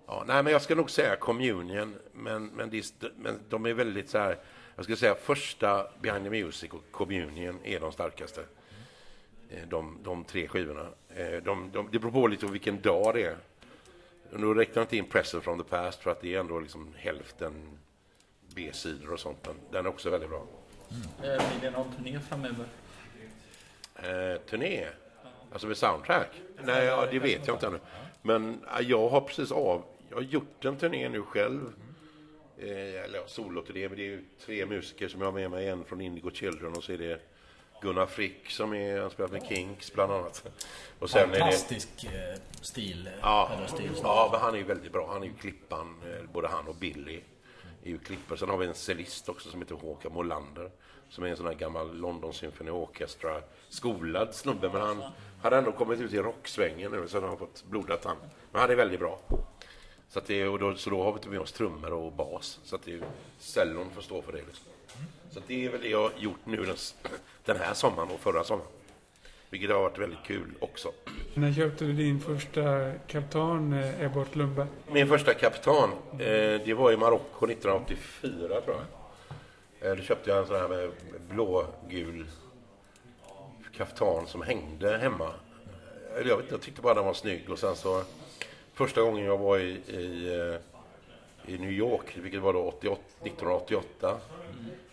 ja, 0.06 0.24
nej 0.26 0.42
men 0.42 0.52
jag 0.52 0.62
ska 0.62 0.74
nog 0.74 0.90
säga 0.90 1.16
Communion, 1.16 1.94
men, 2.12 2.46
men, 2.46 2.74
st- 2.74 3.10
men 3.16 3.40
de 3.48 3.66
är 3.66 3.72
väldigt 3.74 4.10
så 4.10 4.18
här, 4.18 4.38
jag 4.76 4.84
skulle 4.84 4.96
säga 4.96 5.14
första 5.14 5.86
Behind 6.00 6.24
the 6.24 6.30
Music 6.30 6.70
och 6.72 6.82
Communion 6.90 7.58
är 7.64 7.80
de 7.80 7.92
starkaste. 7.92 8.44
Eh, 9.50 9.68
De, 9.68 9.98
de 10.02 10.24
tre 10.24 10.48
skivorna. 10.48 10.86
De, 11.44 11.70
de, 11.72 11.88
det 11.92 11.98
beror 11.98 12.10
på 12.12 12.26
lite 12.26 12.46
på 12.46 12.52
vilken 12.52 12.80
dag 12.80 13.14
det 13.14 13.22
är. 13.22 13.36
Och 14.34 14.40
Nu 14.40 14.54
räknar 14.54 14.74
jag 14.76 14.84
inte 14.84 14.96
in 14.96 15.04
Present 15.04 15.44
from 15.44 15.58
the 15.62 15.68
Past 15.68 16.02
för 16.02 16.10
att 16.10 16.20
det 16.20 16.34
är 16.34 16.40
ändå 16.40 16.60
liksom 16.60 16.94
hälften 16.96 17.78
B-sidor 18.54 19.12
och 19.12 19.20
sånt, 19.20 19.38
men 19.46 19.54
den 19.70 19.86
är 19.86 19.88
också 19.88 20.10
väldigt 20.10 20.30
bra. 20.30 20.46
Eh, 20.90 21.22
Blir 21.22 21.58
det 21.60 21.70
någon 21.70 21.92
turné 21.92 22.20
framöver? 22.20 22.66
Eh, 23.96 24.40
turné? 24.50 24.86
Alltså 25.52 25.66
med 25.66 25.76
soundtrack? 25.76 26.28
Nej, 26.64 26.84
ja, 26.84 27.06
det 27.10 27.18
vet 27.18 27.46
jag 27.46 27.56
inte 27.56 27.66
ännu. 27.66 27.78
Men 28.22 28.60
ja, 28.66 28.80
jag 28.80 29.08
har 29.08 29.20
precis 29.20 29.52
av... 29.52 29.82
Jag 30.08 30.16
har 30.16 30.22
gjort 30.22 30.64
en 30.64 30.76
turné 30.76 31.08
nu 31.08 31.22
själv. 31.22 31.72
Eh, 32.58 33.04
eller 33.04 33.18
ja, 33.18 33.26
soloturné, 33.26 33.88
men 33.88 33.96
det 33.98 34.02
är 34.02 34.10
ju 34.10 34.24
tre 34.44 34.66
musiker 34.66 35.08
som 35.08 35.20
jag 35.20 35.26
har 35.26 35.32
med 35.32 35.50
mig. 35.50 35.68
En 35.68 35.84
från 35.84 36.00
Indigo 36.00 36.30
Children 36.30 36.72
och 36.72 36.84
så 36.84 36.92
är 36.92 36.98
det 36.98 37.20
Gunnar 37.84 38.06
Frick 38.06 38.50
som 38.50 38.74
är, 38.74 39.00
han 39.00 39.10
spelat 39.10 39.32
med 39.32 39.46
Kinks 39.48 39.92
bland 39.92 40.12
annat. 40.12 40.44
Och 40.98 41.10
sen 41.10 41.30
är 41.30 41.32
det... 41.32 41.38
Fantastisk 41.38 42.04
eh, 42.04 42.40
stil. 42.60 43.10
Ja, 43.20 43.50
stil 43.66 43.90
ja 44.02 44.28
men 44.32 44.40
han 44.40 44.54
är 44.54 44.58
ju 44.58 44.64
väldigt 44.64 44.92
bra. 44.92 45.08
Han 45.12 45.22
är 45.22 45.26
ju 45.26 45.34
klippan, 45.34 45.94
eh, 46.06 46.30
både 46.32 46.48
han 46.48 46.68
och 46.68 46.74
Billy 46.74 47.20
är 47.84 47.88
ju 47.88 47.98
klippare. 47.98 48.38
Sen 48.38 48.48
har 48.48 48.56
vi 48.56 48.66
en 48.66 48.74
cellist 48.74 49.28
också 49.28 49.50
som 49.50 49.60
heter 49.60 49.74
Håkan 49.74 50.12
Molander. 50.12 50.70
Som 51.08 51.24
är 51.24 51.28
en 51.28 51.36
sån 51.36 51.46
här 51.46 51.54
gammal 51.54 51.96
London 51.96 52.34
Symphony 52.34 52.70
Orchestra 52.70 53.40
skolad 53.68 54.34
snubbe. 54.34 54.68
Men 54.68 54.80
han 54.80 55.02
hade 55.42 55.56
ändå 55.56 55.72
kommit 55.72 56.00
ut 56.00 56.12
i 56.12 56.18
rocksvängen 56.18 56.92
nu 56.92 57.08
så 57.08 57.20
han 57.20 57.28
har 57.28 57.36
fått 57.36 57.64
blodat 57.64 58.04
han. 58.04 58.16
Men 58.52 58.60
han 58.60 58.70
är 58.70 58.74
väldigt 58.74 59.00
bra. 59.00 59.20
Så, 60.08 60.20
det, 60.26 60.48
och 60.48 60.58
då, 60.58 60.74
så 60.74 60.90
då 60.90 61.02
har 61.02 61.18
vi 61.22 61.30
med 61.30 61.40
oss 61.40 61.52
trummor 61.52 61.92
och 61.92 62.12
bas. 62.12 62.60
Så 62.64 62.76
att 62.76 62.82
det 62.82 62.94
är 62.94 63.02
cellon 63.38 63.90
får 63.90 64.02
stå 64.02 64.22
för 64.22 64.32
det. 64.32 64.38
Liksom. 64.38 64.66
Så 65.30 65.40
det 65.46 65.64
är 65.66 65.70
väl 65.70 65.80
det 65.80 65.88
jag 65.88 66.02
har 66.02 66.12
gjort 66.18 66.46
nu 66.46 66.64
den, 66.64 66.76
den 67.44 67.56
här 67.56 67.74
sommaren 67.74 68.10
och 68.10 68.20
förra 68.20 68.44
sommaren. 68.44 68.70
Vilket 69.50 69.70
har 69.70 69.80
varit 69.80 69.98
väldigt 69.98 70.22
kul 70.26 70.54
också. 70.60 70.92
När 71.34 71.52
köpte 71.52 71.84
du 71.84 71.92
din 71.92 72.20
första 72.20 72.92
kaptan, 73.06 73.72
eh, 73.72 74.02
Ebbot 74.04 74.36
Lundberg? 74.36 74.66
Min 74.92 75.08
första 75.08 75.34
kaptan, 75.34 75.90
eh, 76.12 76.18
det 76.64 76.74
var 76.76 76.92
i 76.92 76.96
Marocko 76.96 77.46
1984 77.46 78.60
tror 78.60 78.76
jag. 78.76 79.90
Eh, 79.90 79.96
då 79.96 80.02
köpte 80.02 80.30
jag 80.30 80.38
en 80.38 80.46
sån 80.46 80.56
här 80.56 80.90
blågul 81.28 82.26
kaftan 83.76 84.26
som 84.26 84.42
hängde 84.42 84.98
hemma. 84.98 85.30
Eller 86.16 86.28
jag 86.28 86.36
vet 86.36 86.44
inte, 86.44 86.54
jag 86.54 86.62
tyckte 86.62 86.82
bara 86.82 86.94
den 86.94 87.04
var 87.04 87.14
snygg 87.14 87.50
och 87.50 87.58
sen 87.58 87.76
så 87.76 88.02
första 88.74 89.02
gången 89.02 89.24
jag 89.24 89.38
var 89.38 89.58
i, 89.58 89.70
i, 89.72 90.58
i 91.46 91.58
New 91.58 91.72
York, 91.72 92.16
vilket 92.16 92.40
var 92.40 92.52
då 92.52 92.62
88, 92.62 93.00
1988. 93.22 94.18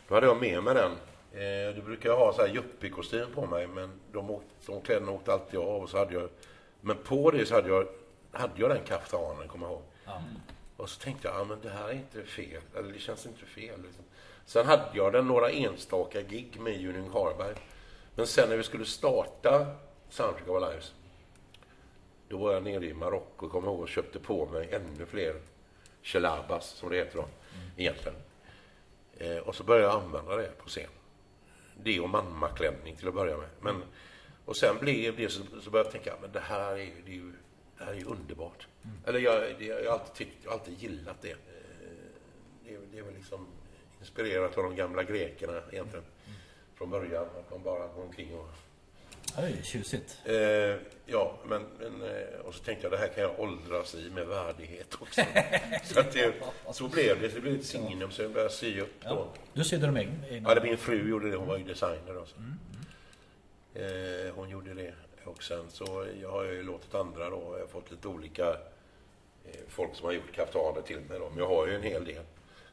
Då 0.08 0.16
hade 0.16 0.28
jag 0.28 0.42
med 0.42 0.64
mig 0.64 0.74
den. 0.74 0.92
Eh, 1.34 1.76
då 1.76 1.82
brukar 1.82 2.10
jag 2.10 2.17
ha 2.17 2.34
så 2.34 2.41
här 2.41 2.56
yuppie-kostym 2.56 3.34
på 3.36 3.46
mig 3.46 3.67
men 3.67 3.91
de, 4.12 4.41
de 4.65 4.82
kläderna 4.82 5.12
åkte 5.12 5.34
alltid 5.34 5.60
av 5.60 5.82
och 5.82 5.89
så 5.89 5.98
hade 5.98 6.13
jag 6.13 6.30
men 6.82 6.98
på 6.98 7.32
det 7.32 7.46
så 7.46 7.56
hade 7.56 7.70
jag, 7.70 7.88
hade 8.32 8.53
jag 8.55 8.70
den 8.70 8.84
kaftanen, 8.86 9.47
kommer 9.47 9.68
jag 9.68 9.74
ihåg. 9.74 9.84
Och 10.78 10.89
så 10.89 10.99
tänkte 10.99 11.28
jag, 11.28 11.39
ja 11.39 11.43
men 11.43 11.62
det 11.62 11.70
här 11.70 11.89
är 11.89 11.93
inte 11.93 12.24
fel, 12.24 12.62
eller 12.78 12.93
det 12.93 12.99
känns 12.99 13.26
inte 13.26 13.45
fel. 13.45 13.82
Liksom. 13.82 14.03
Sen 14.45 14.66
hade 14.66 14.89
jag 14.93 15.14
den 15.14 15.28
några 15.28 15.49
enstaka 15.49 16.22
gig 16.22 16.60
med 16.60 16.89
Union 16.89 17.12
Harberg. 17.14 17.55
Men 18.16 18.28
sen 18.28 18.49
när 18.49 18.58
vi 18.58 18.64
skulle 18.64 18.86
starta 18.86 19.76
Soundtrack 20.10 20.47
of 20.47 20.70
Lives, 20.70 20.93
då 22.28 22.38
var 22.38 22.53
jag 22.53 22.64
nere 22.64 22.86
i 22.86 22.93
Marocko, 22.93 23.49
kommer 23.49 23.68
ihåg, 23.68 23.80
och 23.80 23.89
köpte 23.89 24.20
på 24.20 24.45
mig 24.45 24.70
ännu 24.72 25.05
fler 25.05 25.36
Chelabas, 26.01 26.66
som 26.66 26.89
det 26.89 26.95
heter 26.95 27.18
då, 27.18 27.26
egentligen. 27.78 28.18
Eh, 29.18 29.38
och 29.38 29.55
så 29.55 29.64
började 29.64 29.88
jag 29.88 30.03
använda 30.03 30.36
det 30.36 30.58
på 30.58 30.70
scen. 30.70 30.89
Det 31.84 31.99
och 31.99 32.09
mammaklänning 32.09 32.95
till 32.95 33.07
att 33.07 33.13
börja 33.13 33.38
med. 33.38 33.49
Men, 33.61 33.84
och 34.45 34.55
sen 34.57 34.77
blev 34.79 35.15
det 35.17 35.29
så, 35.29 35.43
så 35.61 35.69
började 35.69 35.88
jag 35.89 35.91
tänka, 36.03 36.13
men 36.21 36.32
det 36.32 36.39
här 36.39 36.71
är, 36.71 36.77
ju- 36.77 37.01
det 37.05 37.11
är 37.11 37.15
ju 37.15 37.32
det 37.77 37.84
här 37.86 37.91
är 37.93 37.97
ju 37.97 38.05
underbart. 38.05 38.67
Eller 39.05 39.19
jag, 39.19 39.41
det, 39.59 39.65
jag 39.65 39.91
har 39.91 39.99
alltid 39.99 40.13
tyckt, 40.13 40.38
jag 40.43 40.51
har 40.51 40.57
alltid 40.59 40.82
gillat 40.84 41.21
det. 41.21 41.32
Eh, 41.32 41.38
Det, 42.65 42.73
är- 42.75 42.79
det 42.91 42.97
är 42.99 43.03
väl 43.03 43.13
liksom 43.13 43.47
Inspirerat 43.99 44.57
av 44.57 44.63
de 44.63 44.75
gamla 44.75 45.03
grekerna 45.03 45.61
egentligen. 45.71 46.05
Från 46.75 46.89
början, 46.89 47.23
att 47.25 47.51
man 47.51 47.63
bara 47.63 47.88
går 47.88 48.03
omkring 48.03 48.34
och... 48.39 48.49
Det 49.36 49.49
ju 49.49 49.63
tjusigt. 49.63 50.17
Eh, 50.25 50.36
ja, 51.05 51.38
men, 51.45 51.65
men 51.79 52.01
eh, 52.01 52.39
och 52.45 52.53
så 52.53 52.63
tänkte 52.63 52.86
jag 52.86 52.91
det 52.91 52.97
här 52.97 53.07
kan 53.07 53.23
jag 53.23 53.39
åldras 53.39 53.95
i 53.95 54.09
med 54.09 54.27
värdighet 54.27 54.95
också. 54.99 55.21
så, 55.84 55.99
att 55.99 56.11
det, 56.11 56.34
så 56.71 56.88
blev 56.88 57.21
det. 57.21 57.27
Det 57.27 57.41
blev 57.41 57.55
ett 57.55 57.65
signum 57.65 58.11
så 58.11 58.21
jag 58.21 58.32
började 58.32 58.53
sy 58.53 58.79
upp 58.82 59.01
då. 59.03 59.09
Ja. 59.09 59.27
Du 59.53 59.63
sydde 59.63 59.86
dem 59.86 59.97
egna? 59.97 60.13
Ja, 60.49 60.55
det 60.55 60.61
min 60.61 60.77
fru 60.77 61.09
gjorde 61.09 61.29
det. 61.29 61.38
Hon 61.38 61.47
var 61.47 61.57
ju 61.57 61.63
designer 61.63 62.17
också. 62.17 62.36
Eh, 63.73 64.34
hon 64.36 64.49
gjorde 64.49 64.73
det. 64.73 64.93
Och 65.23 65.43
sen 65.43 65.65
så 65.69 66.07
jag 66.21 66.32
har 66.32 66.43
jag 66.43 66.53
ju 66.53 66.63
låtit 66.63 66.95
andra 66.95 67.29
då. 67.29 67.53
Jag 67.53 67.59
har 67.59 67.67
fått 67.67 67.91
lite 67.91 68.07
olika 68.07 68.49
eh, 69.45 69.59
folk 69.67 69.95
som 69.95 70.05
har 70.05 70.13
gjort 70.13 70.32
kaftaner 70.32 70.82
till 70.82 70.99
mig 70.99 71.19
då. 71.19 71.29
Men 71.29 71.38
jag 71.38 71.47
har 71.47 71.67
ju 71.67 71.75
en 71.75 71.84
hel 71.84 72.05
del. 72.05 72.23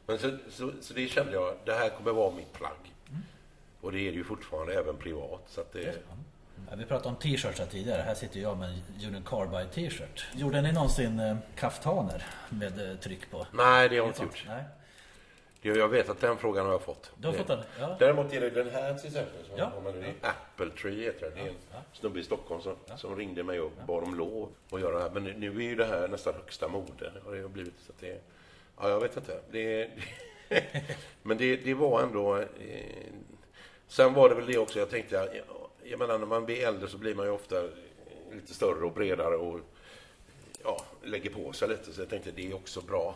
Men 0.05 0.19
så, 0.19 0.37
så, 0.49 0.71
så 0.81 0.93
det 0.93 1.07
kände 1.07 1.33
jag, 1.33 1.55
det 1.65 1.73
här 1.73 1.89
kommer 1.89 2.11
vara 2.11 2.35
mitt 2.35 2.53
plagg. 2.53 2.93
Och 3.81 3.91
det 3.91 3.99
är 3.99 4.11
det 4.11 4.17
ju 4.17 4.23
fortfarande 4.23 4.73
även 4.73 4.97
privat. 4.97 5.43
Så 5.47 5.61
att 5.61 5.73
det, 5.73 5.95
Ja, 6.69 6.75
vi 6.77 6.85
pratade 6.85 7.09
om 7.09 7.15
t-shirts 7.15 7.59
här 7.59 7.65
tidigare. 7.65 8.01
Här 8.01 8.13
sitter 8.15 8.39
jag 8.39 8.57
med 8.57 8.69
en 8.69 9.07
Union 9.07 9.23
Carbide 9.23 9.65
t-shirt. 9.73 10.25
Gjorde 10.35 10.61
ni 10.61 10.71
någonsin 10.71 11.19
eh, 11.19 11.37
kaftaner 11.55 12.25
med 12.49 12.91
eh, 12.91 12.97
tryck 12.97 13.31
på? 13.31 13.47
nej, 13.53 13.89
det 13.89 13.95
har 13.97 14.05
jag 14.05 14.07
inte 14.07 14.23
gjort. 14.23 14.43
Nej. 14.47 14.63
Det- 15.61 15.69
Jag 15.69 15.87
vet 15.89 16.09
att 16.09 16.21
den 16.21 16.37
frågan 16.37 16.65
har 16.65 16.71
jag 16.73 16.81
fått. 16.81 17.11
Du 17.17 17.27
har 17.27 17.33
fått 17.33 17.47
den? 17.47 17.59
Ja. 17.79 17.95
Däremot 17.99 18.33
är 18.33 18.41
det 18.41 18.49
den 18.49 18.69
här 18.69 18.93
till 18.93 19.07
exempel. 19.07 19.45
Som 19.47 19.57
Ja. 19.57 19.71
ja. 19.75 19.81
man, 19.81 19.93
det 19.93 20.07
är 20.07 20.13
Apple 20.21 20.69
Tree 20.81 21.03
heter 21.05 21.29
det. 21.29 21.35
Det 21.35 21.41
är 21.41 21.47
en 21.47 21.55
Ja. 21.71 21.77
snubbe 21.93 22.19
i 22.19 22.23
Stockholm 22.23 22.61
som, 22.61 22.75
som 22.97 23.15
ringde 23.15 23.43
mig 23.43 23.59
och 23.59 23.71
bad 23.87 24.03
om 24.03 24.15
lov 24.15 24.49
att 24.71 24.81
göra 24.81 24.97
det 24.97 25.03
här. 25.03 25.09
Men 25.09 25.23
nu- 25.23 25.35
nu 25.37 25.47
är 25.57 25.61
ju 25.69 25.75
det 25.75 25.85
här 25.85 26.07
nästan 26.07 26.33
högsta 26.33 26.67
mode. 26.67 27.11
Har 27.25 27.35
det 27.35 27.49
blivit, 27.49 27.73
så 27.85 27.91
att 27.91 27.99
det, 27.99 28.21
ja, 28.81 28.89
jag 28.89 28.99
vet 28.99 29.17
inte. 29.17 29.39
Det, 29.51 29.89
men 31.23 31.37
det, 31.37 31.55
det 31.55 31.73
var 31.73 32.01
ändå... 32.01 32.37
Eh, 32.37 32.45
sen 33.87 34.13
var 34.13 34.29
det 34.29 34.35
väl 34.35 34.45
det 34.45 34.57
också. 34.57 34.79
Jag 34.79 34.89
tänkte, 34.89 35.15
jag, 35.89 35.99
menar 35.99 36.17
när 36.17 36.25
man 36.25 36.45
blir 36.45 36.67
äldre 36.67 36.87
så 36.87 36.97
blir 36.97 37.15
man 37.15 37.25
ju 37.25 37.31
ofta 37.31 37.55
lite 38.31 38.53
större 38.53 38.85
och 38.85 38.93
bredare 38.93 39.35
och 39.35 39.59
ja, 40.63 40.85
lägger 41.03 41.29
på 41.29 41.53
sig 41.53 41.69
lite. 41.69 41.93
Så 41.93 42.01
jag 42.01 42.09
tänkte 42.09 42.31
det 42.31 42.47
är 42.47 42.55
också 42.55 42.81
bra. 42.81 43.15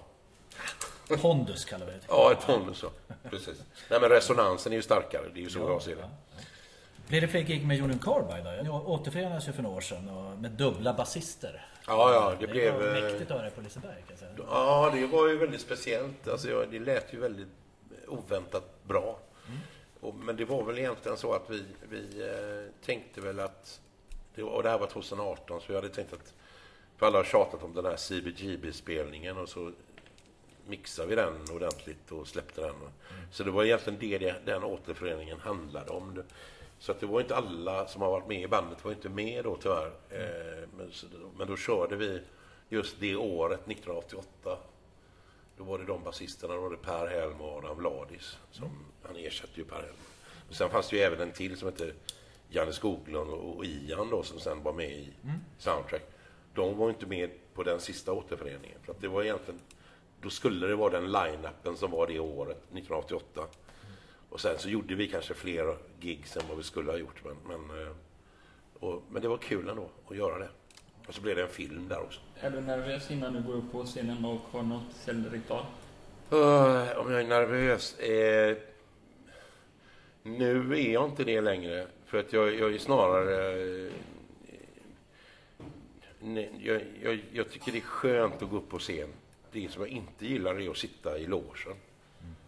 Pondus 1.21 1.65
kallar 1.65 1.85
vi 1.85 1.91
det. 1.91 1.99
Ja, 2.07 2.31
ett 2.31 2.45
ton 2.45 2.75
så. 2.75 2.89
Precis. 3.29 3.63
Nej, 3.89 4.01
men 4.01 4.09
resonansen 4.09 4.71
är 4.71 4.75
ju 4.75 4.81
starkare. 4.81 5.23
Det 5.33 5.39
är 5.39 5.43
ju 5.43 5.49
så 5.49 5.59
jag 5.59 5.81
ser 5.81 5.95
det. 5.95 6.09
Blir 7.07 7.21
det 7.21 7.27
fler 7.27 7.41
gig 7.41 7.65
med 7.65 7.83
Union 7.83 7.99
Carbide? 7.99 8.61
Jag 8.65 8.89
återförenades 8.89 9.47
ju 9.47 9.51
för 9.51 9.63
några 9.63 9.77
år 9.77 9.81
sedan 9.81 10.09
och 10.09 10.39
med 10.39 10.51
dubbla 10.51 10.93
basister. 10.93 11.65
Ja, 11.87 12.13
ja, 12.13 12.35
det 12.39 12.47
blev... 12.47 12.73
var 12.73 12.95
eh, 12.95 13.03
mäktigt 13.03 13.31
att 13.31 13.37
höra 13.37 13.49
på 13.49 13.61
Liseberg 13.61 13.95
kan 13.95 14.05
jag 14.09 14.19
säga. 14.19 14.31
Ja, 14.37 14.91
det 14.93 15.07
var 15.07 15.27
ju 15.27 15.37
väldigt 15.37 15.61
speciellt. 15.61 16.27
Alltså, 16.27 16.65
det 16.71 16.79
lät 16.79 17.13
ju 17.13 17.19
väldigt 17.19 17.47
oväntat 18.07 18.83
bra. 18.83 19.19
Och, 20.03 20.15
men 20.15 20.35
det 20.35 20.45
var 20.45 20.63
väl 20.63 20.79
egentligen 20.79 21.17
så 21.17 21.33
att 21.33 21.49
vi, 21.49 21.63
vi 21.89 22.21
eh, 22.21 22.85
tänkte 22.85 23.21
väl 23.21 23.39
att... 23.39 23.81
Det, 24.35 24.43
och 24.43 24.63
det 24.63 24.69
här 24.69 24.77
var 24.77 24.87
2018, 24.87 25.61
så 25.61 25.67
vi 25.67 25.75
hade 25.75 25.89
tänkt 25.89 26.13
att... 26.13 26.33
För 26.97 27.05
alla 27.05 27.17
har 27.17 27.23
tjatat 27.23 27.63
om 27.63 27.73
den 27.73 27.85
här 27.85 27.95
CBGB-spelningen 27.95 29.37
och 29.37 29.49
så 29.49 29.71
mixade 30.67 31.07
vi 31.07 31.15
den 31.15 31.33
ordentligt 31.53 32.11
och 32.11 32.27
släppte 32.27 32.61
den. 32.61 32.75
Så 33.31 33.43
det 33.43 33.51
var 33.51 33.63
egentligen 33.63 33.99
det, 33.99 34.17
det 34.17 34.35
den 34.45 34.63
återföreningen 34.63 35.39
handlade 35.39 35.89
om. 35.91 36.23
Så 36.79 36.91
att 36.91 36.99
det 36.99 37.05
var 37.05 37.21
inte 37.21 37.35
alla 37.35 37.87
som 37.87 38.01
har 38.01 38.09
varit 38.09 38.27
med 38.27 38.41
i 38.41 38.47
bandet 38.47 38.85
var 38.85 38.91
inte 38.91 39.09
med 39.09 39.43
då 39.43 39.57
tyvärr. 39.61 39.91
Eh, 40.09 40.69
men, 40.77 40.91
så, 40.91 41.07
men 41.37 41.47
då 41.47 41.57
körde 41.57 41.95
vi 41.95 42.21
just 42.69 42.99
det 42.99 43.15
året, 43.15 43.59
1988. 43.59 44.57
Då 45.57 45.63
var 45.63 45.77
det 45.77 45.85
de 45.85 46.03
basisterna, 46.03 46.53
då 46.53 46.61
var 46.61 46.69
det 46.69 46.77
Per 46.77 47.07
Helm 47.07 47.41
och 47.41 47.57
Adam 47.57 47.77
Vladis. 47.77 48.37
Som, 48.51 48.69
Han 49.03 49.15
ersatte 49.15 49.53
ju 49.55 49.65
Per 49.65 49.75
Helm. 49.81 49.95
Och 50.49 50.55
sen 50.55 50.69
fanns 50.69 50.89
det 50.89 50.95
ju 50.95 51.01
även 51.01 51.21
en 51.21 51.31
till 51.31 51.57
som 51.57 51.67
hette 51.67 51.93
Janne 52.49 52.73
Skoglund 52.73 53.29
och 53.29 53.65
Ian 53.65 54.09
då, 54.09 54.23
som 54.23 54.39
sen 54.39 54.63
var 54.63 54.73
med 54.73 54.91
i 54.91 55.13
Soundtrack. 55.57 56.01
De 56.53 56.77
var 56.77 56.89
inte 56.89 57.05
med 57.05 57.29
på 57.53 57.63
den 57.63 57.79
sista 57.79 58.13
återföreningen. 58.13 58.79
För 58.83 58.91
att 58.91 59.01
det 59.01 59.07
var 59.07 59.23
egentligen, 59.23 59.59
då 60.21 60.29
skulle 60.29 60.67
det 60.67 60.75
vara 60.75 60.99
den 60.99 61.11
line-upen 61.11 61.75
som 61.75 61.91
var 61.91 62.07
det 62.07 62.19
året, 62.19 62.57
1988. 62.57 63.47
Och 64.29 64.41
sen 64.41 64.59
så 64.59 64.69
gjorde 64.69 64.95
vi 64.95 65.07
kanske 65.07 65.33
fler 65.33 65.77
gigs 65.99 66.37
än 66.37 66.43
vad 66.47 66.57
vi 66.57 66.63
skulle 66.63 66.91
ha 66.91 66.97
gjort. 66.97 67.21
Men, 67.23 67.37
men, 67.47 67.81
eh, 67.81 67.93
och, 68.79 69.03
men 69.09 69.21
det 69.21 69.27
var 69.27 69.37
kul 69.37 69.69
ändå 69.69 69.89
att 70.07 70.17
göra 70.17 70.39
det. 70.39 70.49
Och 71.07 71.15
så 71.15 71.21
blev 71.21 71.35
det 71.35 71.41
en 71.41 71.49
film 71.49 71.87
där 71.87 71.99
också. 71.99 72.19
Är 72.39 72.49
du 72.49 72.61
nervös 72.61 73.11
innan 73.11 73.33
du 73.33 73.41
går 73.41 73.53
upp 73.53 73.71
på 73.71 73.83
scenen 73.83 74.25
och 74.25 74.41
har 74.51 74.63
något 74.63 74.93
säljritual? 74.93 75.65
Uh, 76.31 76.97
om 76.97 77.11
jag 77.11 77.21
är 77.21 77.27
nervös? 77.27 77.99
Eh, 77.99 78.57
nu 80.23 80.73
är 80.73 80.93
jag 80.93 81.09
inte 81.09 81.23
det 81.23 81.41
längre. 81.41 81.87
För 82.05 82.17
att 82.17 82.33
jag, 82.33 82.55
jag 82.55 82.73
är 82.73 82.77
snarare... 82.77 83.61
Eh, 83.85 83.91
nej, 86.19 86.51
jag, 86.59 86.81
jag, 87.01 87.19
jag 87.31 87.49
tycker 87.51 87.71
det 87.71 87.77
är 87.77 87.81
skönt 87.81 88.41
att 88.41 88.49
gå 88.49 88.57
upp 88.57 88.69
på 88.69 88.79
scen. 88.79 89.09
Det 89.51 89.71
som 89.71 89.81
jag 89.81 89.89
inte 89.89 90.27
gillar 90.27 90.61
är 90.61 90.69
att 90.69 90.77
sitta 90.77 91.17
i 91.17 91.25
logen. 91.25 91.75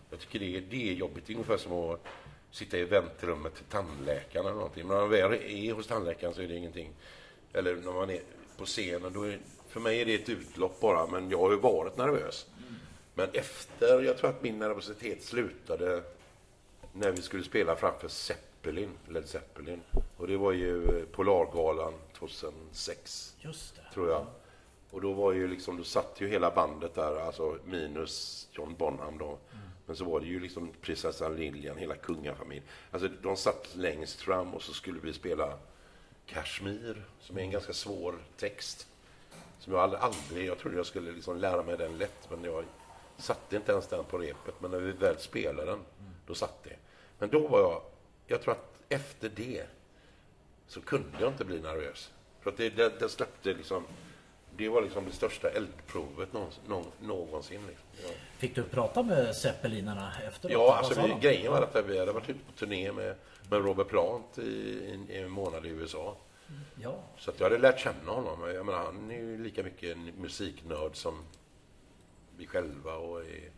Jag 0.09 0.19
tycker 0.19 0.39
det 0.39 0.57
är, 0.57 0.61
det 0.61 0.89
är 0.89 0.93
jobbigt. 0.93 1.27
Det 1.27 1.33
är 1.33 1.35
ungefär 1.35 1.57
som 1.57 1.73
att 1.73 2.07
sitta 2.51 2.77
i 2.77 2.83
väntrummet 2.83 3.55
till 3.55 3.65
tandläkaren 3.65 4.45
eller 4.45 4.55
någonting. 4.55 4.87
Men 4.87 4.95
när 4.95 5.01
man 5.01 5.09
väl 5.09 5.33
är 5.33 5.73
hos 5.73 5.87
tandläkaren 5.87 6.33
så 6.33 6.41
är 6.41 6.47
det 6.47 6.55
ingenting. 6.55 6.89
Eller 7.53 7.75
när 7.75 7.91
man 7.91 8.09
är 8.09 8.21
på 8.57 8.65
scenen, 8.65 9.13
då 9.13 9.23
är, 9.23 9.39
för 9.67 9.79
mig 9.79 10.01
är 10.01 10.05
det 10.05 10.15
ett 10.15 10.29
utlopp 10.29 10.79
bara. 10.79 11.07
Men 11.07 11.29
jag 11.29 11.39
har 11.39 11.51
ju 11.51 11.57
varit 11.57 11.97
nervös. 11.97 12.45
Men 13.13 13.29
efter, 13.33 14.01
jag 14.01 14.17
tror 14.17 14.29
att 14.29 14.43
min 14.43 14.59
nervositet 14.59 15.23
slutade 15.23 16.03
när 16.93 17.11
vi 17.11 17.21
skulle 17.21 17.43
spela 17.43 17.75
framför 17.75 18.07
Zeppelin, 18.07 18.89
Led 19.09 19.27
Zeppelin. 19.29 19.81
Och 20.17 20.27
det 20.27 20.37
var 20.37 20.51
ju 20.51 20.99
eh, 20.99 21.05
Polargalan 21.05 21.93
2006 22.17 23.35
Just 23.39 23.75
det. 23.75 23.93
tror 23.93 24.09
jag. 24.09 24.25
Och 24.91 25.01
då 25.01 25.13
var 25.13 25.33
ju 25.33 25.47
liksom, 25.47 25.77
då 25.77 25.83
satt 25.83 26.21
ju 26.21 26.27
hela 26.27 26.51
bandet 26.51 26.95
där, 26.95 27.15
alltså 27.15 27.57
minus 27.65 28.47
John 28.51 28.75
Bonham 28.77 29.17
då. 29.17 29.37
Men 29.85 29.95
så 29.95 30.05
var 30.05 30.19
det 30.19 30.25
ju 30.25 30.39
liksom 30.39 30.71
prinsessan 30.81 31.35
Lilian, 31.35 31.77
hela 31.77 31.95
kungafamiljen. 31.95 32.65
Alltså 32.91 33.09
de 33.21 33.35
satt 33.37 33.75
längst 33.75 34.21
fram 34.21 34.53
och 34.53 34.61
så 34.61 34.73
skulle 34.73 34.99
vi 34.99 35.13
spela 35.13 35.57
Kashmir, 36.25 37.05
som 37.19 37.37
är 37.37 37.41
en 37.41 37.51
ganska 37.51 37.73
svår 37.73 38.15
text. 38.37 38.87
Som 39.59 39.73
jag 39.73 39.81
aldrig, 39.81 40.01
aldrig 40.01 40.47
jag 40.47 40.57
trodde 40.57 40.77
jag 40.77 40.85
skulle 40.85 41.11
liksom 41.11 41.37
lära 41.37 41.63
mig 41.63 41.77
den 41.77 41.97
lätt, 41.97 42.29
men 42.29 42.43
jag 42.43 42.65
satte 43.17 43.55
inte 43.55 43.71
ens 43.71 43.87
den 43.87 44.05
på 44.05 44.17
repet. 44.17 44.53
Men 44.59 44.71
när 44.71 44.79
vi 44.79 44.91
väl 44.91 45.19
spelade 45.19 45.71
den, 45.71 45.79
då 46.27 46.35
satt 46.35 46.63
det. 46.63 46.75
Men 47.19 47.29
då 47.29 47.47
var 47.47 47.59
jag, 47.59 47.81
jag 48.27 48.41
tror 48.41 48.51
att 48.53 48.81
efter 48.89 49.29
det 49.29 49.65
så 50.67 50.81
kunde 50.81 51.17
jag 51.19 51.31
inte 51.31 51.45
bli 51.45 51.59
nervös. 51.59 52.11
För 52.41 52.49
att 52.49 52.57
det, 52.57 52.69
det, 52.69 52.99
det 52.99 53.09
släppte 53.09 53.53
liksom, 53.53 53.83
det 54.57 54.69
var 54.69 54.81
liksom 54.81 55.05
det 55.05 55.11
största 55.11 55.49
eldprovet 55.49 56.33
någonsin. 56.33 56.63
någon- 56.67 56.91
någonsin 57.01 57.61
liksom. 57.67 57.85
ja. 58.03 58.09
Fick 58.37 58.55
du 58.55 58.63
prata 58.63 59.03
med 59.03 59.35
zeppelinarna 59.35 60.11
efteråt? 60.27 60.51
Ja, 60.51 60.75
alltså 60.77 61.01
vi, 61.01 61.13
grejen 61.21 61.51
var 61.51 61.61
att 61.61 61.85
vi 61.85 61.99
hade 61.99 62.11
varit 62.11 62.29
ute 62.29 62.39
på 62.45 62.51
turné 62.51 62.91
med, 62.91 63.15
med 63.49 63.65
Robert 63.65 63.87
Plant 63.87 64.37
i, 64.37 64.41
i, 64.41 65.05
i 65.09 65.17
en 65.17 65.29
månad 65.31 65.65
i 65.65 65.69
USA. 65.69 66.17
Ja, 66.81 66.95
Så 67.17 67.31
att 67.31 67.39
jag 67.39 67.45
hade 67.49 67.57
lärt 67.61 67.79
känna 67.79 68.11
honom. 68.11 68.49
Jag 68.53 68.65
menar, 68.65 68.79
han 68.85 69.11
är 69.11 69.15
ju 69.15 69.43
lika 69.43 69.63
mycket 69.63 69.95
en 69.97 70.05
musiknörd 70.05 70.95
som 70.95 71.23
vi 72.37 72.47
själva 72.47 72.93
och 72.95 73.21
är, 73.21 73.49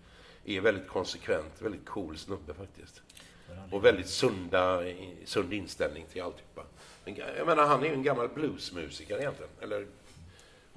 är 0.46 0.62
väldigt 0.62 0.88
konsekvent, 0.88 1.62
väldigt 1.62 1.86
cool 1.86 2.18
snubbe 2.18 2.54
faktiskt. 2.54 3.02
Och 3.72 3.86
väldigt 3.86 4.08
sunda, 4.10 4.84
sund 5.26 5.54
inställning 5.54 6.06
till 6.12 6.22
alltihopa. 6.22 6.64
Jag 7.38 7.48
menar, 7.48 7.66
han 7.68 7.84
är 7.84 7.88
ju 7.88 7.94
en 7.94 8.04
gammal 8.04 8.28
bluesmusiker 8.30 9.18
egentligen. 9.20 9.52
Eller 9.62 9.88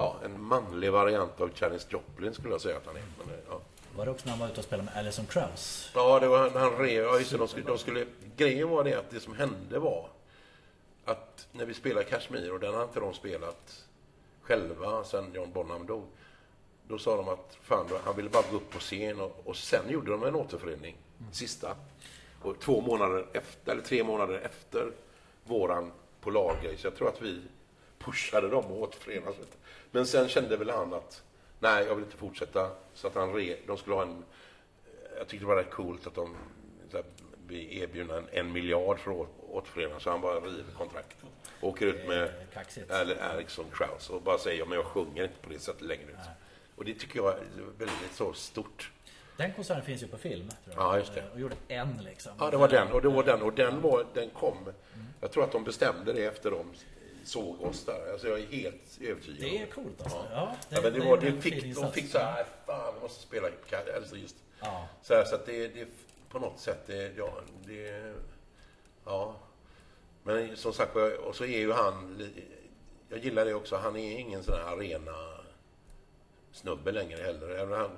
ja, 0.00 0.16
en 0.24 0.42
manlig 0.42 0.92
variant 0.92 1.40
av 1.40 1.50
Janis 1.54 1.86
Joplin 1.90 2.34
skulle 2.34 2.54
jag 2.54 2.60
säga 2.60 2.76
att 2.76 2.86
han 2.86 2.96
är. 2.96 3.02
Men, 3.18 3.36
ja. 3.48 3.60
var 3.96 4.04
det 4.04 4.10
också 4.10 4.24
när 4.24 4.30
han 4.30 4.40
var 4.40 4.48
ute 4.48 4.60
och 4.60 4.64
spelade 4.64 4.90
med 4.90 4.96
Alison 4.96 5.26
Krauss? 5.26 5.90
Ja, 5.94 6.20
det 6.20 6.28
var 6.28 6.50
när 6.50 6.60
han 6.60 6.78
rev. 6.78 7.04
Ja, 7.04 7.18
just 7.18 7.38
de 7.38 7.48
skulle, 7.48 7.66
de 7.66 7.78
skulle, 7.78 8.06
grejen 8.36 8.68
var 8.68 8.84
det 8.84 8.94
att 8.94 9.10
det 9.10 9.20
som 9.20 9.34
hände 9.34 9.78
var 9.78 10.08
att 11.04 11.48
när 11.52 11.64
vi 11.64 11.74
spelade 11.74 12.04
Kashmir, 12.04 12.52
och 12.52 12.60
den 12.60 12.74
har 12.74 12.82
inte 12.82 13.00
de 13.00 13.14
spelat 13.14 13.84
själva 14.42 15.04
sen 15.04 15.32
John 15.34 15.52
Bonham 15.52 15.86
dog. 15.86 16.04
Då 16.88 16.98
sa 16.98 17.16
de 17.16 17.28
att 17.28 17.58
fan, 17.62 17.86
han 18.04 18.16
ville 18.16 18.28
bara 18.28 18.44
gå 18.50 18.56
upp 18.56 18.70
på 18.70 18.78
scen 18.78 19.20
och, 19.20 19.42
och 19.44 19.56
sen 19.56 19.90
gjorde 19.90 20.10
de 20.10 20.24
en 20.24 20.34
återförening, 20.34 20.96
sista. 21.32 21.76
Och 22.42 22.58
två 22.60 22.80
månader 22.80 23.26
efter, 23.32 23.72
eller 23.72 23.82
tre 23.82 24.04
månader 24.04 24.40
efter 24.44 24.92
våran 25.44 25.92
Polargrej, 26.20 26.76
så 26.76 26.86
jag 26.86 26.96
tror 26.96 27.08
att 27.08 27.22
vi 27.22 27.42
pushade 27.98 28.48
dem 28.48 28.64
att 28.64 28.70
återförenas. 28.70 29.38
lite. 29.38 29.56
Men 29.90 30.06
sen 30.06 30.28
kände 30.28 30.56
väl 30.56 30.70
han 30.70 30.94
att 30.94 31.22
nej, 31.58 31.84
jag 31.86 31.94
vill 31.94 32.04
inte 32.04 32.16
fortsätta. 32.16 32.70
Så 32.94 33.06
att 33.06 33.14
han 33.14 33.32
re, 33.34 33.56
de 33.66 33.76
skulle 33.76 33.96
ha 33.96 34.02
en 34.02 34.24
jag 35.18 35.28
tyckte 35.28 35.44
det 35.44 35.48
var 35.48 35.56
rätt 35.56 35.70
coolt 35.70 36.06
att 36.06 36.14
de 36.14 36.36
vi 37.46 37.80
erbjuder 37.80 38.14
en, 38.18 38.26
en 38.32 38.52
miljard 38.52 38.98
för 38.98 39.10
att 39.10 39.28
återförenas. 39.50 40.02
Så 40.02 40.10
han 40.10 40.20
bara 40.20 40.34
river 40.40 40.72
kontraktet. 40.78 41.18
Åker 41.60 41.86
ut 41.86 42.08
med 42.08 42.30
Eh, 42.88 43.34
Ericsson 43.36 43.64
Krauss 43.72 44.10
och 44.10 44.22
bara 44.22 44.38
säger 44.38 44.58
ja, 44.58 44.64
men 44.64 44.74
jag 44.78 44.84
sjunger 44.84 45.22
inte 45.22 45.36
på 45.42 45.50
det 45.50 45.58
sättet 45.58 45.82
längre. 45.82 46.18
Och 46.76 46.84
det 46.84 46.94
tycker 46.94 47.18
jag 47.18 47.28
är 47.28 47.38
väldigt 47.78 48.12
så 48.14 48.32
stort. 48.32 48.92
Den 49.36 49.52
konserten 49.54 49.84
finns 49.84 50.02
ju 50.02 50.06
på 50.06 50.18
film. 50.18 50.48
Tror 50.64 50.76
jag. 50.76 50.84
Ja, 50.84 50.98
just 50.98 51.14
det. 51.14 51.20
Eh, 51.20 51.32
Och 51.32 51.40
gjorde 51.40 51.56
en 51.68 52.00
liksom. 52.04 52.32
Ja, 52.38 52.50
det 52.50 52.56
var 52.56 52.68
den 52.68 52.92
och 52.92 53.02
det 53.02 53.08
var 53.08 53.22
den 53.22 53.42
och 53.42 53.52
den 53.52 53.80
var, 53.80 54.06
den 54.14 54.30
kom. 54.30 54.72
Jag 55.20 55.32
tror 55.32 55.44
att 55.44 55.52
de 55.52 55.64
bestämde 55.64 56.12
det 56.12 56.24
efter 56.24 56.50
de 56.50 56.66
såg 57.30 57.62
oss 57.62 57.84
där. 57.84 58.12
Alltså 58.12 58.28
jag 58.28 58.40
är 58.40 58.46
helt 58.46 58.98
övertygad. 59.00 59.40
Det 59.40 59.58
är 59.62 59.66
coolt 59.66 60.02
alltså. 60.02 60.18
Ja. 60.18 60.26
Ja, 60.32 60.56
Ja, 60.68 60.80
men 60.82 60.92
det 60.92 60.98
är 60.98 61.04
var, 61.04 61.16
det 61.16 61.40
fick, 61.40 61.74
de 61.74 61.92
fick 61.92 62.10
så 62.10 62.18
här, 62.18 62.44
fan 62.66 62.94
vi 62.94 63.00
måste 63.00 63.22
spela 63.22 63.48
alltså 63.96 64.16
just 64.16 64.36
Ja. 64.60 64.88
så 65.02 65.14
här, 65.14 65.24
så 65.24 65.34
att 65.34 65.46
det, 65.46 65.68
det 65.68 65.88
på 66.28 66.38
något 66.38 66.58
sätt, 66.60 66.86
det, 66.86 67.12
ja, 67.16 67.32
det, 67.66 68.14
ja. 69.04 69.36
Men 70.22 70.56
som 70.56 70.72
sagt 70.72 70.96
och 70.96 71.36
så 71.36 71.44
är 71.44 71.58
ju 71.58 71.72
han, 71.72 72.28
jag 73.08 73.24
gillar 73.24 73.44
det 73.44 73.54
också, 73.54 73.76
han 73.76 73.96
är 73.96 74.18
ingen 74.18 74.42
sån 74.42 74.54
här 74.54 74.76
arena 74.76 75.12
snubbe 76.52 76.92
längre 76.92 77.22
heller. 77.22 77.48
Även 77.48 77.78
Han, 77.78 77.90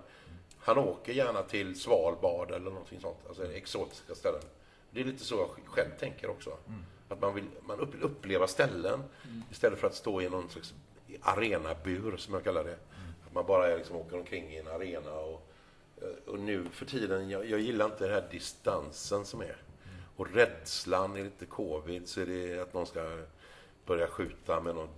han 0.58 0.78
åker 0.78 1.12
gärna 1.12 1.42
till 1.42 1.80
Svalbard 1.80 2.50
eller 2.50 2.70
någonting 2.70 3.00
sånt, 3.00 3.18
alltså 3.28 3.52
exotiska 3.52 4.14
ställen. 4.14 4.42
Det 4.90 5.00
är 5.00 5.04
lite 5.04 5.24
så 5.24 5.34
jag 5.34 5.66
själv 5.66 5.90
tänker 5.98 6.30
också. 6.30 6.56
Att 7.12 7.20
man 7.20 7.34
vill 7.34 7.44
man 7.66 7.80
upp, 7.80 7.94
uppleva 8.00 8.46
ställen 8.46 9.02
istället 9.50 9.78
för 9.78 9.86
att 9.86 9.94
stå 9.94 10.20
i 10.22 10.28
någon 10.28 10.48
slags 10.48 10.74
arenabur, 11.20 12.16
som 12.16 12.34
jag 12.34 12.44
kallar 12.44 12.64
det. 12.64 12.78
Att 13.26 13.34
man 13.34 13.46
bara 13.46 13.76
liksom 13.76 13.96
åker 13.96 14.18
omkring 14.18 14.52
i 14.52 14.56
en 14.56 14.68
arena. 14.68 15.12
Och, 15.12 15.48
och 16.26 16.38
nu 16.38 16.64
för 16.72 16.86
tiden, 16.86 17.30
jag, 17.30 17.50
jag 17.50 17.60
gillar 17.60 17.84
inte 17.84 18.04
den 18.04 18.14
här 18.14 18.28
distansen 18.30 19.24
som 19.24 19.40
är. 19.40 19.56
Och 20.16 20.34
rädslan, 20.34 21.16
är 21.16 21.24
lite 21.24 21.46
covid, 21.46 22.08
så 22.08 22.20
är 22.20 22.26
det 22.26 22.58
att 22.62 22.74
någon 22.74 22.86
ska 22.86 23.18
börja 23.86 24.06
skjuta 24.06 24.60
med 24.60 24.74
någon 24.74 24.88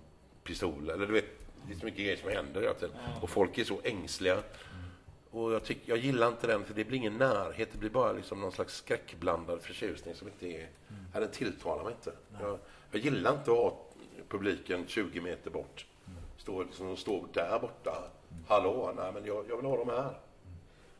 pistol. 0.43 0.89
Eller 0.89 1.07
du 1.07 1.13
vet, 1.13 1.25
det 1.67 1.73
är 1.73 1.77
så 1.79 1.85
mycket 1.85 1.99
grejer 1.99 2.17
som 2.17 2.29
händer 2.29 2.61
hela 2.61 2.73
tiden. 2.73 2.95
Och 3.21 3.29
folk 3.29 3.57
är 3.57 3.63
så 3.63 3.79
ängsliga. 3.83 4.43
Och 5.35 5.53
jag, 5.53 5.63
tyck, 5.63 5.77
jag 5.85 5.97
gillar 5.97 6.27
inte 6.27 6.47
den, 6.47 6.65
för 6.65 6.73
det 6.73 6.83
blir 6.83 6.97
ingen 6.97 7.17
närhet. 7.17 7.69
Det 7.71 7.77
blir 7.77 7.89
bara 7.89 8.11
liksom 8.11 8.41
någon 8.41 8.51
slags 8.51 8.75
skräckblandad 8.75 9.61
förtjusning 9.61 10.15
som 10.15 10.27
inte 10.27 10.47
är... 10.47 10.69
Ja, 11.13 11.19
den 11.19 11.31
tilltalar 11.31 11.83
mig 11.83 11.93
inte. 11.93 12.11
Jag, 12.41 12.59
jag 12.91 13.01
gillar 13.01 13.31
inte 13.31 13.51
att 13.51 13.57
ha 13.57 13.77
publiken 14.29 14.87
20 14.87 15.21
meter 15.21 15.51
bort. 15.51 15.85
Stå, 16.37 16.63
liksom, 16.63 16.87
de 16.87 16.97
står 16.97 17.27
där 17.33 17.59
borta. 17.59 18.03
Hallå, 18.47 18.93
nej 18.97 19.11
men 19.13 19.25
jag, 19.25 19.45
jag 19.49 19.55
vill 19.57 19.65
ha 19.65 19.77
dem 19.77 19.89
här. 19.89 20.17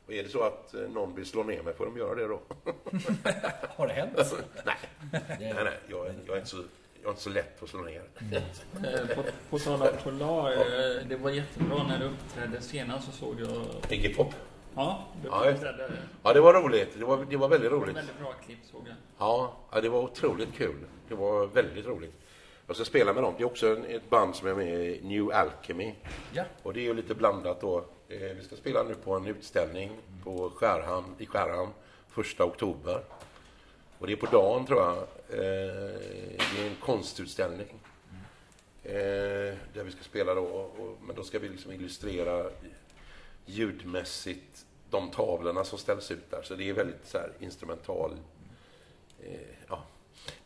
Och 0.06 0.14
är 0.14 0.24
det 0.24 0.30
så 0.30 0.44
att 0.44 0.74
eh, 0.74 0.90
någon 0.90 1.16
vill 1.16 1.26
slå 1.26 1.44
ner 1.44 1.64
mig 1.64 1.74
får 1.74 1.86
de 1.86 1.98
göra 1.98 2.16
det 2.16 2.28
då. 2.28 2.40
Har 3.76 3.88
det 3.88 3.94
hänt? 3.94 4.34
nej, 4.66 4.78
nej, 5.12 5.54
nej 5.64 5.80
jag, 5.88 6.14
jag, 6.26 6.36
är 6.36 6.38
inte 6.38 6.50
så, 6.50 6.64
jag 7.06 7.10
är 7.10 7.14
inte 7.14 7.22
så 7.24 7.30
lätt 7.30 7.64
att 7.64 7.70
slå 7.70 7.82
ner. 7.82 8.02
Eh, 8.32 9.16
På, 9.16 9.24
på 9.50 9.60
tal 9.60 9.82
om 9.82 9.88
Polar, 10.04 10.52
det 11.10 11.16
var 11.16 11.30
jättebra 11.32 11.84
när 11.84 12.00
du 12.00 12.06
uppträdde 12.06 12.62
senast 12.62 13.06
så 13.06 13.12
såg 13.12 13.36
jag... 13.42 13.92
Iggy 13.94 14.14
Pop. 14.14 14.34
Ja, 14.76 15.06
du 15.24 15.28
Ja, 15.30 15.50
uppträdde. 15.50 15.92
Ja, 16.24 16.34
det 16.34 16.40
var 16.42 16.54
roligt. 16.54 16.90
Det 17.00 17.06
var, 17.06 17.26
det 17.30 17.38
var 17.38 17.48
väldigt 17.48 17.72
Det 17.72 17.76
var 17.78 17.84
roligt. 17.86 17.98
väldigt 17.98 18.20
bra 18.20 18.34
klipp 18.46 18.58
såg 18.72 18.82
jag. 18.88 18.96
Ja, 19.18 19.54
ja, 19.72 19.82
det 19.82 19.90
var 19.90 20.00
otroligt 20.02 20.54
kul. 20.54 20.76
Det 21.08 21.16
var 21.16 21.48
väldigt 21.48 21.86
roligt. 21.86 22.14
Jag 22.68 22.76
ska 22.76 22.86
spela 22.86 23.14
med 23.14 23.24
dem. 23.24 23.34
Det 23.38 23.44
är 23.44 23.46
också 23.46 23.76
en- 23.76 23.86
ett 23.86 24.10
band 24.10 24.36
som 24.36 24.48
är 24.48 24.54
med 24.56 24.68
i 24.86 25.00
New 25.04 25.32
Alchemy. 25.32 25.94
Ja. 26.34 26.44
Och 26.64 26.74
det 26.74 26.80
är 26.80 26.84
ju 26.84 26.94
lite 26.94 27.16
blandat 27.16 27.62
då. 27.62 27.78
Eh, 28.10 28.20
Vi 28.20 28.42
ska 28.44 28.56
spela 28.56 28.84
nu 28.84 28.96
på 28.96 29.14
en 29.16 29.28
utställning 29.28 29.92
på 30.24 30.50
Skärhamn, 30.56 31.16
i 31.18 31.26
Skärhamn 31.26 31.72
första 32.10 32.44
oktober. 32.46 33.02
Och 34.00 34.08
det 34.08 34.14
är 34.14 34.18
på 34.18 34.26
dagen 34.26 34.66
tror 34.66 34.80
jag. 34.82 34.96
Eh, 35.30 35.38
Det 36.56 36.62
är 36.62 36.68
en 36.70 36.76
konstutställning. 36.80 37.68
Eh, 38.84 38.94
Där 39.74 39.84
vi 39.86 39.92
ska 39.92 40.04
spela 40.04 40.34
då. 40.34 40.42
Och, 40.44 40.98
men 41.08 41.16
då 41.16 41.24
ska 41.24 41.40
vi 41.40 41.50
liksom 41.50 41.72
illustrera 41.72 42.50
ljudmässigt 43.46 44.66
de 44.90 45.12
tavlorna 45.12 45.64
som 45.64 45.78
ställs 45.80 46.12
ut 46.12 46.32
där. 46.32 46.42
Så 46.42 46.56
det 46.56 46.70
är 46.70 46.74
väldigt 46.74 47.06
så 47.08 47.18
här 47.18 47.32
instrumental. 47.40 48.16
Eh, 49.24 49.32
ja. 49.70 49.84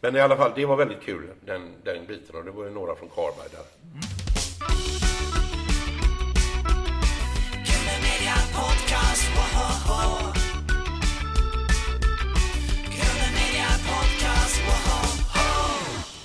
Men 0.01 0.15
i 0.15 0.19
alla 0.19 0.37
fall, 0.37 0.51
det 0.55 0.65
var 0.65 0.75
väldigt 0.75 1.01
kul 1.01 1.29
den, 1.45 1.73
den 1.83 2.05
biten 2.05 2.35
och 2.35 2.43
det 2.45 2.51
var 2.51 2.63
ju 2.63 2.69
några 2.69 2.95
från 2.95 3.09
Karlberg 3.09 3.49
där. 3.51 3.65
Mm. 3.83 3.99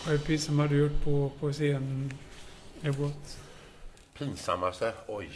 Vad 0.05 0.15
är 0.15 0.19
det 0.19 0.25
pinsamma 0.25 0.63
har 0.63 0.69
du 0.69 0.79
gjort 0.79 1.05
på, 1.05 1.33
på 1.41 1.53
scen, 1.53 2.13
Ebbot? 2.83 3.39
Pinsammaste? 4.19 4.93
Oj. 5.07 5.31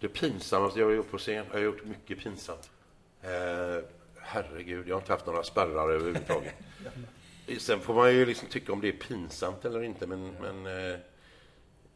Det 0.00 0.08
pinsammaste 0.08 0.80
jag 0.80 0.86
har 0.86 0.92
gjort 0.92 1.10
på 1.10 1.18
scen? 1.18 1.44
Jag 1.48 1.58
har 1.58 1.64
gjort 1.64 1.84
mycket 1.84 2.18
pinsamt. 2.18 2.70
Eh, 3.22 3.84
herregud, 4.18 4.88
jag 4.88 4.94
har 4.94 5.00
inte 5.00 5.12
haft 5.12 5.26
några 5.26 5.42
spärrar 5.42 5.90
överhuvudtaget. 5.90 6.54
Sen 7.58 7.80
får 7.80 7.94
man 7.94 8.14
ju 8.14 8.26
liksom 8.26 8.48
tycka 8.48 8.72
om 8.72 8.80
det 8.80 8.88
är 8.88 8.92
pinsamt 8.92 9.64
eller 9.64 9.82
inte, 9.82 10.06
men, 10.06 10.30
men 10.40 10.66
eh, 10.66 10.98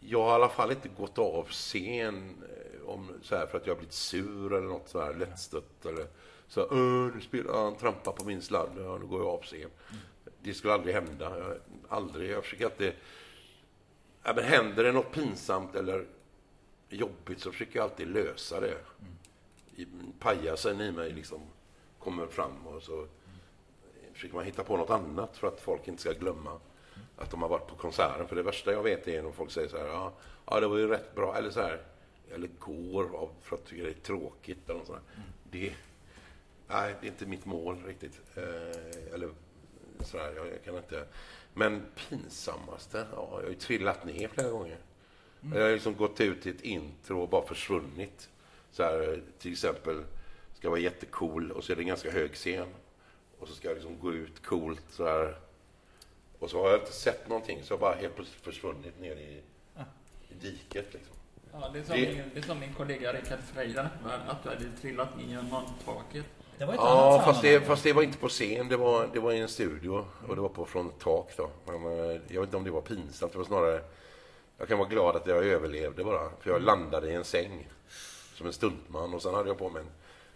jag 0.01 0.23
har 0.23 0.31
i 0.31 0.35
alla 0.35 0.49
fall 0.49 0.71
inte 0.71 0.89
gått 0.89 1.19
av 1.19 1.47
scen 1.49 2.35
eh, 2.43 2.89
om, 2.89 3.11
så 3.23 3.37
här, 3.37 3.47
för 3.47 3.59
att 3.59 3.67
jag 3.67 3.75
har 3.75 3.79
blivit 3.79 3.95
sur 3.95 4.53
eller 4.53 4.69
något 4.69 4.89
så 4.89 5.01
här 5.01 5.15
lättstött. 5.15 5.87
Eller 5.87 6.07
så 6.49 6.75
nu 7.15 7.21
spelar 7.21 7.65
han 7.65 7.77
trampar 7.77 8.13
på 8.13 8.25
min 8.25 8.43
sladd, 8.43 8.71
ja, 8.77 8.99
nu 8.99 9.07
går 9.07 9.21
jag 9.21 9.29
av 9.29 9.43
scen. 9.43 9.71
Det 10.43 10.55
skulle 10.55 10.73
aldrig 10.73 10.95
hända. 10.95 11.39
Jag, 11.39 11.57
aldrig. 11.89 12.31
Jag 12.31 12.45
försöker 12.45 12.65
alltid... 12.65 12.93
Ja, 14.23 14.33
men 14.35 14.45
händer 14.45 14.85
det 14.85 14.93
något 14.93 15.13
pinsamt 15.13 15.75
eller 15.75 16.07
jobbigt 16.89 17.41
så 17.41 17.53
försöker 17.53 17.79
jag 17.79 17.85
alltid 17.85 18.09
lösa 18.09 18.61
det. 18.61 18.77
Pajasen 20.19 20.81
i 20.81 20.93
mig 20.93 21.13
liksom 21.13 21.41
kommer 21.99 22.27
fram 22.27 22.67
och 22.67 22.83
så 22.83 23.07
försöker 24.13 24.35
man 24.35 24.45
hitta 24.45 24.65
på 24.65 24.77
något 24.77 24.91
annat 24.91 25.37
för 25.37 25.49
att 25.49 25.61
folk 25.61 25.89
inte 25.89 26.03
ska 26.03 26.13
glömma 26.13 26.61
att 27.17 27.31
de 27.31 27.43
har 27.43 27.49
varit 27.49 27.67
på 27.67 27.77
konserten. 27.77 28.29
För 28.29 28.37
det 28.37 28.43
värsta 28.43 28.73
jag 28.73 28.83
vet 28.83 29.09
är 29.09 29.23
när 29.23 29.33
folk 29.33 29.51
säger 29.51 29.69
så 29.69 29.77
här, 29.79 29.87
ja, 29.87 30.13
ja 30.47 30.61
det 30.61 30.69
var 30.69 30.79
ju 30.79 30.89
rätt 30.89 31.15
bra, 31.15 31.37
eller 31.37 31.51
så 31.51 31.61
här, 31.61 31.83
eller 32.35 32.49
går 32.59 33.17
av 33.17 33.31
för 33.41 33.57
att 33.57 33.67
tycka 33.67 33.83
det 33.83 33.91
är 33.91 33.95
tråkigt 33.95 34.59
eller 34.65 34.79
något 34.79 34.87
sånt 34.87 35.01
Mm. 35.15 35.29
Det, 35.51 35.75
nej, 36.69 36.95
det 37.01 37.07
är 37.07 37.11
inte 37.11 37.27
mitt 37.27 37.45
mål 37.45 37.83
riktigt. 37.87 38.21
Eh, 38.35 39.15
eller 39.15 39.31
så 40.05 40.19
här, 40.19 40.33
jag, 40.37 40.47
jag 40.47 40.65
kan 40.65 40.77
inte. 40.77 41.05
Men 41.55 41.83
pinsammaste, 42.09 43.07
ja, 43.13 43.29
jag 43.31 43.43
har 43.43 43.49
ju 43.49 43.55
trillat 43.55 44.05
ner 44.05 44.29
flera 44.29 44.49
gånger. 44.51 44.79
Jag 45.55 45.63
har 45.63 45.71
liksom 45.71 45.97
gått 45.97 46.21
ut 46.21 46.47
i 46.47 46.51
ett 46.51 46.61
intro 46.61 47.21
och 47.23 47.29
bara 47.29 47.47
försvunnit. 47.47 48.29
Så 48.71 48.83
här, 48.83 49.23
till 49.39 49.53
exempel, 49.53 50.05
ska 50.55 50.71
vara 50.71 50.81
jättecool 50.81 51.53
och 51.53 51.65
så 51.65 51.73
är 51.73 51.77
det 51.77 51.83
en 51.83 51.89
ganska 51.89 52.11
hög 52.11 52.35
scen. 52.35 52.69
Och 53.39 53.49
så 53.49 53.55
ska 53.55 53.69
jag 53.69 53.75
liksom 53.75 53.99
gå 54.01 54.13
ut 54.13 54.43
coolt 54.47 54.83
så 54.91 55.07
här. 55.07 55.37
Och 56.39 56.51
så 56.51 56.63
har 56.63 56.71
jag 56.71 56.81
inte 56.81 56.93
sett 56.93 57.29
någonting 57.29 57.63
så 57.63 57.73
jag 57.73 57.81
bara 57.81 57.95
helt 57.95 58.15
plötsligt 58.17 58.43
försvunnit 58.45 59.01
ner 59.01 59.17
i, 59.17 59.43
i 60.29 60.35
diket 60.41 60.87
liksom. 60.93 61.17
Ja, 61.53 61.71
det, 61.73 61.79
är 61.79 61.85
som 61.85 61.97
Det- 61.97 62.13
Min, 62.15 62.31
det 62.35 62.39
är 62.41 62.43
som 62.43 62.59
min 62.61 62.75
kollega 62.75 63.13
Rickard 63.13 63.39
Freira, 63.55 63.91
att 64.29 64.43
du 64.43 64.49
hade 64.49 64.71
trillat 64.81 65.17
ner 65.17 65.25
genom 65.27 65.65
taket. 65.85 66.27
Det 66.61 66.67
var 66.67 66.75
ett 66.75 66.81
Ja, 66.83 67.13
annat 67.15 67.25
fast 67.25 67.43
det, 67.43 67.61
fast 67.61 67.83
det 67.85 67.93
var 67.93 68.03
inte 68.03 68.19
på 68.19 68.29
scen. 68.29 68.69
Det 68.69 68.77
var, 68.77 69.09
det 69.13 69.21
var 69.21 69.33
i 69.33 69.39
en 69.41 69.49
studio 69.49 70.05
och 70.29 70.37
det 70.37 70.43
var 70.43 70.49
på 70.49 70.65
från 70.65 70.93
tak 70.93 71.33
då. 71.37 71.51
Men, 71.67 71.87
eh, 71.87 72.21
jag 72.29 72.41
vet 72.41 72.49
inte 72.49 72.57
om 72.57 72.65
det 72.65 72.71
var 72.71 72.81
pinsamt. 72.81 73.33
Det 73.33 73.39
var 73.39 73.45
snarare... 73.45 73.81
Jag 74.59 74.69
kan 74.69 74.79
vara 74.79 74.89
glad 74.89 75.17
att 75.17 75.27
jag 75.27 75.47
överlevde 75.47 76.05
bara. 76.05 76.31
För 76.41 76.51
jag 76.51 76.63
landade 76.63 77.11
i 77.11 77.15
en 77.15 77.25
säng 77.25 77.69
som 78.35 78.47
en 78.47 78.53
stuntman 78.53 79.15
och 79.15 79.23
sen 79.23 79.35
hade 79.35 79.49
jag 79.49 79.59
på 79.59 79.69
mig 79.69 79.83
en 79.83 79.89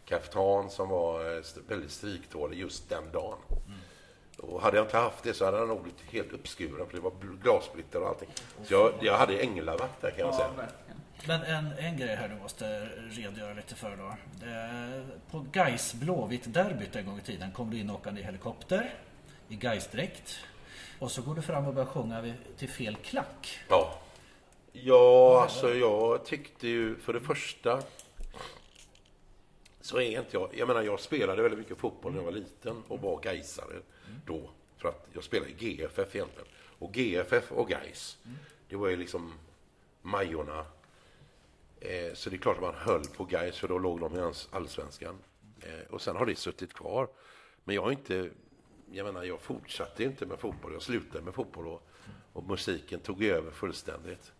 kaftan 0.05 0.71
som 0.71 0.89
var 0.89 1.37
eh, 1.37 1.43
väldigt 1.69 1.91
striktålig 1.91 2.59
just 2.59 2.89
den 2.89 3.05
dagen. 3.13 3.39
Och 4.39 4.63
hade 4.63 4.77
jag 4.77 4.87
inte 4.87 4.97
haft 4.99 5.25
det 5.25 5.35
så 5.35 5.45
hade 5.45 5.59
jag 5.59 5.69
nog 5.69 5.83
blivit 5.83 6.01
helt 6.11 6.33
uppskuren 6.33 6.87
för 6.87 6.97
det 6.97 7.03
var 7.03 7.13
glassplitter 7.43 8.03
och 8.03 8.09
allting. 8.09 8.29
Så 8.65 8.75
jag, 8.75 8.93
jag 9.01 9.19
hade 9.19 9.39
änglavakt 9.39 10.01
där 10.01 10.11
kan 10.11 10.19
jag 10.21 10.29
Ja, 10.29 10.37
säga. 10.37 10.69
Men 11.27 11.43
en, 11.43 11.73
en 11.79 11.97
grej 11.97 12.17
här 12.17 12.29
du 12.29 12.35
måste 12.35 12.89
redogöra 13.11 13.55
lite 13.55 13.75
för 13.75 13.97
då. 13.97 14.15
På 15.31 15.47
Gais 15.53 15.95
Blåvitt-derbyt 15.95 16.97
en 16.97 17.07
gång 17.07 17.19
i 17.19 17.23
tiden 17.23 17.53
kom 17.53 17.71
du 17.71 17.79
in 17.79 17.91
åkande 17.91 18.21
i 18.21 18.25
helikopter 18.25 18.95
i 19.49 19.57
Gais-dräkt. 19.57 20.39
Och 20.99 21.11
så 21.11 21.23
går 21.23 21.35
du 21.35 21.43
fram 21.43 21.67
och 21.67 21.75
börjar 21.75 21.87
sjunga 21.87 22.35
till 22.57 22.69
fel 22.69 22.97
klack. 22.97 23.59
Ja. 23.69 24.01
Ja, 24.73 25.43
alltså 25.43 25.75
jag 25.75 26.25
tyckte 26.25 26.69
ju 26.69 26.97
för 26.97 27.13
det 27.13 27.21
första 27.21 27.83
så 29.81 29.97
är 30.01 30.19
inte 30.19 30.37
jag... 30.37 30.49
Jag 30.53 30.69
menar, 30.69 30.83
jag 30.83 31.01
spelade 31.01 31.43
väldigt 31.43 31.61
mycket 31.61 31.79
fotboll 31.79 32.13
när 32.13 32.19
jag 32.19 32.25
var 32.25 32.33
liten 32.33 32.83
och 32.89 33.01
var 33.01 33.21
gaisare 33.23 33.77
då. 34.27 34.51
För 34.77 34.89
att 34.89 35.07
jag 35.13 35.25
spelade 35.25 35.51
i 35.51 35.55
GFF 35.55 36.15
egentligen. 36.15 36.49
Och 36.79 36.97
GFF 36.97 37.53
och 37.53 37.69
Gais, 37.69 38.19
det 38.69 38.77
var 38.77 38.89
ju 38.89 38.97
liksom 38.97 39.33
Majorna. 40.03 40.67
Eh, 41.85 42.15
så 42.15 42.31
det 42.31 42.37
är 42.37 42.39
klart 42.39 42.57
att 42.57 42.63
man 42.63 42.75
höll 42.75 43.05
på 43.05 43.25
Gais 43.25 43.59
för 43.59 43.69
då 43.69 43.79
låg 43.79 44.01
de 44.01 44.17
i 44.17 44.33
allsvenskan. 44.51 45.19
Eh, 45.61 45.91
och 45.91 46.01
sen 46.01 46.17
har 46.17 46.27
det 46.27 46.37
suttit 46.37 46.73
kvar. 46.73 47.09
Men 47.65 47.75
jag 47.75 47.83
har 47.83 47.93
inte... 47.93 48.31
Jag 48.93 49.05
menar, 49.05 49.25
jag 49.25 49.41
fortsatte 49.41 50.05
inte 50.05 50.27
med 50.27 50.39
fotboll. 50.39 50.73
Jag 50.73 50.83
slutade 50.83 51.25
med 51.25 51.35
fotboll 51.35 51.67
och, 51.67 51.87
och 52.33 52.45
musiken 52.45 53.01
tog 53.01 53.25
över 53.25 53.51
fullständigt. 53.51 54.33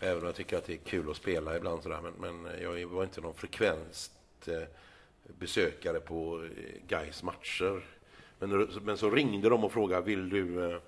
Även 0.00 0.18
om 0.18 0.26
jag 0.26 0.34
tycker 0.34 0.58
att 0.58 0.64
det 0.64 0.72
är 0.72 0.76
kul 0.76 1.10
att 1.10 1.16
spela 1.16 1.56
ibland 1.56 1.82
sådär. 1.82 2.00
Men, 2.02 2.42
men 2.42 2.62
jag 2.62 2.86
var 2.86 3.04
inte 3.04 3.20
någon 3.20 3.34
frekvent 3.34 4.10
eh, 4.46 4.62
besökare 5.38 6.00
på 6.00 6.44
eh, 6.44 6.88
Gais 6.88 7.22
matcher. 7.22 7.84
Men, 8.38 8.68
men 8.82 8.98
så 8.98 9.10
ringde 9.10 9.48
de 9.48 9.64
och 9.64 9.72
frågade, 9.72 10.02
vill 10.02 10.28
du 10.28 10.70
eh, 10.70 10.80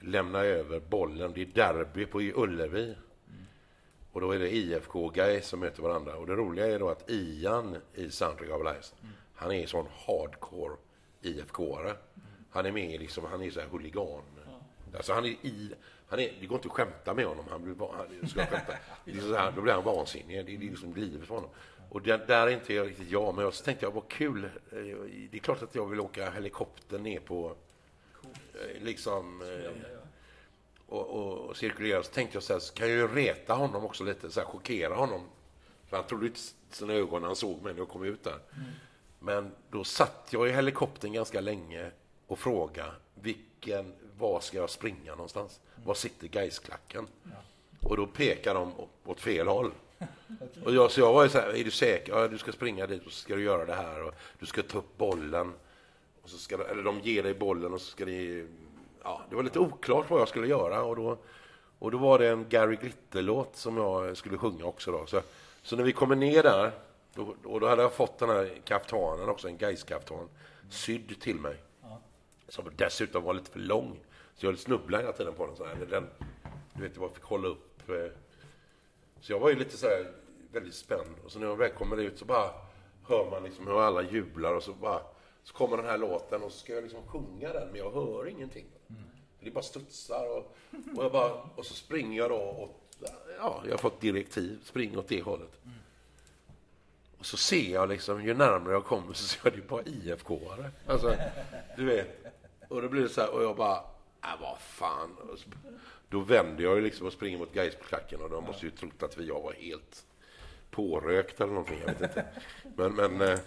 lämna 0.00 0.38
över 0.38 0.80
bollen? 0.80 1.32
Det 1.34 1.42
är 1.42 1.46
derby 1.46 2.06
på 2.06 2.20
Ullevi. 2.20 2.94
Och 4.16 4.22
då 4.22 4.30
är 4.30 4.38
det 4.38 4.54
IFK 4.56 5.04
och 5.04 5.14
Gais 5.14 5.46
som 5.46 5.60
möter 5.60 5.82
varandra. 5.82 6.16
Och 6.16 6.26
det 6.26 6.34
roliga 6.34 6.66
är 6.66 6.78
då 6.78 6.88
att 6.88 7.10
Ian 7.10 7.76
i 7.94 8.10
Soundtrack 8.10 8.50
of 8.50 8.64
Life, 8.64 8.94
han 9.34 9.52
är 9.52 9.60
en 9.60 9.68
sån 9.68 9.86
hardcore 10.06 10.76
IFK-are. 11.22 11.94
Han 12.50 12.66
är 12.66 12.72
med 12.72 13.00
liksom, 13.00 13.24
han 13.24 13.42
är 13.42 13.50
så 13.50 13.60
här 13.60 13.66
huligan. 13.66 14.22
Alltså 14.96 15.12
han 15.12 15.24
är 15.24 15.28
i, 15.28 15.74
han 16.08 16.18
är, 16.18 16.32
det 16.40 16.46
går 16.46 16.56
inte 16.58 16.68
att 16.68 16.72
skämta 16.74 17.14
med 17.14 17.26
honom. 17.26 17.44
Han 17.50 17.62
blir, 17.64 17.74
han, 17.92 18.28
ska 18.28 18.46
skämta, 18.46 18.72
det 19.04 19.10
är 19.10 19.20
så 19.20 19.36
här, 19.36 19.52
då 19.52 19.62
blir 19.62 19.72
han 19.72 19.84
vansinnig. 19.84 20.46
Det 20.46 20.54
är, 20.54 20.58
liksom 20.58 20.94
livet 20.94 21.26
för 21.26 21.34
honom. 21.34 21.50
Och 21.88 22.02
där, 22.02 22.24
där 22.26 22.46
är 22.46 22.50
inte 22.50 22.74
jag 22.74 22.86
riktigt 22.86 23.10
jag, 23.10 23.34
men 23.34 23.44
jag 23.44 23.54
tänkte 23.54 23.86
jag, 23.86 23.92
vad 23.92 24.08
kul. 24.08 24.44
Eh, 24.44 24.50
Det 25.30 25.36
är 25.36 25.38
klart 25.38 25.62
att 25.62 25.74
jag 25.74 25.86
vill 25.86 26.00
åka 26.00 26.30
helikopter 26.30 26.98
ner 26.98 27.20
på, 27.20 27.56
eh, 28.54 28.82
liksom, 28.82 29.42
och, 30.86 31.06
och, 31.48 31.56
cirkulera. 31.56 32.02
Så 32.02 32.12
tänkte 32.12 32.36
jag 32.36 32.42
så 32.42 32.52
här, 32.52 32.60
så 32.60 32.74
kan 32.74 32.88
jag 32.88 32.96
ju 32.96 33.08
reta 33.08 33.54
honom 33.54 33.84
också 33.84 34.04
lite, 34.04 34.30
så 34.30 34.40
här, 34.40 34.46
chockera 34.46 34.94
honom. 34.94 35.20
För 35.88 35.96
han 35.96 36.06
trodde 36.06 36.26
inte 36.26 36.40
sina 36.70 36.92
ögon 36.92 37.20
när 37.22 37.26
han 37.28 37.36
såg 37.36 37.62
mig 37.62 37.72
när 37.72 37.80
jag 37.80 37.88
kom 37.88 38.04
ut 38.04 38.24
där. 38.24 38.38
Men 39.18 39.52
då 39.70 39.84
satt 39.84 40.28
jag 40.30 40.48
i 40.48 40.52
helikoptern 40.52 41.12
ganska 41.12 41.40
länge 41.40 41.90
och 42.26 42.38
frågade 42.38 42.92
vilken, 43.14 43.92
var 44.18 44.40
ska 44.40 44.56
jag 44.56 44.70
springa 44.70 45.10
någonstans? 45.10 45.60
Var 45.84 45.94
sitter 45.94 46.28
Gaisklacken? 46.28 47.06
Och 47.80 47.96
då 47.96 48.06
pekar 48.06 48.54
de 48.54 48.80
åt- 48.80 48.90
åt 49.04 49.20
fel 49.20 49.46
håll. 49.48 49.72
Och 50.64 50.74
jag, 50.74 50.90
så 50.90 51.00
jag 51.00 51.12
var 51.12 51.22
ju 51.22 51.28
så 51.28 51.38
här, 51.38 51.48
är 51.48 51.64
du 51.64 51.70
säker? 51.70 52.12
Ja, 52.12 52.28
du 52.28 52.38
ska 52.38 52.52
springa 52.52 52.86
dit 52.86 53.06
och 53.06 53.12
så 53.12 53.20
ska 53.20 53.34
du 53.36 53.42
göra 53.42 53.64
det 53.64 53.74
här 53.74 54.02
och 54.02 54.14
du 54.38 54.46
ska 54.46 54.62
ta 54.62 54.78
upp 54.78 54.96
bollen. 54.98 55.52
Och 56.22 56.30
så 56.30 56.38
ska, 56.38 56.64
eller 56.64 56.82
de 56.82 57.00
ger 57.00 57.22
dig 57.22 57.34
bollen 57.34 57.72
och 57.74 57.80
så 57.80 57.90
ska 57.90 58.04
ni... 58.04 58.46
Ja, 59.06 59.22
det 59.30 59.36
var 59.36 59.42
lite 59.42 59.58
oklart 59.58 60.10
vad 60.10 60.20
jag 60.20 60.28
skulle 60.28 60.46
göra 60.46 60.82
och 60.82 60.96
då, 60.96 61.18
och 61.78 61.90
då 61.90 61.98
var 61.98 62.18
det 62.18 62.28
en 62.28 62.48
Gary 62.48 62.76
Glitter-låt 62.76 63.56
som 63.56 63.76
jag 63.76 64.16
skulle 64.16 64.38
sjunga 64.38 64.64
också 64.64 64.92
då. 64.92 65.06
Så, 65.06 65.20
så 65.62 65.76
när 65.76 65.84
vi 65.84 65.92
kommer 65.92 66.16
ner 66.16 66.42
där, 66.42 66.72
då, 67.14 67.34
och 67.44 67.60
då 67.60 67.68
hade 67.68 67.82
jag 67.82 67.92
fått 67.92 68.18
den 68.18 68.28
här 68.28 68.60
kaftanen 68.64 69.28
också, 69.28 69.48
en 69.48 69.58
Gais-kaftan, 69.58 70.28
sydd 70.70 71.20
till 71.20 71.36
mig. 71.36 71.56
Som 72.48 72.64
dessutom 72.76 73.22
var 73.24 73.34
lite 73.34 73.50
för 73.50 73.58
lång. 73.58 73.98
Så 74.34 74.46
jag 74.46 74.58
snubblade 74.58 75.02
hela 75.02 75.16
tiden 75.16 75.34
på 75.34 75.46
den. 75.46 75.56
Så 75.56 75.64
här. 75.64 75.74
Den, 75.90 76.06
du 76.74 76.82
vet, 76.82 76.96
jag 76.96 77.10
fick 77.12 77.24
hålla 77.24 77.48
upp. 77.48 77.88
eh. 77.88 77.94
Så 79.20 79.32
jag 79.32 79.38
var 79.38 79.48
ju 79.48 79.56
lite 79.56 79.76
så 79.76 79.86
här 79.86 80.12
väldigt 80.52 80.74
spänd. 80.74 81.14
Och 81.24 81.32
så 81.32 81.38
när 81.38 81.46
jag 81.46 81.56
väl 81.56 81.70
kommer 81.70 81.96
ut 81.96 82.18
så 82.18 82.24
bara 82.24 82.50
hör 83.08 83.30
man 83.30 83.44
liksom 83.44 83.66
hur 83.66 83.80
alla 83.80 84.02
jublar 84.02 84.54
och 84.54 84.62
så 84.62 84.72
bara 84.72 85.00
så 85.46 85.54
kommer 85.54 85.76
den 85.76 85.86
här 85.86 85.98
låten 85.98 86.42
och 86.42 86.52
så 86.52 86.58
ska 86.58 86.74
jag 86.74 86.82
liksom 86.82 87.06
sjunga 87.06 87.52
den 87.52 87.68
men 87.68 87.76
jag 87.76 87.90
hör 87.90 88.28
ingenting. 88.28 88.66
Det 89.40 89.50
bara 89.50 89.64
studsar 89.64 90.28
och, 90.28 90.56
och, 90.96 91.04
jag 91.04 91.12
bara, 91.12 91.32
och 91.32 91.66
så 91.66 91.74
springer 91.74 92.18
jag 92.18 92.30
då 92.30 92.36
åt, 92.36 93.00
ja, 93.38 93.62
jag 93.64 93.70
har 93.70 93.78
fått 93.78 94.00
direktiv, 94.00 94.58
spring 94.64 94.98
åt 94.98 95.08
det 95.08 95.22
hållet. 95.22 95.60
Och 97.18 97.26
så 97.26 97.36
ser 97.36 97.72
jag 97.72 97.88
liksom, 97.88 98.24
ju 98.24 98.34
närmare 98.34 98.72
jag 98.72 98.84
kommer 98.84 99.12
så 99.12 99.24
ser 99.24 99.40
jag 99.44 99.52
det 99.52 99.68
bara 99.68 99.82
IFK-are. 99.82 100.70
Alltså, 100.86 101.16
du 101.76 101.84
vet. 101.84 102.24
Och 102.68 102.82
då 102.82 102.88
blir 102.88 103.02
det 103.02 103.08
så 103.08 103.20
här, 103.20 103.34
och 103.34 103.42
jag 103.42 103.56
bara, 103.56 103.76
äh, 104.22 104.40
vad 104.40 104.58
fan. 104.58 105.16
Och 105.30 105.38
så, 105.38 105.48
då 106.08 106.20
vänder 106.20 106.64
jag 106.64 106.76
ju 106.76 106.82
liksom 106.82 107.06
och 107.06 107.12
springer 107.12 107.38
mot 107.38 107.52
Gaisklacken 107.52 108.20
och 108.20 108.30
de 108.30 108.44
måste 108.44 108.66
ju 108.66 108.70
trott 108.70 109.02
att 109.02 109.18
vi, 109.18 109.26
jag 109.26 109.40
var 109.42 109.52
helt 109.52 110.06
pårökt 110.70 111.40
eller 111.40 111.52
någonting, 111.52 111.78
jag 111.80 111.86
vet 111.86 112.00
inte. 112.02 112.26
Men, 112.76 112.94
men, 112.94 113.20
eh, 113.20 113.38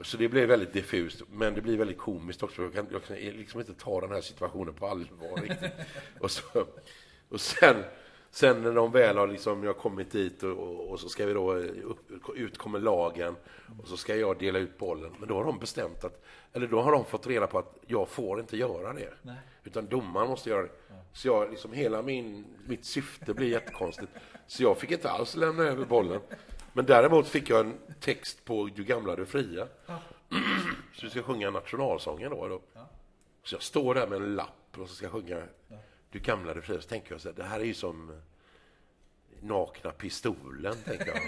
så 0.00 0.16
det 0.16 0.28
blev 0.28 0.48
väldigt 0.48 0.72
diffust, 0.72 1.22
men 1.30 1.54
det 1.54 1.60
blir 1.60 1.78
väldigt 1.78 1.98
komiskt 1.98 2.42
också. 2.42 2.62
Jag 2.62 2.72
kan, 2.72 2.86
jag 2.92 3.04
kan 3.04 3.16
liksom 3.16 3.60
inte 3.60 3.74
ta 3.74 4.00
den 4.00 4.10
här 4.10 4.20
situationen 4.20 4.74
på 4.74 4.86
allvar 4.86 5.42
riktigt. 5.42 5.70
Och, 6.20 6.30
så, 6.30 6.42
och 7.28 7.40
sen, 7.40 7.76
sen 8.30 8.62
när 8.62 8.72
de 8.72 8.92
väl 8.92 9.16
har 9.16 9.26
liksom, 9.26 9.64
jag 9.64 9.76
kommit 9.76 10.10
dit 10.10 10.42
och, 10.42 10.50
och, 10.50 10.90
och 10.90 11.00
så 11.00 11.08
ska 11.08 11.26
vi 11.26 11.32
då, 11.32 11.54
upp, 11.54 12.10
ut 12.34 12.58
kommer 12.58 12.78
lagen 12.78 13.36
och 13.82 13.88
så 13.88 13.96
ska 13.96 14.16
jag 14.16 14.38
dela 14.38 14.58
ut 14.58 14.78
bollen. 14.78 15.14
Men 15.18 15.28
då 15.28 15.34
har 15.34 15.44
de 15.44 15.58
bestämt 15.58 16.04
att, 16.04 16.24
eller 16.52 16.66
då 16.66 16.80
har 16.80 16.92
de 16.92 17.04
fått 17.04 17.26
reda 17.26 17.46
på 17.46 17.58
att 17.58 17.78
jag 17.86 18.08
får 18.08 18.40
inte 18.40 18.56
göra 18.56 18.92
det. 18.92 19.14
Nej. 19.22 19.36
Utan 19.64 19.86
domaren 19.86 20.28
måste 20.28 20.50
göra 20.50 20.62
det. 20.62 20.70
Så 21.12 21.28
jag, 21.28 21.50
liksom 21.50 21.72
hela 21.72 22.02
min, 22.02 22.44
mitt 22.66 22.84
syfte 22.84 23.34
blir 23.34 23.48
jättekonstigt. 23.48 24.12
Så 24.46 24.62
jag 24.62 24.78
fick 24.78 24.90
inte 24.90 25.10
alls 25.10 25.36
lämna 25.36 25.62
över 25.62 25.84
bollen. 25.84 26.20
Men 26.78 26.86
däremot 26.86 27.28
fick 27.28 27.50
jag 27.50 27.60
en 27.60 27.78
text 28.00 28.44
på 28.44 28.68
Du 28.74 28.84
gamla, 28.84 29.16
du 29.16 29.26
fria. 29.26 29.66
Så 30.94 31.06
vi 31.06 31.10
ska 31.10 31.22
sjunga 31.22 31.50
nationalsången 31.50 32.30
då. 32.30 32.48
då. 32.48 32.60
Så 33.42 33.54
jag 33.54 33.62
står 33.62 33.94
där 33.94 34.06
med 34.06 34.16
en 34.16 34.34
lapp 34.36 34.76
och 34.76 34.88
så 34.88 34.94
ska 34.94 35.04
jag 35.04 35.12
sjunga 35.12 35.42
Du 36.10 36.18
gamla, 36.18 36.54
du 36.54 36.62
fria. 36.62 36.80
Så 36.80 36.88
tänker 36.88 37.12
jag 37.12 37.20
så 37.20 37.28
här, 37.28 37.36
det 37.36 37.42
här 37.42 37.60
är 37.60 37.64
ju 37.64 37.74
som 37.74 38.20
Nakna 39.40 39.90
pistolen, 39.90 40.74
tänker 40.84 41.06
jag. 41.06 41.20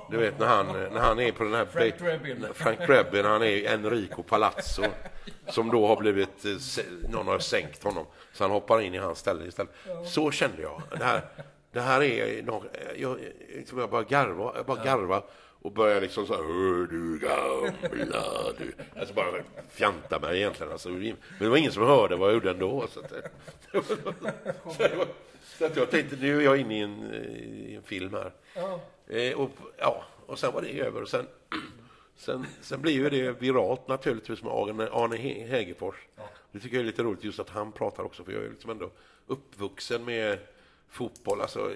Du 0.10 0.16
vet 0.16 0.38
när 0.38 0.46
han, 0.46 0.66
när 0.66 1.00
han 1.00 1.20
är 1.20 1.32
på 1.32 1.44
den 1.44 1.54
här... 1.54 1.66
Frank 1.66 1.98
Drebin. 1.98 2.46
Frank 2.54 2.78
Drebin, 2.78 3.24
han 3.24 3.42
är 3.42 3.72
Enrico 3.72 4.22
Palazzo. 4.22 4.82
Som 5.48 5.70
då 5.70 5.86
har 5.86 5.96
blivit, 5.96 6.44
eh, 6.44 6.84
någon 7.08 7.26
har 7.26 7.38
sänkt 7.38 7.84
honom. 7.84 8.06
Så 8.32 8.44
han 8.44 8.50
hoppar 8.50 8.80
in 8.80 8.94
i 8.94 8.98
hans 8.98 9.18
ställe 9.18 9.46
istället. 9.46 9.74
Så 10.04 10.30
kände 10.30 10.62
jag. 10.62 10.82
Det 10.90 11.04
här, 11.04 11.22
det 11.72 11.80
här 11.80 12.02
är, 12.02 12.42
nå- 12.42 12.64
jag, 12.96 13.18
jag, 13.70 13.80
jag 13.80 13.90
bara 13.90 14.02
garva, 14.02 14.52
jag 14.56 14.66
bara 14.66 14.84
garva 14.84 15.22
och 15.62 15.72
börjar 15.72 16.00
liksom 16.00 16.26
så 16.26 16.32
här, 16.34 16.42
"Hör 16.42 16.86
du 16.86 17.18
gamla 17.18 18.52
du. 18.58 18.72
Alltså 19.00 19.14
bara 19.14 19.26
fjanta 19.70 20.18
mig 20.18 20.36
egentligen. 20.36 20.72
Alltså, 20.72 20.88
men 20.88 21.16
det 21.38 21.48
var 21.48 21.56
ingen 21.56 21.72
som 21.72 21.82
hörde 21.82 22.16
vad 22.16 22.28
jag 22.28 22.34
gjorde 22.34 22.50
ändå. 22.50 22.86
Så 22.90 23.00
att, 23.00 23.10
så 24.76 24.82
det 24.82 24.96
var- 24.96 25.06
så 25.58 25.64
att 25.66 25.76
jag 25.76 25.90
tänkte, 25.90 26.16
nu 26.20 26.38
är 26.38 26.44
jag 26.44 26.56
inne 26.56 26.78
i 26.78 26.80
en, 26.80 27.14
i 27.70 27.74
en 27.74 27.82
film 27.82 28.14
här. 28.14 28.32
Eh, 29.06 29.38
och, 29.38 29.50
ja, 29.78 30.04
och 30.26 30.38
sen 30.38 30.52
var 30.52 30.62
det 30.62 30.80
över. 30.80 31.02
Och 31.02 31.08
sen, 31.08 31.26
sen, 32.16 32.46
sen 32.62 32.80
blir 32.80 32.92
ju 32.92 33.10
det 33.10 33.42
viralt 33.42 33.88
naturligtvis 33.88 34.42
med 34.42 34.52
Arne, 34.52 34.88
Arne 34.92 35.16
He- 35.16 35.46
Hegerfors. 35.48 35.94
Det 36.52 36.60
tycker 36.60 36.76
jag 36.76 36.82
är 36.82 36.86
lite 36.86 37.02
roligt 37.02 37.24
just 37.24 37.40
att 37.40 37.48
han 37.50 37.72
pratar 37.72 38.02
också, 38.02 38.24
för 38.24 38.32
jag 38.32 38.42
är 38.44 38.50
liksom 38.50 38.70
ändå 38.70 38.90
uppvuxen 39.26 40.04
med 40.04 40.38
fotboll. 40.90 41.40
Alltså, 41.40 41.72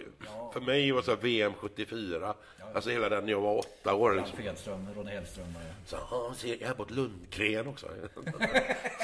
För 0.53 0.61
mig 0.61 0.93
var 0.93 1.03
så 1.03 1.17
VM 1.17 1.53
74, 1.55 2.35
alltså 2.75 2.91
hela 2.91 3.09
den 3.09 3.25
när 3.25 3.33
jag 3.33 3.41
var 3.41 3.59
åtta 3.59 3.95
år. 3.95 4.13
Liksom. 4.15 4.37
Ralf 4.39 4.47
Edström, 4.47 4.89
Ronny 4.97 5.11
Hellström. 5.11 5.47
Så, 5.87 5.97
ja, 6.11 6.35
ser 6.37 6.71
Ebbot 6.71 6.91
Lundgren 6.91 7.67
också. 7.67 7.87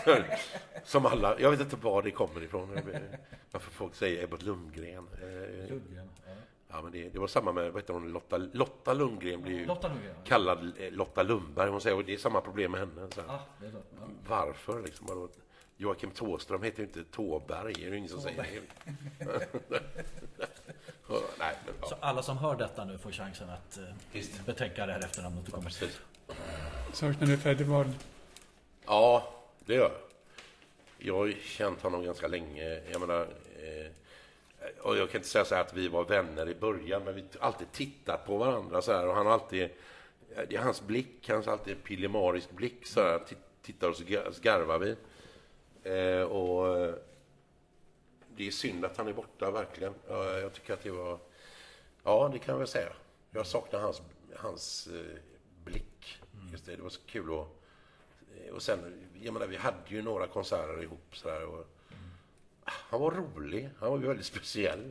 Som 0.85 1.07
alla, 1.07 1.41
jag 1.41 1.51
vet 1.51 1.61
inte 1.61 1.77
var 1.77 2.03
det 2.03 2.11
kommer 2.11 2.43
ifrån. 2.43 2.79
Varför 3.51 3.71
folk 3.71 3.95
säger 3.95 4.25
Ebbot 4.25 4.43
Lundgren. 4.43 5.09
Eh, 5.23 5.71
Lundgren. 5.71 6.09
Ja. 6.27 6.33
Ja, 6.71 6.83
men 6.83 6.93
det, 6.93 7.09
det 7.09 7.19
var 7.19 7.27
samma 7.27 7.53
med 7.53 7.73
vad 7.73 7.83
heter 7.83 7.95
hon, 7.95 8.13
Lotta, 8.13 8.37
Lotta 8.37 8.95
Lundgren 8.95 9.43
blir 9.43 9.59
ju 9.59 9.67
Lotta 9.67 9.89
Lundgren. 9.89 10.15
ja. 10.17 10.23
kallad 10.25 10.73
eh, 10.79 10.93
Lotta 10.93 11.23
Lundberg. 11.23 11.71
Hon 11.71 11.81
säger 11.81 11.97
och 11.97 12.05
det 12.05 12.15
är 12.15 12.19
samma 12.19 12.41
problem 12.41 12.71
med 12.73 12.81
henne. 12.81 13.09
Så. 13.15 13.21
Ah. 13.21 13.39
Ja. 13.61 13.69
Varför? 14.29 14.83
Liksom? 14.83 15.29
Joakim 15.81 16.11
Tåström 16.11 16.63
heter 16.63 16.79
ju 16.79 16.85
inte 16.85 17.05
Tåberg, 17.05 17.73
det 17.73 17.87
är 17.87 17.93
ingen 17.93 18.09
som 18.09 18.21
säger. 18.21 18.45
Ja, 21.09 21.21
Nej, 21.39 21.55
men, 21.67 21.89
Så 21.89 21.95
ja. 21.95 21.97
alla 22.01 22.23
som 22.23 22.39
hör 22.39 22.57
detta 22.57 22.85
nu 22.85 22.99
får 22.99 23.11
chansen 23.13 23.51
att 23.51 23.79
eh, 23.79 23.85
Visst. 24.13 24.47
betänka 24.47 24.87
det 24.87 24.93
här 24.93 25.01
efternamnet 25.01 25.45
du 25.47 25.51
kommer 25.51 25.65
Precis. 25.65 26.01
Saknar 26.93 27.27
du 27.27 27.37
Freddy 27.39 27.65
Ward? 27.65 27.87
Ja, 28.87 29.35
det 29.67 29.75
gör 29.75 29.83
jag. 29.83 29.93
Jag 30.99 31.15
har 31.19 31.33
känt 31.43 31.83
honom 31.83 32.05
ganska 32.05 32.29
länge. 32.29 32.81
Jag 32.93 33.01
menar, 33.01 33.21
eh, 33.57 33.91
och 34.83 34.97
jag 34.97 35.11
kan 35.11 35.19
inte 35.19 35.29
säga 35.29 35.45
så 35.45 35.55
här 35.55 35.63
att 35.63 35.75
vi 35.75 35.89
var 35.89 36.05
vänner 36.05 36.49
i 36.49 36.55
början, 36.55 37.03
men 37.05 37.15
vi 37.15 37.25
har 37.39 37.47
alltid 37.47 37.73
tittat 37.73 38.27
på 38.27 38.37
varandra 38.37 38.83
så 38.83 38.93
här. 38.93 39.07
Och 39.09 39.15
han 39.15 39.27
har 39.27 39.33
alltid, 39.33 39.71
det 40.49 40.57
är 40.57 40.61
hans 40.63 40.83
blick, 40.83 41.29
hans 41.29 41.49
alltid 41.49 41.85
pillemarisk 41.85 42.51
blick 42.51 42.87
så 42.87 43.01
här. 43.03 43.19
Titt- 43.19 43.39
Tittar 43.63 43.89
och 43.89 43.97
så 43.97 44.05
garvar 44.43 44.79
vi. 44.79 44.97
Eh, 45.89 46.23
och 46.23 46.79
eh, 46.79 46.95
det 48.37 48.47
är 48.47 48.51
synd 48.51 48.85
att 48.85 48.97
han 48.97 49.09
är 49.09 49.13
borta, 49.13 49.51
verkligen. 49.51 49.95
Ja, 50.09 50.25
Jag 50.39 50.53
tycker 50.53 50.73
att 50.75 50.83
det 50.83 50.91
var, 50.91 51.19
ja 52.05 52.31
det 52.33 52.39
kan 52.39 52.53
jag 52.53 52.59
väl 52.59 52.69
säga. 52.69 52.93
Jag 53.31 53.47
saknar 53.47 53.81
hans, 53.81 54.03
hans 54.37 54.87
eh, 54.87 55.17
blick. 55.65 56.19
Just 56.53 56.67
det, 56.67 56.77
det 56.77 56.83
var 56.83 56.91
så 56.91 57.01
kul 57.07 57.41
att 57.41 57.47
Eh, 58.47 58.55
Och 58.55 58.63
sen, 58.63 59.09
jag 59.23 59.35
menar, 59.35 59.47
vi 59.47 59.57
hade 59.57 59.77
ju 59.87 60.03
några 60.03 60.27
konserter 60.27 60.83
ihop 60.83 61.17
sådär 61.17 61.47
och 61.47 61.67
Han 62.65 63.01
var 63.01 63.11
rolig, 63.11 63.71
han 63.81 63.91
var 63.91 63.99
ju 63.99 64.07
väldigt 64.07 64.27
speciell. 64.37 64.91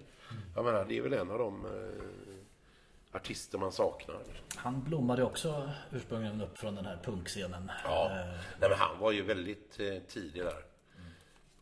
Jag 0.56 0.66
menar, 0.66 0.86
det 0.86 0.98
är 0.98 1.02
väl 1.02 1.14
en 1.14 1.32
av 1.32 1.40
de 1.40 1.66
eh, 1.66 3.16
artister 3.16 3.58
man 3.58 3.72
saknar. 3.72 4.22
Han 4.56 4.84
blommade 4.84 5.24
också 5.24 5.72
ursprungligen 5.92 6.42
upp 6.42 6.58
från 6.58 6.76
den 6.76 6.86
här 6.86 7.00
punkscenen. 7.04 7.72
Ja, 7.84 8.10
Eh, 8.12 8.28
nej, 8.60 8.70
men 8.70 8.78
han 8.80 9.00
var 9.00 9.12
ju 9.12 9.22
väldigt 9.24 9.80
eh, 9.80 9.98
tidig 10.08 10.44
där. 10.44 10.64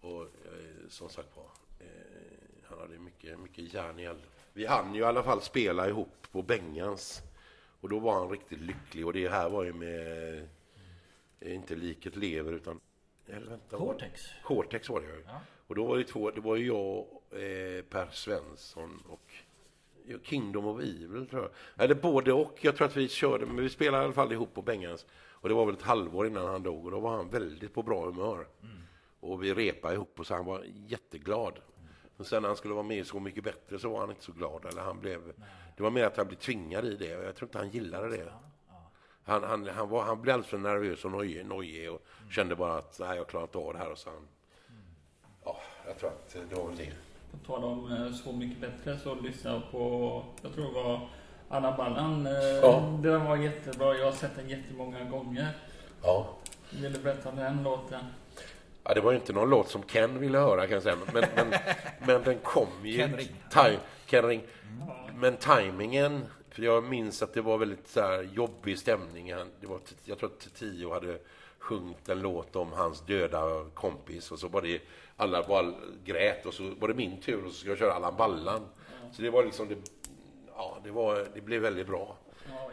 Och 0.06 0.22
eh, 0.22 0.88
som 0.90 1.10
sagt 1.10 1.38
var, 1.38 1.46
eh, 1.80 1.88
han 2.70 2.80
hade 2.80 3.00
mycket, 3.00 3.40
mycket 3.40 3.74
järn 3.74 4.00
i 4.00 4.04
eld. 4.04 4.22
Vi 4.54 4.66
hann 4.66 4.96
ju 4.96 5.02
i 5.02 5.04
alla 5.04 5.24
fall 5.24 5.42
spela 5.42 5.88
ihop 5.90 6.28
på 6.32 6.42
Bengans. 6.42 7.22
Och 7.82 7.90
då 7.90 8.00
var 8.00 8.14
han 8.14 8.30
riktigt 8.30 8.60
lycklig 8.62 9.06
och 9.06 9.14
det 9.14 9.28
här 9.30 9.50
var 9.50 9.64
ju 9.64 9.74
med, 9.74 10.38
eh, 11.40 11.54
inte 11.56 11.76
Liket 11.76 12.16
lever 12.16 12.52
utan, 12.54 12.80
eller 13.28 13.48
vänta. 13.50 13.78
vad- 13.78 13.88
Cortex. 13.88 14.22
Cortex 14.44 14.90
var 14.90 15.02
det 15.02 15.08
ju. 15.08 15.24
Ja. 15.28 15.40
Och 15.68 15.76
då 15.76 15.86
var 15.86 15.98
det 15.98 16.04
två, 16.04 16.32
det 16.32 16.42
var 16.42 16.56
ju 16.56 16.68
jag, 16.68 16.98
eh, 17.32 17.84
Per 17.84 18.10
Svensson 18.12 19.04
och 19.10 19.34
Kingdom 20.24 20.66
of 20.66 20.80
Evil 20.82 21.28
tror 21.30 21.42
jag. 21.42 21.84
Eller 21.84 21.96
både 21.96 22.34
och. 22.34 22.58
Jag 22.62 22.76
tror 22.76 22.88
att 22.88 22.98
vi 22.98 23.08
körde, 23.08 23.46
men 23.46 23.56
vi 23.56 23.70
spelade 23.70 24.04
i 24.04 24.06
alla 24.06 24.14
fall 24.14 24.32
ihop 24.32 24.54
på 24.54 24.62
Bengans. 24.62 25.06
Och 25.28 25.50
det 25.50 25.56
var 25.56 25.66
väl 25.66 25.76
ett 25.76 25.82
halvår 25.82 26.28
innan 26.28 26.46
han 26.46 26.64
dog 26.64 26.86
och 26.86 26.92
då 26.92 27.00
var 27.00 27.12
han 27.18 27.30
väldigt 27.30 27.74
på 27.74 27.84
bra 27.84 28.06
humör. 28.06 28.48
Och 29.32 29.44
vi 29.44 29.54
repade 29.54 29.94
ihop 29.94 30.20
och 30.20 30.28
så 30.28 30.34
han 30.34 30.46
var 30.46 30.64
jätteglad. 30.66 31.60
Men 32.18 32.26
sen 32.26 32.42
när 32.42 32.50
han 32.50 32.58
skulle 32.58 32.74
vara 32.74 32.84
med 32.84 33.08
Så 33.08 33.20
mycket 33.20 33.44
bättre 33.44 33.80
så 33.80 33.90
var 33.90 34.00
han 34.00 34.10
inte 34.10 34.24
så 34.24 34.32
glad. 34.32 34.66
Eller 34.66 34.82
han 34.82 35.00
blev, 35.00 35.22
det 35.78 35.84
var 35.84 35.90
mer 35.90 36.04
att 36.06 36.18
han 36.18 36.28
blev 36.28 36.38
tvingad 36.38 36.86
i 36.86 36.96
det 36.96 37.18
och 37.18 37.24
jag 37.24 37.36
tror 37.36 37.48
inte 37.50 37.58
han 37.58 37.70
gillade 37.70 38.10
det. 38.18 38.32
Han, 39.24 39.44
han, 39.44 39.68
han, 39.68 39.90
var, 39.90 40.04
han 40.04 40.22
blev 40.22 40.34
alldeles 40.34 40.50
för 40.50 40.58
nervös 40.58 41.06
och 41.06 41.12
nojig, 41.12 41.46
nojig 41.46 41.92
och 41.92 42.02
kände 42.32 42.56
bara 42.56 42.78
att 42.78 42.98
nej, 43.00 43.18
jag 43.18 43.28
klarar 43.28 43.44
inte 43.46 43.58
av 43.58 43.74
det 43.74 43.80
här. 43.80 43.92
Och 43.92 43.98
så 43.98 44.10
han, 44.10 44.28
ja, 45.46 45.58
jag 45.88 45.98
tror 46.00 46.10
att 46.10 46.36
det 46.50 46.56
var 46.56 46.68
väl 46.68 46.78
det. 46.78 46.92
På 47.32 47.38
tal 47.46 47.64
om 47.64 47.92
eh, 47.92 48.12
Så 48.14 48.32
mycket 48.32 48.62
bättre 48.62 49.00
så 49.00 49.16
lyssnade 49.16 49.56
jag 49.56 49.72
på, 49.72 50.24
jag 50.42 50.54
tror 50.54 50.66
det 50.66 50.84
var 50.84 51.10
Anna 51.50 51.78
Ballan. 51.78 52.28
Eh, 52.28 52.34
Ja. 52.62 53.00
Den 53.04 53.26
var 53.26 53.38
jättebra. 53.38 53.96
Jag 53.98 54.06
har 54.06 54.12
sett 54.12 54.36
den 54.36 54.50
jättemånga 54.50 55.04
gånger. 55.04 55.50
Ja. 56.04 56.28
Vill 56.72 56.94
du 56.94 57.00
berätta 57.00 57.30
om 57.30 57.36
den 57.36 57.64
låten? 57.64 58.06
Ja, 58.88 58.94
det 58.94 59.02
var 59.02 59.12
ju 59.12 59.18
inte 59.18 59.34
någon 59.34 59.50
låt 59.50 59.70
som 59.70 59.84
Ken 59.84 60.20
ville 60.20 60.38
höra 60.38 60.68
kan 60.68 60.74
jag 60.74 60.84
säga. 60.84 60.98
Men, 61.14 61.26
men, 61.36 61.54
men 62.08 62.24
den 62.24 62.40
kom 62.40 62.68
ju... 62.84 62.98
Ken 62.98 63.18
Ring. 63.18 63.30
Ken 64.06 64.24
Ring. 64.24 64.42
Men 65.16 65.38
tajmingen, 65.38 66.26
för 66.50 66.64
jag 66.64 66.84
minns 66.84 67.24
att 67.24 67.34
det 67.34 67.42
var 67.42 67.58
väldigt 67.58 67.88
så 67.88 68.02
här 68.02 68.24
jobbig 68.24 68.80
stämning. 68.80 69.34
Det 69.60 69.68
var, 69.68 69.80
jag 70.04 70.18
tror 70.18 70.30
att 70.30 70.56
Tio 70.56 70.94
hade 70.94 71.18
sjungit 71.60 72.10
en 72.10 72.20
låt 72.20 72.56
om 72.56 72.72
hans 72.72 73.02
döda 73.02 73.66
kompis 73.74 74.32
och 74.32 74.40
så 74.40 74.48
var 74.48 74.62
det 74.62 74.82
alla 75.18 75.44
bara 75.48 75.74
grät 76.06 76.46
och 76.46 76.54
så 76.54 76.74
var 76.80 76.88
det 76.88 76.94
min 76.94 77.22
tur 77.22 77.46
och 77.46 77.52
så 77.52 77.58
skulle 77.58 77.72
jag 77.72 77.80
köra 77.80 77.94
Allan 77.94 78.16
Ballan. 78.18 78.62
Så 79.12 79.22
det 79.22 79.30
var 79.30 79.44
liksom 79.44 79.68
det, 79.70 79.76
ja, 80.56 80.78
det, 80.84 80.92
var, 80.92 81.28
det 81.34 81.42
blev 81.42 81.62
väldigt 81.62 81.88
bra. 81.88 82.18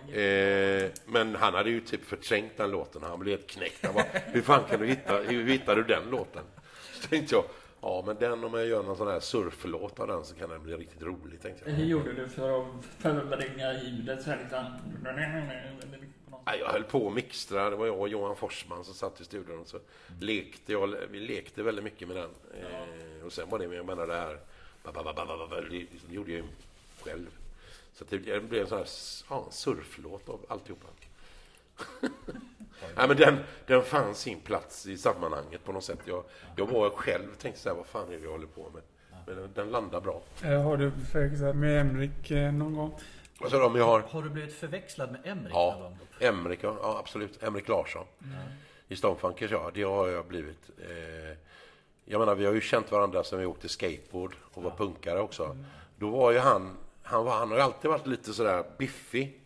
Eh, 0.08 0.90
men 1.06 1.34
han 1.34 1.54
hade 1.54 1.70
ju 1.70 1.80
typ 1.80 2.04
förträngt 2.04 2.56
den 2.56 2.70
låten. 2.70 3.02
Han 3.02 3.18
blev 3.18 3.38
helt 3.38 3.50
knäckt. 3.50 3.86
Han 3.86 3.94
bara, 3.94 4.06
hur 4.12 4.42
fan 4.42 4.64
kan 4.70 4.80
du 4.80 4.86
hitta, 4.86 5.18
hur 5.18 5.44
hittar 5.44 5.76
du 5.76 5.82
den 5.82 6.10
låten? 6.10 6.44
Så 6.92 7.08
tänkte 7.08 7.34
jag, 7.34 7.44
ja 7.80 8.02
men 8.06 8.16
den 8.16 8.44
om 8.44 8.54
jag 8.54 8.66
gör 8.66 8.82
någon 8.82 8.96
sån 8.96 9.08
här 9.08 9.20
surflåt 9.20 10.00
av 10.00 10.06
den 10.06 10.24
så 10.24 10.34
kan 10.34 10.50
den 10.50 10.62
bli 10.62 10.76
riktigt 10.76 11.02
rolig, 11.02 11.40
tänkte 11.42 11.70
jag. 11.70 11.76
Hur 11.76 11.84
gjorde 11.84 12.12
du 12.12 12.28
för 12.28 12.60
att 12.60 12.84
förbringa 12.98 13.72
ljudet 13.82 14.22
så 14.22 14.30
här 14.30 14.38
liksom? 14.38 14.64
Jag 16.58 16.68
höll 16.68 16.84
på 16.84 17.08
att 17.08 17.14
mixtra. 17.14 17.70
Det 17.70 17.76
var 17.76 17.86
jag 17.86 18.00
och 18.00 18.08
Johan 18.08 18.36
Forsman 18.36 18.84
som 18.84 18.94
satt 18.94 19.20
i 19.20 19.24
studion. 19.24 19.58
Och 19.58 19.66
så 19.68 19.78
lekte 20.20 20.72
jag, 20.72 20.94
vi 21.10 21.20
lekte 21.20 21.62
väldigt 21.62 21.84
mycket 21.84 22.08
med 22.08 22.16
den. 22.16 22.30
Eh, 22.54 23.26
och 23.26 23.32
sen 23.32 23.48
var 23.50 23.58
det, 23.58 23.64
jag 23.64 23.86
menar 23.86 24.06
det 24.06 24.14
här, 24.14 24.38
ba, 24.82 24.92
ba, 24.92 25.02
ba, 25.02 25.12
ba, 25.14 25.48
ba, 25.48 25.60
det 25.70 25.86
gjorde 26.14 26.32
jag 26.32 26.40
ju 26.40 26.44
själv. 27.04 27.26
Så 27.92 28.04
det, 28.08 28.18
blev 28.18 28.62
en 28.62 28.66
sån 28.66 28.78
här 28.78 28.88
ja, 29.30 29.46
surflåt 29.50 30.28
av 30.28 30.46
alltihopa. 30.48 30.86
Nej, 32.96 33.08
men 33.08 33.16
den, 33.16 33.38
den 33.66 33.82
fann 33.82 34.14
sin 34.14 34.40
plats 34.40 34.86
i 34.86 34.98
sammanhanget 34.98 35.64
på 35.64 35.72
något 35.72 35.84
sätt. 35.84 35.98
Jag, 36.04 36.24
jag 36.56 36.66
var 36.66 36.90
själv 36.90 37.34
tänkte 37.34 37.60
så 37.60 37.68
här, 37.68 37.76
vad 37.76 37.86
fan 37.86 38.08
är 38.08 38.18
det 38.18 38.24
jag 38.24 38.30
håller 38.30 38.46
på 38.46 38.70
med? 38.74 38.82
Men 39.26 39.36
den, 39.36 39.50
den 39.54 39.70
landar 39.70 40.00
bra. 40.00 40.22
Eh, 40.42 40.62
Har 40.62 40.76
du 40.76 40.90
förväxlat 41.12 41.56
med 41.56 41.80
Emrik 41.80 42.30
eh, 42.30 42.52
någon 42.52 42.76
gång? 42.76 42.94
Och 43.40 43.50
så 43.50 43.66
om 43.66 43.76
jag 43.76 43.84
har 43.84 44.00
Har 44.00 44.22
du 44.22 44.30
blivit 44.30 44.54
förväxlad 44.54 45.12
med 45.12 45.20
Emrik 45.24 45.52
Ja, 45.54 45.76
någon 45.80 45.82
gång? 45.82 45.98
Emrik, 46.20 46.58
ja, 46.62 46.76
ja 46.82 46.98
absolut. 46.98 47.42
Emrik 47.42 47.68
Larsson. 47.68 48.06
I 48.88 48.96
Stonefunkers, 48.96 49.50
ja. 49.50 49.70
Det 49.74 49.82
har 49.82 50.08
jag 50.08 50.26
blivit. 50.26 50.70
Eh, 50.78 51.36
jag 52.04 52.18
menar, 52.18 52.34
vi 52.34 52.44
har 52.46 52.52
ju 52.52 52.60
känt 52.60 52.92
varandra 52.92 53.24
sedan 53.24 53.38
vi 53.38 53.46
åkte 53.46 53.68
skateboard 53.68 54.34
och 54.54 54.62
var 54.62 54.70
punkare 54.70 55.20
också. 55.20 55.56
Då 55.96 56.10
var 56.10 56.32
ju 56.32 56.38
han, 56.38 56.76
han, 57.12 57.24
var, 57.24 57.38
han 57.38 57.50
har 57.50 57.58
alltid 57.58 57.90
varit 57.90 58.06
lite 58.06 58.32
sådär 58.32 58.64
biffig. 58.78 59.40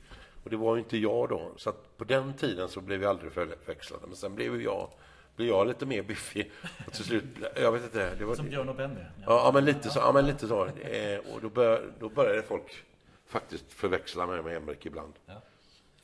Och 0.45 0.51
det 0.51 0.57
var 0.57 0.77
ju 0.77 0.83
inte 0.83 0.99
jag 0.99 1.29
då. 1.29 1.53
Så 1.57 1.71
att 1.71 1.97
på 1.97 2.05
den 2.05 2.35
tiden 2.35 2.69
så 2.69 2.81
blev 2.81 3.01
vi 3.01 3.07
aldrig 3.07 3.33
förväxlade. 3.33 4.07
Men 4.07 4.17
sen 4.17 4.35
blev 4.35 4.55
ju 4.55 4.65
jag, 4.65 4.89
blev 5.37 5.49
jag 5.49 5.67
lite 5.67 5.87
mer 5.87 6.03
biffig. 6.03 6.51
Och 6.87 6.93
till 6.93 7.05
slut, 7.05 7.25
jag 7.57 7.73
vet 7.73 7.85
inte. 7.85 8.15
Det 8.19 8.25
var, 8.25 8.35
Som 8.35 8.49
Björn 8.49 8.69
och 8.69 8.77
Benny? 8.77 9.01
Ja, 9.01 9.07
ja, 9.27 9.51
men 9.55 9.65
lite 9.65 9.91
så. 9.91 9.99
Ja, 9.99 10.13
men 10.13 10.27
lite 10.27 10.49
så. 10.49 10.67
Eh, 10.67 11.19
och 11.35 11.41
då, 11.43 11.49
bör, 11.49 11.93
då 11.99 12.09
började 12.09 12.43
folk 12.43 12.85
faktiskt 13.27 13.73
förväxla 13.73 14.27
mig 14.27 14.43
med 14.43 14.57
Emrik 14.57 14.87
ibland. 14.87 15.13
Ja. 15.27 15.43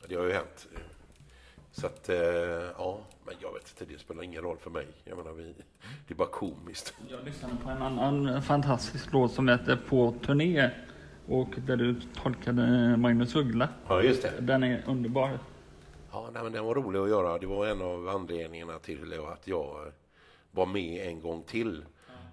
Det 0.08 0.14
har 0.14 0.24
ju 0.24 0.32
hänt. 0.32 0.68
Så 1.72 1.86
att, 1.86 2.08
eh, 2.08 2.16
ja, 2.78 3.00
men 3.26 3.34
jag 3.40 3.52
vet 3.52 3.68
inte, 3.68 3.92
det 3.92 3.98
spelar 3.98 4.22
ingen 4.22 4.42
roll 4.42 4.58
för 4.58 4.70
mig. 4.70 4.86
Jag 5.04 5.18
menar, 5.18 5.32
vi, 5.32 5.54
det 6.06 6.14
är 6.14 6.16
bara 6.16 6.28
komiskt. 6.28 6.94
Jag 7.08 7.24
lyssnade 7.24 7.54
på 7.64 7.70
en 7.70 7.82
annan 7.82 8.42
fantastisk 8.42 9.12
låt 9.12 9.32
som 9.32 9.48
heter 9.48 9.78
På 9.88 10.14
turné. 10.26 10.70
Och 11.32 11.48
där 11.66 11.76
du 11.76 12.00
tolkade 12.14 12.96
Magnus 12.96 13.36
Uggla. 13.36 13.68
Ja, 13.88 14.02
just 14.02 14.22
det. 14.22 14.32
Den 14.40 14.62
är 14.62 14.84
underbar. 14.86 15.38
Ja, 16.10 16.30
nej, 16.32 16.42
men 16.42 16.52
den 16.52 16.64
var 16.64 16.74
rolig 16.74 16.98
att 16.98 17.08
göra. 17.08 17.38
Det 17.38 17.46
var 17.46 17.66
en 17.66 17.82
av 17.82 18.08
anledningarna 18.08 18.78
till 18.78 19.20
att 19.32 19.46
jag 19.46 19.92
var 20.50 20.66
med 20.66 21.06
en 21.06 21.20
gång 21.20 21.42
till. 21.42 21.84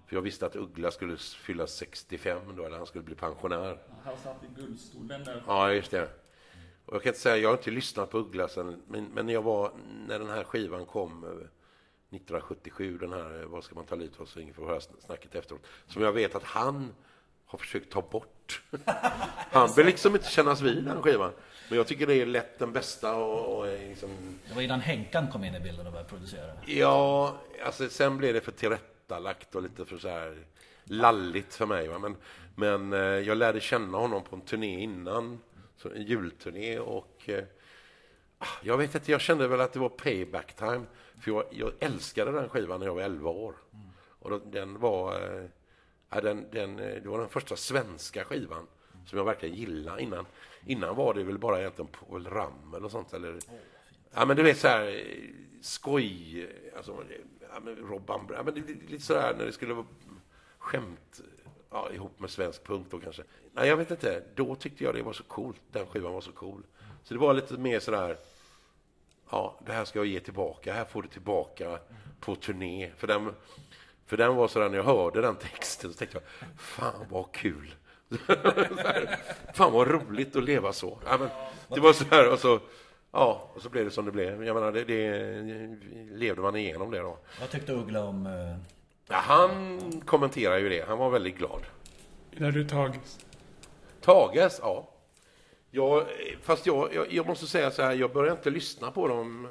För 0.07 0.15
jag 0.15 0.21
visste 0.21 0.45
att 0.45 0.55
Uggla 0.55 0.91
skulle 0.91 1.17
fylla 1.17 1.67
65 1.67 2.39
då, 2.57 2.65
eller 2.65 2.77
han 2.77 2.85
skulle 2.85 3.03
bli 3.03 3.15
pensionär. 3.15 3.77
Han 4.03 4.17
satt 4.17 4.43
i 4.43 4.61
guldstolen 4.61 5.23
där. 5.23 5.43
Ja, 5.47 5.73
just 5.73 5.91
det. 5.91 6.09
Och 6.85 6.95
jag 6.95 7.03
kan 7.03 7.09
inte 7.09 7.19
säga, 7.19 7.37
jag 7.37 7.49
har 7.49 7.57
inte 7.57 7.71
lyssnat 7.71 8.09
på 8.09 8.17
Uggla 8.17 8.47
sen, 8.47 8.81
men, 8.87 9.05
men 9.05 9.25
när 9.25 9.33
jag 9.33 9.41
var, 9.41 9.71
när 10.07 10.19
den 10.19 10.29
här 10.29 10.43
skivan 10.43 10.85
kom 10.85 11.23
eh, 11.23 11.29
1977, 11.29 12.97
den 12.97 13.13
här 13.13 13.41
eh, 13.41 13.47
Vad 13.47 13.63
ska 13.63 13.75
man 13.75 13.85
ta 13.85 13.95
livet 13.95 14.19
av 14.19 14.25
så 14.25 14.39
ingen 14.39 14.53
får 14.53 14.65
höra 14.65 14.81
snacket 14.81 15.35
efteråt, 15.35 15.61
som 15.87 16.01
jag 16.01 16.11
vet 16.11 16.35
att 16.35 16.43
han 16.43 16.93
har 17.45 17.59
försökt 17.59 17.91
ta 17.91 18.01
bort. 18.01 18.38
Han 19.51 19.69
vill 19.75 19.85
liksom 19.85 20.15
inte 20.15 20.29
kännas 20.29 20.61
vid 20.61 20.83
den 20.83 21.01
skivan. 21.01 21.31
Men 21.69 21.77
jag 21.77 21.87
tycker 21.87 22.07
det 22.07 22.15
är 22.15 22.25
lätt 22.25 22.59
den 22.59 22.73
bästa 22.73 23.15
och, 23.15 23.57
och 23.57 23.65
liksom, 23.65 24.09
Det 24.47 24.55
var 24.55 24.61
innan 24.61 24.79
Henkan 24.79 25.27
kom 25.31 25.43
in 25.43 25.55
i 25.55 25.59
bilden 25.59 25.85
och 25.85 25.91
började 25.91 26.09
producera. 26.09 26.51
Ja, 26.65 27.35
alltså 27.65 27.89
sen 27.89 28.17
blev 28.17 28.33
det 28.33 28.41
för 28.41 28.51
tillrättalagt 28.51 29.55
och 29.55 29.63
lite 29.63 29.85
för 29.85 29.97
så 29.97 30.09
här 30.09 30.37
lalligt 30.83 31.55
för 31.55 31.65
mig. 31.65 31.87
Va? 31.87 31.99
Men, 31.99 32.15
men 32.55 32.93
eh, 32.93 32.99
jag 32.99 33.37
lärde 33.37 33.59
känna 33.59 33.97
honom 33.97 34.23
på 34.23 34.35
en 34.35 34.41
turné 34.41 34.79
innan, 34.79 35.39
så 35.77 35.89
en 35.89 36.03
julturné 36.03 36.79
och 36.79 37.29
eh, 37.29 37.43
ah, 38.37 38.47
jag 38.63 38.77
vet 38.77 38.95
inte, 38.95 39.11
jag 39.11 39.21
kände 39.21 39.47
väl 39.47 39.61
att 39.61 39.73
det 39.73 39.79
var 39.79 39.89
payback 39.89 40.55
time. 40.55 40.85
För 41.21 41.31
jag, 41.31 41.43
jag 41.51 41.71
älskade 41.79 42.31
den 42.31 42.49
skivan 42.49 42.79
när 42.79 42.87
jag 42.87 42.95
var 42.95 43.01
11 43.01 43.29
år. 43.29 43.55
Och 44.19 44.29
då, 44.29 44.39
den 44.39 44.79
var, 44.79 45.13
eh, 45.13 45.45
ja, 46.09 46.21
den, 46.21 46.45
den, 46.51 46.79
eh, 46.79 47.01
det 47.03 47.09
var 47.09 47.19
den 47.19 47.29
första 47.29 47.55
svenska 47.55 48.25
skivan 48.25 48.67
som 49.05 49.17
jag 49.17 49.25
verkligen 49.25 49.55
gillade. 49.55 50.01
Innan, 50.01 50.25
innan 50.65 50.95
var 50.95 51.13
det 51.13 51.23
väl 51.23 51.37
bara 51.37 51.59
egentligen 51.59 51.91
Paul 51.91 52.27
Ramel 52.27 52.85
och 52.85 52.91
sånt. 52.91 53.13
Eller, 53.13 53.39
Ja, 54.13 54.25
men 54.25 54.37
du 54.37 54.43
vet 54.43 54.57
så 54.57 54.67
här 54.67 54.87
eh, 54.87 55.29
skoj, 55.61 56.47
alltså, 56.77 57.03
ja, 57.41 57.59
men 57.63 57.75
Robban, 57.75 58.27
ja, 58.33 58.43
men 58.43 58.53
det, 58.53 58.61
det, 58.61 58.91
lite 58.91 59.03
sådär 59.03 59.35
när 59.37 59.45
det 59.45 59.51
skulle 59.51 59.73
vara 59.73 59.85
skämt 60.57 61.21
ja, 61.69 61.91
ihop 61.91 62.19
med 62.19 62.29
svensk 62.29 62.63
punk 62.63 62.87
då 62.91 62.99
kanske. 62.99 63.23
Nej, 63.53 63.67
jag 63.67 63.77
vet 63.77 63.91
inte. 63.91 64.23
Då 64.35 64.55
tyckte 64.55 64.83
jag 64.83 64.95
det 64.95 65.01
var 65.01 65.13
så 65.13 65.23
coolt. 65.23 65.61
Den 65.71 65.87
skivan 65.87 66.13
var 66.13 66.21
så 66.21 66.31
cool. 66.31 66.63
Så 67.03 67.13
det 67.13 67.19
var 67.19 67.33
lite 67.33 67.57
mer 67.57 67.79
sådär, 67.79 68.17
ja, 69.31 69.59
det 69.65 69.71
här 69.71 69.85
ska 69.85 69.99
jag 69.99 70.05
ge 70.05 70.19
tillbaka. 70.19 70.73
Här 70.73 70.85
får 70.85 71.01
du 71.01 71.07
tillbaka 71.07 71.79
på 72.19 72.35
turné. 72.35 72.91
För 72.97 73.07
den, 73.07 73.33
för 74.09 74.17
den 74.17 74.35
var 74.35 74.47
sådär, 74.47 74.69
när 74.69 74.77
jag 74.77 74.83
hörde 74.83 75.21
den 75.21 75.35
texten 75.35 75.91
så 75.93 75.97
tänkte 75.97 76.17
jag, 76.17 76.59
fan 76.59 77.05
vad 77.09 77.31
kul. 77.31 77.75
Här, 78.27 79.19
fan 79.53 79.71
vad 79.73 79.87
roligt 79.87 80.35
att 80.35 80.43
leva 80.43 80.73
så. 80.73 80.99
Ja, 81.05 81.17
men, 81.17 81.29
det 81.67 81.79
var 81.79 81.93
så 81.93 82.03
här, 82.11 82.31
och 82.33 82.39
så, 82.39 82.59
ja, 83.11 83.49
och 83.55 83.61
så 83.61 83.69
blev 83.69 83.85
det 83.85 83.91
som 83.91 84.05
det 84.05 84.11
blev. 84.11 84.43
Jag 84.45 84.53
menar, 84.53 84.71
det, 84.71 84.83
det 84.83 85.77
levde 86.17 86.41
man 86.41 86.55
igenom 86.55 86.91
det 86.91 86.99
då. 86.99 87.17
Vad 87.39 87.49
tyckte 87.49 87.73
Uggla 87.73 88.03
om... 88.03 88.25
eh, 88.25 88.55
Ja, 89.11 89.15
han 89.15 89.79
kommenterar 90.05 90.57
ju 90.57 90.69
det. 90.69 90.87
Han 90.87 90.97
var 90.97 91.09
väldigt 91.09 91.37
glad. 91.37 91.61
När 92.31 92.51
du 92.51 92.67
tagits? 92.67 93.19
Tages, 94.01 94.59
ja. 94.63 94.89
Jag, 95.71 96.05
fast 96.41 96.65
jag, 96.65 96.93
jag, 96.93 97.13
jag 97.13 97.27
måste 97.27 97.47
säga 97.47 97.71
så 97.71 97.81
här, 97.81 97.93
jag 97.93 98.13
började 98.13 98.37
inte 98.37 98.49
lyssna 98.49 98.91
på 98.91 99.07
dem 99.07 99.47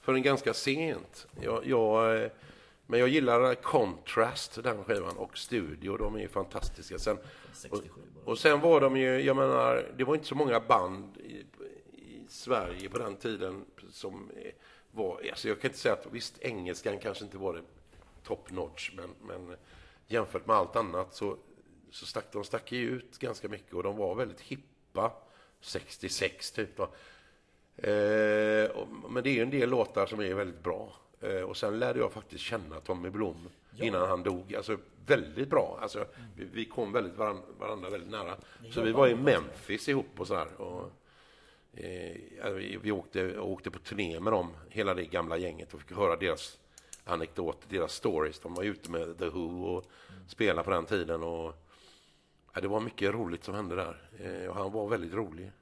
förrän 0.00 0.22
ganska 0.22 0.54
sent. 0.54 1.26
Jag, 1.40 1.66
jag, 1.66 2.22
eh, 2.22 2.30
men 2.92 3.00
jag 3.00 3.08
gillar 3.08 3.54
Contrast, 3.54 4.62
den 4.62 4.84
skivan, 4.84 5.16
och 5.16 5.38
Studio. 5.38 5.96
De 5.96 6.14
är 6.14 6.20
ju 6.20 6.28
fantastiska. 6.28 6.98
Sen, 6.98 7.16
och, 7.18 7.22
67 7.54 7.88
bara. 8.14 8.30
och 8.30 8.38
sen 8.38 8.60
var 8.60 8.80
de 8.80 8.96
ju, 8.96 9.20
jag 9.20 9.36
menar, 9.36 9.92
det 9.96 10.04
var 10.04 10.14
inte 10.14 10.26
så 10.26 10.34
många 10.34 10.60
band 10.60 11.16
i, 11.16 11.44
i 11.92 12.26
Sverige 12.28 12.88
på 12.88 12.98
den 12.98 13.16
tiden 13.16 13.64
som 13.90 14.30
var, 14.90 15.20
alltså 15.30 15.48
jag 15.48 15.60
kan 15.60 15.68
inte 15.68 15.78
säga 15.78 15.94
att 15.94 16.06
visst, 16.10 16.38
engelskan 16.42 16.98
kanske 16.98 17.24
inte 17.24 17.38
var 17.38 17.54
det 17.54 17.62
top 18.22 18.50
notch, 18.50 18.90
men, 18.96 19.10
men 19.20 19.56
jämfört 20.06 20.46
med 20.46 20.56
allt 20.56 20.76
annat 20.76 21.14
så, 21.14 21.36
så 21.90 22.06
stack 22.06 22.32
de 22.32 22.44
stack 22.44 22.72
ut 22.72 23.18
ganska 23.18 23.48
mycket 23.48 23.74
och 23.74 23.82
de 23.82 23.96
var 23.96 24.14
väldigt 24.14 24.40
hippa 24.40 25.12
66 25.60 26.50
typ. 26.52 26.78
Eh, 27.76 28.70
och- 28.76 28.88
men 29.10 29.22
det 29.24 29.30
är 29.30 29.34
ju 29.34 29.42
en 29.42 29.50
del 29.50 29.70
låtar 29.70 30.06
som 30.06 30.20
är 30.20 30.34
väldigt 30.34 30.62
bra. 30.62 30.92
Eh, 31.22 31.42
och 31.42 31.56
sen 31.56 31.78
lärde 31.78 31.98
jag 31.98 32.12
faktiskt 32.12 32.44
känna 32.44 32.80
Tommy 32.80 33.10
Blom 33.10 33.48
innan 33.76 34.08
han 34.08 34.22
dog. 34.22 34.54
Alltså 34.54 34.76
väldigt 35.06 35.50
bra. 35.50 35.78
Alltså, 35.82 36.04
vi, 36.36 36.44
vi 36.52 36.64
kom 36.64 36.92
väldigt 36.92 37.16
varann, 37.16 37.42
varandra 37.58 37.90
väldigt 37.90 38.10
nära. 38.10 38.36
Så 38.70 38.82
vi 38.82 38.92
var 38.92 39.08
i 39.08 39.14
Memphis 39.14 39.88
ihop 39.88 40.20
och 40.20 40.26
sådär. 40.26 40.60
Och, 40.60 40.90
eh, 41.74 42.16
ja, 42.38 42.50
vi, 42.82 42.92
åkte, 42.92 43.38
åkte 43.38 43.70
på 43.70 43.78
turné 43.78 44.20
med 44.20 44.32
dem, 44.32 44.50
hela 44.68 44.94
det 44.94 45.04
gamla 45.04 45.36
gänget 45.36 45.74
och 45.74 45.80
fick 45.80 45.96
höra 45.96 46.16
deras 46.16 46.58
anekdoter, 47.04 47.68
deras 47.68 47.92
stories. 47.92 48.40
De 48.40 48.54
var 48.54 48.62
ute 48.62 48.90
med 48.90 49.18
The 49.18 49.28
Who 49.28 49.64
och 49.64 49.84
spelade 50.26 50.64
på 50.64 50.70
den 50.70 50.86
tiden. 50.86 51.22
Och, 51.22 51.54
ja, 52.54 52.60
det 52.60 52.68
var 52.68 52.80
mycket 52.80 53.14
roligt 53.14 53.44
som 53.44 53.54
hände 53.54 53.76
där. 53.76 54.10
Eh, 54.18 54.48
och 54.48 54.56
han 54.56 54.72
var 54.72 54.88
väldigt 54.88 55.12
rolig 55.14 55.52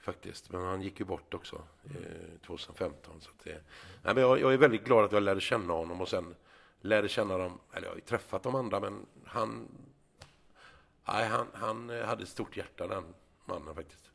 faktiskt. 0.00 0.50
Men 0.50 0.64
han 0.64 0.82
gick 0.82 1.00
ju 1.00 1.06
bort 1.06 1.34
också 1.34 1.62
eh, 1.84 2.40
2015. 2.46 3.20
Så 3.20 3.30
att 3.30 3.44
det, 3.44 3.62
nej, 4.02 4.14
men 4.14 4.16
jag, 4.16 4.40
jag 4.40 4.52
är 4.52 4.58
väldigt 4.58 4.84
glad 4.84 5.04
att 5.04 5.12
jag 5.12 5.22
lärde 5.22 5.40
känna 5.40 5.72
honom 5.72 6.00
och 6.00 6.08
sen 6.08 6.34
lärde 6.80 7.08
känna 7.08 7.38
dem, 7.38 7.58
eller 7.72 7.86
jag 7.86 7.92
har 7.92 7.96
ju 7.96 8.02
träffat 8.02 8.42
de 8.42 8.54
andra 8.54 8.80
men 8.80 9.06
han, 9.24 9.68
nej, 11.04 11.28
han, 11.28 11.46
han 11.52 11.90
eh, 11.90 12.04
hade 12.04 12.22
ett 12.22 12.28
stort 12.28 12.56
hjärta 12.56 12.86
den 12.86 13.04
mannen 13.44 13.74
faktiskt. 13.74 14.10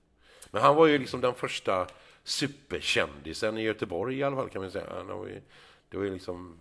Men 0.51 0.61
han 0.61 0.75
var 0.75 0.87
ju 0.87 0.97
liksom 0.97 1.21
den 1.21 1.33
första 1.33 1.87
superkändisen 2.23 3.57
i 3.57 3.61
Göteborg 3.61 4.17
i 4.17 4.23
alla 4.23 4.35
fall 4.35 4.49
kan 4.49 4.61
man 4.61 4.71
säga. 4.71 4.93
Han 4.95 5.07
var 5.07 5.27
ju, 5.27 5.41
det 5.89 5.97
var 5.97 6.03
ju 6.03 6.13
liksom, 6.13 6.59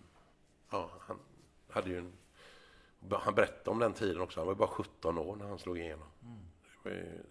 ja, 0.69 0.89
han 0.99 1.19
hade 1.69 1.89
ju 1.89 1.97
en, 1.97 2.13
han 3.11 3.35
berättade 3.35 3.69
om 3.69 3.79
den 3.79 3.93
tiden 3.93 4.21
också. 4.21 4.39
Han 4.39 4.47
var 4.47 4.53
ju 4.53 4.57
bara 4.57 4.67
17 4.67 5.17
år 5.17 5.35
när 5.35 5.45
han 5.45 5.59
slog 5.59 5.79
igenom. 5.79 6.07
Ju, 6.85 7.23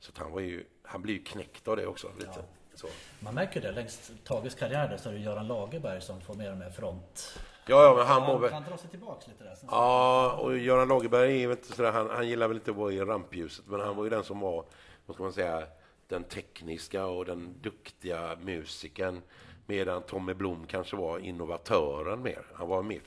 så 0.00 0.12
han 0.16 0.32
var 0.32 0.40
ju, 0.40 0.64
han 0.82 1.02
blev 1.02 1.16
ju 1.16 1.22
knäckt 1.22 1.68
av 1.68 1.76
det 1.76 1.86
också 1.86 2.10
lite. 2.18 2.44
Så. 2.74 2.86
Man 3.20 3.34
märker 3.34 3.60
det 3.60 3.72
längs 3.72 4.12
Tages 4.24 4.54
karriär 4.54 4.88
där 4.88 4.96
så 4.96 5.08
är 5.08 5.12
det 5.12 5.18
Göran 5.18 5.46
Lagerberg 5.46 6.00
som 6.00 6.20
får 6.20 6.34
mer 6.34 6.52
och 6.52 6.58
mer 6.58 6.70
front. 6.70 7.38
Ja, 7.66 7.84
ja, 7.84 7.94
men 7.96 8.06
han 8.06 8.22
Han 8.22 8.40
väl... 8.40 8.50
kan 8.50 8.64
dra 8.64 8.76
sig 8.76 8.90
tillbaks 8.90 9.28
lite 9.28 9.44
där. 9.44 9.56
Ja, 9.70 10.32
och 10.32 10.58
Göran 10.58 10.88
Lagerberg 10.88 11.42
är 11.42 11.48
väl 11.48 11.56
inte 11.56 11.72
sådär, 11.72 11.92
han, 11.92 12.10
han 12.10 12.28
gillar 12.28 12.48
väl 12.48 12.56
inte 12.56 12.70
att 12.70 12.76
vara 12.76 12.92
i 12.92 13.00
rampljuset, 13.00 13.66
men 13.66 13.80
han 13.80 13.96
var 13.96 14.04
ju 14.04 14.10
den 14.10 14.24
som 14.24 14.40
var, 14.40 14.64
vad 15.06 15.14
ska 15.14 15.22
man 15.22 15.32
säga, 15.32 15.66
den 16.08 16.24
tekniska 16.24 17.06
och 17.06 17.24
den 17.24 17.60
duktiga 17.60 18.36
musikern. 18.40 19.22
Medan 19.66 20.02
Tommy 20.02 20.34
Blom 20.34 20.66
kanske 20.66 20.96
var 20.96 21.18
innovatören 21.18 22.22
mer. 22.22 22.46
Han 22.54 22.68
var 22.68 22.82
mer 22.82 23.00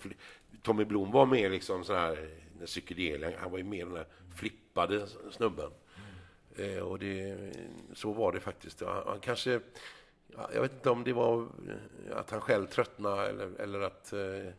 Tommy 0.62 0.86
Blom 0.86 1.12
var 1.12 1.26
mer 1.26 1.50
liksom 1.50 1.84
sån 1.84 1.96
här 1.96 2.30
han 3.40 3.52
var 3.52 3.58
ju 3.58 3.64
mer 3.64 3.86
den 3.86 3.94
där 3.94 4.08
flippade 4.36 5.08
snubben. 5.32 5.72
Eh, 6.58 6.78
och 6.80 7.00
det, 7.00 7.38
så 7.94 8.12
var 8.14 8.32
det 8.32 8.40
faktiskt. 8.40 8.82
Han, 8.82 9.04
han 9.08 9.20
kanske, 9.20 9.60
ja, 10.36 10.50
jag 10.54 10.62
vet 10.62 10.74
inte 10.74 10.90
om 10.90 11.04
det 11.04 11.14
var 11.14 11.42
eh, 11.42 12.18
att 12.18 12.30
han 12.30 12.42
själv 12.42 12.68
tröttnade 12.68 13.30
eller, 13.30 13.62
eller 13.62 13.80
att 13.80 14.14
eh, 14.14 14.54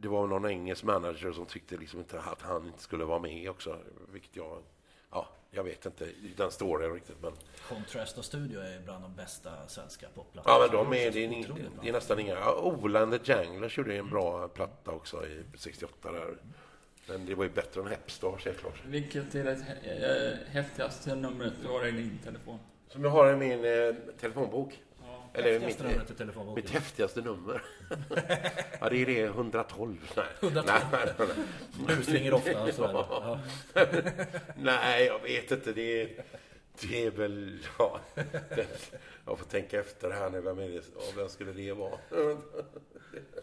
det 0.00 0.08
var 0.08 0.26
någon 0.26 0.46
engelsk 0.46 0.84
manager 0.84 1.32
som 1.32 1.46
tyckte 1.46 1.76
liksom 1.76 1.98
inte 2.00 2.20
att 2.20 2.42
han 2.42 2.66
inte 2.66 2.82
skulle 2.82 3.04
vara 3.04 3.18
med 3.18 3.50
också. 3.50 3.78
Vilket 4.12 4.36
jag, 4.36 4.62
ja, 5.10 5.28
jag 5.50 5.64
vet 5.64 5.86
inte 5.86 6.08
den 6.36 6.50
storyn 6.50 6.94
riktigt. 6.94 7.16
Men, 7.22 7.32
Contrast 7.68 8.18
och 8.18 8.24
Studio 8.24 8.60
är 8.60 8.80
bland 8.80 9.04
de 9.04 9.14
bästa 9.14 9.68
svenska 9.68 10.06
popplattorna. 10.14 10.54
ja, 10.54 10.68
men 10.72 10.92
de 10.92 11.06
är, 11.06 11.10
det, 11.10 11.24
är, 11.24 11.28
ni- 11.28 11.46
bra. 11.46 11.56
det 11.82 11.88
är 11.88 11.92
nästan 11.92 12.18
inga. 12.18 12.34
Ja, 12.34 12.60
Ola 12.62 13.00
and 13.02 13.12
the 13.24 13.32
Janglers 13.32 13.78
gjorde 13.78 13.96
en 13.96 14.10
bra 14.10 14.48
platta 14.48 14.90
också 14.90 15.26
i 15.26 15.44
68 15.56 16.12
där. 16.12 16.36
Men 17.08 17.26
det 17.26 17.34
var 17.34 17.44
ju 17.44 17.50
bättre 17.50 17.80
än 17.80 17.86
Hepstars 17.86 18.44
helt 18.44 18.60
klart. 18.60 18.82
Vilket 18.86 19.34
är 19.34 19.44
det 19.44 19.50
äh, 19.50 20.52
häftigaste 20.52 21.14
numret 21.14 21.52
du 21.62 21.68
har 21.68 21.86
i 21.86 21.90
din 21.90 22.18
telefon? 22.24 22.58
Som 22.88 23.04
jag 23.04 23.10
har 23.10 23.32
i 23.32 23.36
min 23.36 23.64
eh, 23.64 23.94
telefonbok. 24.20 24.80
Ja. 25.02 25.30
Eller 25.34 25.60
mitt, 25.60 25.78
numret 25.78 26.10
i 26.10 26.14
telefonboken. 26.14 26.64
mitt 26.64 26.70
häftigaste 26.70 27.20
nummer. 27.20 27.62
ja, 28.80 28.88
det 28.88 29.02
är 29.02 29.06
det 29.06 29.22
112. 29.22 30.12
Nej, 30.16 30.26
112. 30.40 30.80
nej, 30.90 31.02
nej, 31.18 31.28
nej. 32.08 32.24
Du 32.24 32.32
ofta 32.32 32.72
så. 32.72 32.82
Ja. 32.82 33.40
Nej, 34.56 35.06
jag 35.06 35.22
vet 35.22 35.50
inte. 35.50 35.72
Det 35.72 36.02
är, 36.02 36.24
det 36.80 37.06
är 37.06 37.10
väl... 37.10 37.58
Ja, 37.78 38.00
det, 38.48 38.92
jag 39.26 39.38
får 39.38 39.46
tänka 39.46 39.80
efter 39.80 40.10
här 40.10 40.30
nu. 40.30 40.40
Vem, 40.40 40.58
är 40.58 40.68
det, 40.68 40.74
ja, 40.74 41.00
vem 41.16 41.28
skulle 41.28 41.52
det 41.52 41.72
vara? 41.72 41.98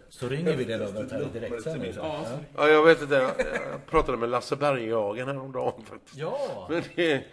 Så 0.10 0.28
ringer 0.30 0.56
vi 0.58 0.64
det 0.64 0.78
här 0.78 1.22
i 1.22 1.40
direktsändning. 1.40 1.94
Ja, 1.96 2.26
Ja. 2.30 2.38
Ja, 2.56 2.68
jag 2.70 2.84
vet 2.86 3.02
inte. 3.02 3.16
Jag, 3.16 3.32
jag 3.72 3.86
pratade 3.86 4.18
med 4.18 4.30
Lasse 4.30 4.56
Berghagen 4.56 5.28
häromdagen 5.28 5.84
faktiskt. 5.86 6.16
ja. 6.18 6.68
Men 6.70 6.84
det, 6.96 7.24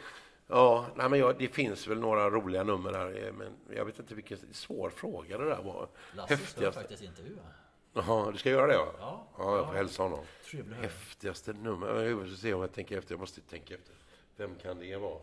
ja, 0.47 0.87
nej, 0.95 1.09
men 1.09 1.19
jag, 1.19 1.39
det 1.39 1.49
finns 1.49 1.87
väl 1.89 1.99
några 2.01 2.31
roliga 2.31 2.65
nummer 2.65 2.93
där. 2.93 3.27
eh, 3.27 3.33
Men 3.33 3.53
jag 3.77 3.85
vet 3.85 3.99
inte 3.99 4.15
vilken 4.15 4.39
svår 4.53 4.91
fråga 4.91 5.39
det 5.39 5.45
där 5.45 5.63
var. 5.63 5.89
Lasse 6.17 6.37
ska 6.37 6.73
faktiskt 6.73 7.03
intervjua. 7.03 7.41
Jaha, 7.93 8.31
du 8.31 8.39
ska 8.39 8.51
göra 8.51 8.67
det? 8.67 8.73
Ja. 8.75 9.27
Ja, 9.39 9.57
jag 9.57 9.67
får 9.67 9.75
hälsa 9.75 10.03
honom. 10.03 10.21
Trevlig. 10.51 10.77
Häftigaste 10.77 11.53
nummer? 11.53 12.03
Jag 12.03 12.19
måste 12.19 12.37
se 12.37 12.55
om 12.55 12.61
jag 12.61 12.73
tänker 12.73 12.99
efter. 12.99 13.13
Jag 13.13 13.21
måste 13.21 13.41
tänka 13.41 13.75
efter. 13.75 13.95
Vem 14.37 14.55
kan 14.55 14.79
det 14.79 14.97
vara? 14.97 15.19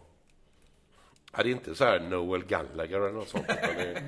Ja, 1.36 1.44
det 1.44 1.50
är 1.50 1.52
inte 1.52 1.76
så 1.76 1.84
här 1.86 2.00
Noel 2.00 2.46
Gallagher 2.46 3.00
eller 3.00 3.12
något 3.12 3.30
sånt. 3.30 3.46
utan 3.50 3.76
det, 3.76 4.02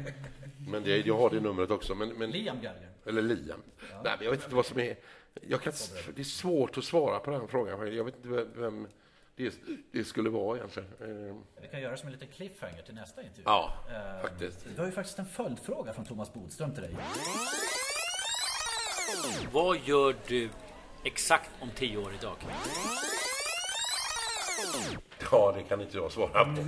men 0.67 0.83
det, 0.83 0.97
jag 1.05 1.17
har 1.17 1.29
det 1.29 1.39
numret 1.39 1.71
också. 1.71 1.95
Men, 1.95 2.09
men, 2.09 2.31
Liam 2.31 2.61
Gallagher. 2.61 2.89
eller 3.05 3.21
Liam. 3.21 3.61
Nej, 4.03 4.15
men 4.17 4.23
jag 4.25 4.31
vet 4.31 4.43
inte 4.43 4.55
vad 4.55 4.65
som 4.65 4.79
är... 4.79 4.95
Jag 5.41 5.61
kan, 5.61 5.73
det 6.15 6.21
är 6.21 6.23
svårt 6.23 6.77
att 6.77 6.83
svara 6.83 7.19
på 7.19 7.31
den 7.31 7.47
frågan. 7.47 7.95
Jag 7.95 8.03
vet 8.03 8.15
inte 8.15 8.45
vem- 8.55 8.87
det, 9.35 9.53
det 9.91 10.03
skulle 10.03 10.29
vara 10.29 10.57
egentligen. 10.57 10.89
Eh, 11.01 11.35
Vi 11.61 11.67
kan 11.67 11.81
göra 11.81 11.97
som 11.97 12.07
en 12.07 12.13
liten 12.13 12.27
cliffhanger 12.27 12.81
till 12.81 12.95
nästa 12.95 13.21
intervju. 13.21 13.43
Ja, 13.45 13.73
Eh, 13.89 14.21
faktiskt. 14.21 14.65
Vi 14.75 14.77
har 14.79 14.85
ju 14.85 14.91
faktiskt 14.91 15.19
en 15.19 15.25
följdfråga 15.25 15.93
från 15.93 16.05
Thomas 16.05 16.33
Bodström 16.33 16.73
till 16.73 16.83
dig. 16.83 16.95
Vad 19.51 19.77
gör 19.85 20.15
du 20.27 20.49
exakt 21.03 21.49
om 21.59 21.69
tio 21.75 21.97
år 21.97 22.13
idag? 22.19 22.35
Ja, 25.31 25.53
det 25.57 25.63
kan 25.63 25.81
inte 25.81 25.97
jag 25.97 26.11
svara 26.11 26.45
på. 26.45 26.61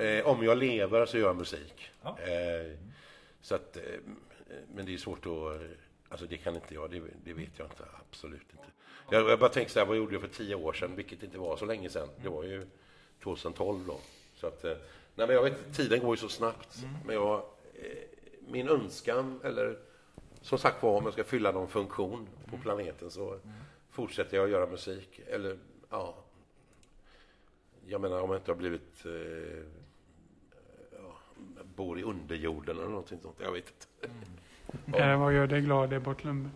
eh, 0.00 0.26
om 0.26 0.44
jag 0.44 0.58
lever 0.58 1.06
så 1.06 1.18
gör 1.18 1.26
jag 1.26 1.36
musik. 1.36 1.90
Ja. 2.02 2.18
Eh, 2.20 2.72
så 3.40 3.54
att, 3.54 3.76
eh, 3.76 3.82
men 4.74 4.86
det 4.86 4.94
är 4.94 4.98
svårt 4.98 5.26
att... 5.26 5.60
Alltså 6.08 6.26
det 6.26 6.36
kan 6.36 6.54
inte 6.54 6.74
jag, 6.74 6.90
det, 6.90 7.02
det 7.24 7.32
vet 7.32 7.58
jag 7.58 7.66
inte. 7.66 7.84
Absolut 8.08 8.42
inte. 8.52 8.64
Jag, 9.10 9.30
jag 9.30 9.38
bara 9.38 9.50
tänkte 9.50 9.72
så 9.72 9.78
här, 9.78 9.86
vad 9.86 9.96
gjorde 9.96 10.12
jag 10.12 10.22
för 10.22 10.28
tio 10.28 10.54
år 10.54 10.72
sedan? 10.72 10.96
Vilket 10.96 11.22
inte 11.22 11.38
var 11.38 11.56
så 11.56 11.64
länge 11.64 11.88
sedan. 11.90 12.08
Det 12.22 12.28
var 12.28 12.42
ju 12.44 12.66
2012 13.22 13.86
då. 13.86 13.96
Så 14.34 14.46
att, 14.46 14.64
eh, 14.64 14.70
nej 15.14 15.26
men 15.26 15.36
jag 15.36 15.42
vet, 15.42 15.74
tiden 15.76 16.00
går 16.00 16.10
ju 16.10 16.16
så 16.16 16.28
snabbt. 16.28 16.76
Men 17.06 17.14
jag, 17.14 17.34
eh, 17.74 17.86
min 18.48 18.68
önskan, 18.68 19.40
eller 19.44 19.78
som 20.40 20.58
sagt 20.58 20.82
var, 20.82 20.98
om 20.98 21.04
jag 21.04 21.12
ska 21.12 21.24
fylla 21.24 21.52
någon 21.52 21.68
funktion 21.68 22.28
på 22.50 22.58
planeten 22.58 23.10
så 23.10 23.38
fortsätter 23.90 24.36
jag 24.36 24.44
att 24.44 24.50
göra 24.50 24.66
musik. 24.66 25.20
Eller, 25.26 25.58
ja, 25.90 26.23
jag 27.86 28.00
menar 28.00 28.20
om 28.20 28.30
jag 28.30 28.38
inte 28.38 28.50
har 28.50 28.56
blivit... 28.56 29.04
Eh, 29.04 29.62
ja, 30.92 31.16
bor 31.76 31.98
i 31.98 32.02
underjorden 32.02 32.76
eller 32.76 32.88
någonting 32.88 33.18
sånt. 33.22 33.36
Jag 33.42 33.52
vet 33.52 33.64
inte. 33.66 34.98
Eh, 34.98 35.20
vad 35.20 35.34
gör 35.34 35.46
dig 35.46 35.60
glad 35.60 35.92
i 35.92 35.98
Bortlund? 35.98 36.50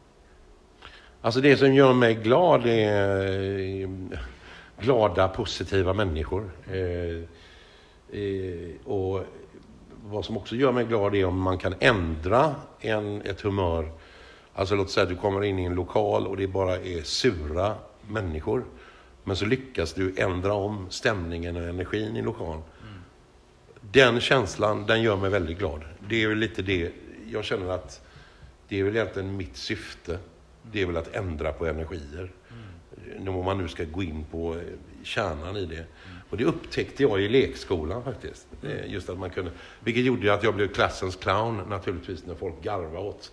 Alltså 1.21 1.41
det 1.41 1.57
som 1.57 1.75
gör 1.75 1.93
mig 1.93 2.15
glad 2.15 2.67
är 2.67 3.83
eh, 3.83 3.89
glada, 4.81 5.29
positiva 5.29 5.93
människor. 5.93 6.51
Eh, 6.71 7.23
eh, 8.21 8.71
och 8.85 9.25
vad 10.05 10.25
som 10.25 10.37
också 10.37 10.57
gör 10.57 10.73
mig 10.73 10.85
glad 10.85 11.15
är 11.15 11.25
om 11.25 11.41
man 11.41 11.59
kan 11.59 11.75
ändra 11.81 12.55
en, 12.81 13.23
ett 13.23 13.41
humör. 13.41 13.91
Alltså 14.55 14.75
låt 14.75 14.91
säga 14.91 15.03
att 15.03 15.09
du 15.09 15.17
kommer 15.17 15.45
in 15.45 15.59
i 15.59 15.65
en 15.65 15.75
lokal 15.75 16.27
och 16.27 16.37
det 16.37 16.47
bara 16.47 16.77
är 16.77 17.03
sura 17.03 17.75
människor. 18.09 18.65
Men 19.29 19.37
så 19.37 19.45
lyckas 19.47 19.93
du 19.95 20.15
ändra 20.17 20.53
om 20.53 20.87
stämningen 20.91 21.57
och 21.57 21.63
energin 21.63 22.17
i 22.17 22.23
lokalen. 22.23 22.63
Den 23.81 24.21
känslan, 24.21 24.87
den 24.87 25.03
gör 25.03 25.17
mig 25.17 25.31
väldigt 25.31 25.59
glad. 25.59 25.85
Det 26.09 26.23
är 26.23 26.29
väl 26.29 26.39
lite 26.39 26.63
det, 26.63 26.93
jag 27.31 27.45
känner 27.45 27.69
att 27.69 28.07
det 28.69 28.81
är 28.81 28.85
väl 28.85 28.97
egentligen 28.97 29.37
mitt 29.37 29.57
syfte. 29.57 30.19
Det 30.73 30.83
är 30.83 30.87
väl 30.87 30.97
att 30.97 31.15
ändra 31.15 31.53
på 31.53 31.67
energier. 31.67 32.31
Mm. 33.17 33.35
Om 33.37 33.45
man 33.45 33.59
nu 33.59 33.69
ska 33.69 33.85
gå 33.85 34.03
in 34.03 34.25
på 34.31 34.61
kärnan 35.03 35.57
i 35.57 35.67
det. 35.67 35.85
Och 36.31 36.37
det 36.37 36.45
upptäckte 36.45 37.03
jag 37.03 37.21
i 37.21 37.29
lekskolan 37.29 38.05
faktiskt. 38.05 38.47
Just 38.87 39.09
att 39.11 39.19
man 39.19 39.31
kunde, 39.31 39.51
vilket 39.81 40.05
gjorde 40.05 40.35
att 40.35 40.43
jag 40.43 40.55
blev 40.55 40.69
klassens 40.69 41.17
clown 41.17 41.57
naturligtvis 41.69 42.27
när 42.27 42.35
folk 42.35 42.63
garvade 42.63 42.99
åt. 42.99 43.33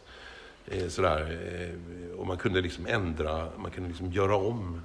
Eh, 0.68 0.88
Sådär. 0.88 1.38
eh, 1.62 2.20
Och 2.20 2.28
man 2.28 2.38
kunde 2.38 2.62
liksom 2.62 2.86
ändra, 2.88 3.48
man 3.58 3.72
kunde 3.72 3.90
liksom 3.90 4.12
göra 4.12 4.36
om 4.36 4.82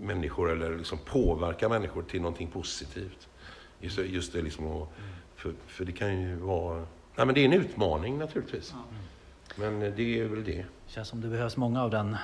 människor 0.00 0.50
eller 0.52 0.76
liksom 0.76 0.98
påverka 0.98 1.68
människor 1.68 2.02
till 2.02 2.20
någonting 2.20 2.48
positivt. 2.48 3.28
Just, 3.80 3.96
det- 3.96 4.06
just 4.06 4.32
det 4.32 4.42
liksom 4.42 4.66
att, 4.66 4.88
för, 5.36 5.52
för 5.66 5.84
det 5.84 5.92
kan 5.92 6.20
ju 6.20 6.36
vara... 6.36 6.86
Nej, 7.16 7.26
men 7.26 7.34
det 7.34 7.40
är 7.40 7.44
en 7.44 7.52
utmaning 7.52 8.18
naturligtvis. 8.18 8.74
Men 9.56 9.82
eh, 9.82 9.92
det 9.96 10.20
är 10.20 10.24
väl 10.24 10.44
det. 10.44 10.64
Känns 10.86 11.08
som 11.08 11.20
det 11.20 11.28
behövs 11.28 11.56
många 11.56 11.82
av 11.82 11.90
den 11.90 12.16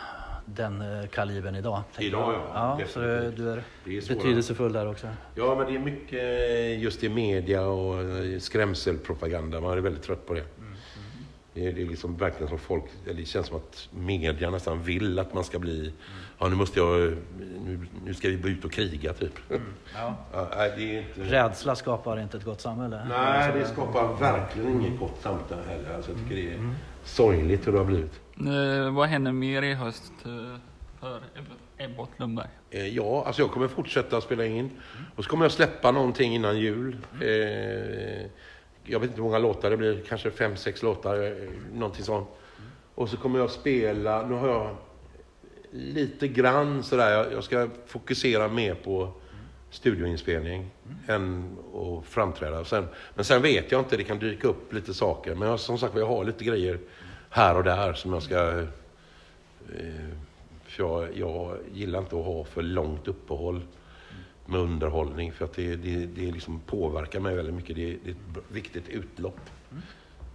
den 0.54 0.80
eh, 1.00 1.08
kalibern 1.08 1.54
idag? 1.56 1.82
Idag, 1.98 2.34
ja. 2.34 2.76
ja 2.80 2.86
så 2.86 3.00
du 3.00 3.50
är 3.50 3.62
Det 3.84 3.96
är 3.96 4.14
betydelsefull 4.14 4.72
där 4.72 4.88
också. 4.88 5.08
Ja, 5.34 5.54
men 5.54 5.66
det 5.66 5.74
är 5.74 5.78
mycket 5.78 6.80
just 6.82 7.04
i 7.04 7.08
media 7.08 7.66
och 7.66 8.02
eh, 8.02 8.38
skrämselpropaganda. 8.38 9.60
Man 9.60 9.72
är 9.72 9.80
väldigt 9.82 10.02
trött 10.02 10.26
på 10.26 10.34
det. 10.34 10.44
Det 11.54 11.66
är, 11.66 11.72
det 11.72 11.82
är 11.82 11.86
liksom 11.86 12.16
verkligen 12.16 12.48
som 12.48 12.58
folk, 12.58 12.84
eller 13.04 13.14
det 13.14 13.24
känns 13.24 13.46
som 13.46 13.56
att 13.56 13.88
media 13.90 14.50
nästan 14.50 14.82
vill 14.82 15.18
att 15.18 15.34
man 15.34 15.44
ska 15.44 15.58
bli, 15.58 15.92
ja 16.38 16.48
nu 16.48 16.56
måste 16.56 16.78
jag, 16.78 17.16
nu, 17.64 17.78
nu 18.04 18.14
ska 18.14 18.28
vi 18.28 18.36
gå 18.36 18.48
ut 18.48 18.64
och 18.64 18.72
kriga 18.72 19.12
typ. 19.12 19.32
Ja. 19.94 20.14
Ja, 20.32 20.48
nej, 20.56 20.72
det 20.76 20.96
är 20.96 20.98
inte... 21.00 21.20
Rädsla 21.34 21.76
skapar 21.76 22.20
inte 22.20 22.36
ett 22.36 22.44
gott 22.44 22.60
samhälle. 22.60 23.06
Nej, 23.08 23.50
det 23.54 23.66
skapar 23.66 24.14
verkligen 24.20 24.80
inget 24.80 25.00
gott 25.00 25.18
samtal 25.22 25.58
heller. 25.68 25.94
Alltså, 25.96 26.10
jag 26.10 26.20
tycker 26.20 26.36
det 26.36 26.54
är 26.54 26.74
sorgligt 27.04 27.66
hur 27.66 27.72
det 27.72 27.78
har 27.78 27.84
blivit. 27.84 28.20
Eh, 28.40 28.94
vad 28.94 29.08
händer 29.08 29.32
mer 29.32 29.62
i 29.62 29.74
höst 29.74 30.12
eh, 30.24 30.56
för 31.00 31.16
Eb- 31.16 31.58
Ebbot 31.78 32.10
Lundberg? 32.16 32.48
Eh, 32.70 32.86
Ja, 32.86 33.22
alltså 33.26 33.42
jag 33.42 33.50
kommer 33.50 33.68
fortsätta 33.68 34.20
spela 34.20 34.44
in. 34.46 34.70
Och 35.16 35.24
så 35.24 35.30
kommer 35.30 35.44
jag 35.44 35.52
släppa 35.52 35.90
någonting 35.90 36.34
innan 36.34 36.58
jul. 36.58 36.96
Eh, 37.20 38.26
jag 38.84 39.00
vet 39.00 39.02
inte 39.02 39.16
hur 39.16 39.22
många 39.22 39.38
låtar 39.38 39.70
det 39.70 39.76
blir, 39.76 40.02
kanske 40.08 40.30
fem, 40.30 40.56
sex 40.56 40.82
låtar, 40.82 41.26
eh, 41.26 41.32
någonting 41.74 42.04
sånt. 42.04 42.28
Och 42.94 43.08
så 43.08 43.16
kommer 43.16 43.38
jag 43.38 43.50
spela, 43.50 44.26
nu 44.26 44.34
har 44.34 44.48
jag 44.48 44.76
lite 45.70 46.28
grann 46.28 46.82
sådär, 46.82 47.10
jag, 47.10 47.32
jag 47.32 47.44
ska 47.44 47.68
fokusera 47.86 48.48
mer 48.48 48.74
på 48.74 49.12
studioinspelning 49.70 50.70
än 51.06 51.56
att 51.74 52.06
framträda. 52.06 52.64
Sen, 52.64 52.86
men 53.14 53.24
sen 53.24 53.42
vet 53.42 53.72
jag 53.72 53.80
inte, 53.80 53.96
det 53.96 54.04
kan 54.04 54.18
dyka 54.18 54.48
upp 54.48 54.72
lite 54.72 54.94
saker. 54.94 55.34
Men 55.34 55.48
jag, 55.48 55.60
som 55.60 55.78
sagt 55.78 55.96
jag 55.96 56.06
har 56.06 56.24
lite 56.24 56.44
grejer 56.44 56.78
här 57.30 57.56
och 57.56 57.64
där 57.64 57.92
som 57.92 58.12
jag 58.12 58.22
ska 58.22 58.58
eh, 58.58 58.64
för 60.64 60.82
jag, 60.82 61.16
jag 61.16 61.58
gillar 61.72 61.98
inte 61.98 62.16
att 62.16 62.24
ha 62.24 62.44
för 62.44 62.62
långt 62.62 63.08
uppehåll 63.08 63.62
med 64.46 64.60
underhållning 64.60 65.32
för 65.32 65.44
att 65.44 65.54
det, 65.54 65.76
det, 65.76 66.06
det 66.06 66.32
liksom 66.32 66.60
påverkar 66.60 67.20
mig 67.20 67.36
väldigt 67.36 67.54
mycket. 67.54 67.76
Det, 67.76 67.96
det 68.04 68.10
är 68.10 68.12
ett 68.12 68.44
viktigt 68.48 68.88
utlopp 68.88 69.40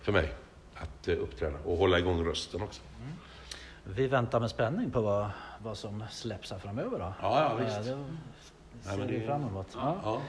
för 0.02 0.12
mig 0.12 0.34
att 0.74 1.08
eh, 1.08 1.18
uppträda 1.18 1.58
och 1.66 1.78
hålla 1.78 2.00
igång 2.00 2.26
rösten 2.26 2.62
också. 2.62 2.82
Mm. 3.02 3.14
Vi 3.84 4.08
väntar 4.08 4.40
med 4.40 4.50
spänning 4.50 4.92
på 4.92 5.02
vad, 5.02 5.30
vad 5.64 5.78
som 5.78 6.04
släpps 6.12 6.52
här 6.52 6.60
framöver 6.60 7.00
då. 7.00 7.14
Ja, 7.22 7.42
ja, 7.42 7.56
visst. 7.66 7.90
Eh, 7.90 7.98
Det 8.84 8.90
ser 8.90 8.98
vi 9.08 9.26
fram 9.28 9.44
emot. 9.48 9.68
Ja. 9.76 9.96
Ja. 10.04 10.22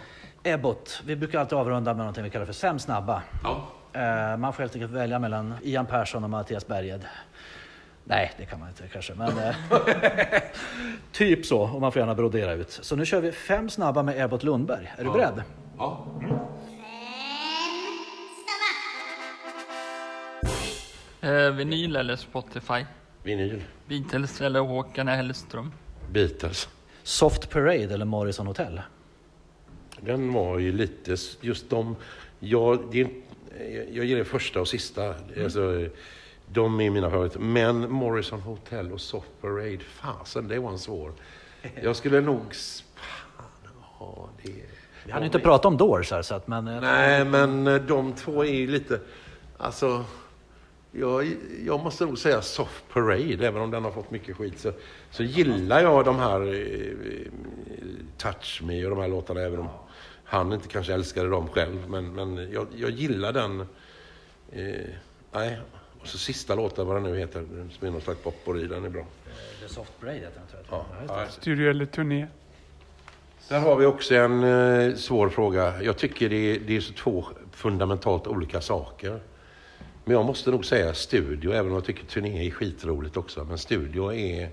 Ebbot, 0.43 1.03
vi 1.07 1.17
brukar 1.17 1.41
alltid 1.41 1.59
avrunda 1.59 1.91
med 1.91 1.99
någonting 1.99 2.25
vi 2.25 2.31
kallar 2.31 2.47
för 2.47 2.53
fem 2.53 2.79
snabba. 2.79 3.23
Ja. 3.43 3.67
Eh, 4.01 4.37
Man 4.37 4.53
får 4.53 4.63
helt 4.63 4.75
enkelt 4.75 4.93
välja 4.93 5.19
mellan 5.19 5.55
Ian 5.63 5.87
Persson 5.87 6.25
och 6.25 6.31
Mattias 6.31 6.67
Berghed. 6.67 7.05
Nej, 8.05 8.33
det 8.39 8.47
kan 8.47 8.59
man 8.61 8.69
inte 8.69 8.89
kanske, 8.89 9.15
men 9.15 9.39
eh, 9.39 9.55
typ 11.13 11.47
så. 11.47 11.61
Och 11.63 11.81
man 11.81 11.93
får 11.93 12.01
gärna 12.01 12.15
brodera 12.15 12.53
ut. 12.53 12.71
Så 12.83 12.97
nu 12.97 13.07
kör 13.07 13.21
vi 13.21 13.33
fem 13.33 13.69
snabba 13.71 14.03
med 14.03 14.21
Ebbot 14.25 14.43
Lundberg. 14.43 14.93
Är 14.99 15.05
du 15.05 15.11
beredd? 15.11 15.43
Ja. 15.79 16.07
Eh, 21.21 21.51
vinyl 21.51 21.97
eller 21.97 22.17
Spotify? 22.17 22.85
Vinyl. 23.25 23.63
Beatles 23.89 24.41
eller 24.41 24.61
Håkan 24.61 25.09
Hellström? 25.09 25.73
Beatles. 26.11 26.69
Soft 27.03 27.51
Parade 27.51 27.95
eller 27.95 28.05
Morrison 28.05 28.47
Hotel? 28.47 28.81
Den 30.01 30.33
var 30.33 30.59
ju 30.59 30.73
lite, 30.73 31.17
just 31.41 31.71
de, 31.71 31.97
jag, 32.39 32.79
det 32.93 33.01
är, 33.01 33.09
jag- 33.93 34.19
det 34.19 34.25
första 34.25 34.61
och 34.61 34.69
sista. 34.69 35.15
Alltså, 35.43 35.89
de 36.47 36.81
är 36.81 36.91
mina 36.91 37.11
favoriter. 37.11 37.39
Men 37.41 37.91
Morrison 37.93 38.41
Hotel 38.41 38.93
och 38.93 39.01
Soft 39.01 39.29
Parade, 39.41 39.79
fasen 39.79 40.49
det 40.49 40.59
var 40.59 40.71
en 40.71 40.79
svår. 40.79 41.13
Jag 41.83 41.97
skulle 41.97 42.21
nog... 42.21 42.55
Fan, 42.95 43.47
ja, 44.01 44.29
det... 44.43 44.53
Vi 45.07 45.13
hann 45.13 45.23
ju 45.23 45.27
inte 45.27 45.39
prata 45.39 45.69
om 45.69 45.77
Doors 45.77 46.11
här, 46.11 46.23
så 46.23 46.35
att, 46.35 46.49
men... 46.49 46.69
eh, 46.69 46.81
Nej, 46.81 47.25
men 47.25 47.67
eh, 47.67 47.75
de 47.83 48.13
två 48.13 48.45
är 48.45 48.53
ju 48.55 48.67
lite... 48.67 49.01
Alltså, 49.59 50.05
jag, 50.99 51.37
jag 51.67 51.81
måste 51.81 52.07
nog 52.07 52.19
säga 52.19 52.43
Soft 52.43 52.85
Parade, 52.93 53.47
även 53.47 53.63
om 53.63 53.71
den 53.71 53.85
har 53.85 53.91
fått 53.91 54.11
mycket 54.11 54.37
skit. 54.37 54.59
Så, 54.59 54.73
så 55.11 55.23
gillar 55.23 55.83
jag 55.83 56.05
de 56.05 56.19
här 56.19 56.55
eh, 56.55 57.31
Touch 58.19 58.63
Me 58.63 58.85
och 58.85 58.91
de 58.91 58.99
här 58.99 59.09
låtarna, 59.09 59.41
även 59.41 59.61
om 59.61 59.69
han 60.25 60.53
inte 60.53 60.69
kanske 60.69 60.95
älskade 60.95 61.29
dem 61.29 61.49
själv. 61.49 61.89
Men, 61.89 62.13
men 62.13 62.53
jag, 62.53 62.67
jag 62.77 62.91
gillar 62.91 63.33
den... 63.33 63.61
Eh, 64.53 64.91
nej, 65.33 65.59
och 66.01 66.07
så 66.07 66.19
sista 66.19 66.55
låten, 66.55 66.87
vad 66.87 66.97
den 66.97 67.03
nu 67.03 67.19
heter, 67.19 67.47
som 67.79 67.87
är 67.87 67.91
någon 67.91 68.01
slags 68.01 68.21
popori, 68.21 68.67
den 68.67 68.85
är 68.85 68.89
bra. 68.89 69.07
The 69.63 69.69
Soft 69.69 70.01
Parade 70.01 70.17
heter 70.17 70.41
den, 70.41 70.65
tror 70.67 70.85
jag. 71.09 71.17
Ja, 71.17 71.23
ja. 71.23 71.31
Studio 71.31 71.71
eller 71.71 71.87
turné? 71.87 72.27
Där 73.49 73.61
har 73.61 73.77
vi 73.77 73.87
också 73.87 74.15
en 74.15 74.45
eh, 74.45 74.95
svår 74.95 75.29
fråga. 75.29 75.83
Jag 75.83 75.97
tycker 75.97 76.29
det 76.29 76.37
är, 76.37 76.61
det 76.61 76.77
är 76.77 76.81
så 76.81 76.93
två 76.93 77.25
fundamentalt 77.53 78.27
olika 78.27 78.61
saker. 78.61 79.21
Men 80.05 80.17
jag 80.17 80.25
måste 80.25 80.51
nog 80.51 80.65
säga 80.65 80.95
studio, 80.95 81.53
även 81.53 81.67
om 81.67 81.75
jag 81.75 81.85
tycker 81.85 82.07
turné 82.07 82.47
är 82.47 82.51
skitroligt 82.51 83.17
också. 83.17 83.45
Men 83.45 83.59
studio 83.59 84.13
är... 84.13 84.51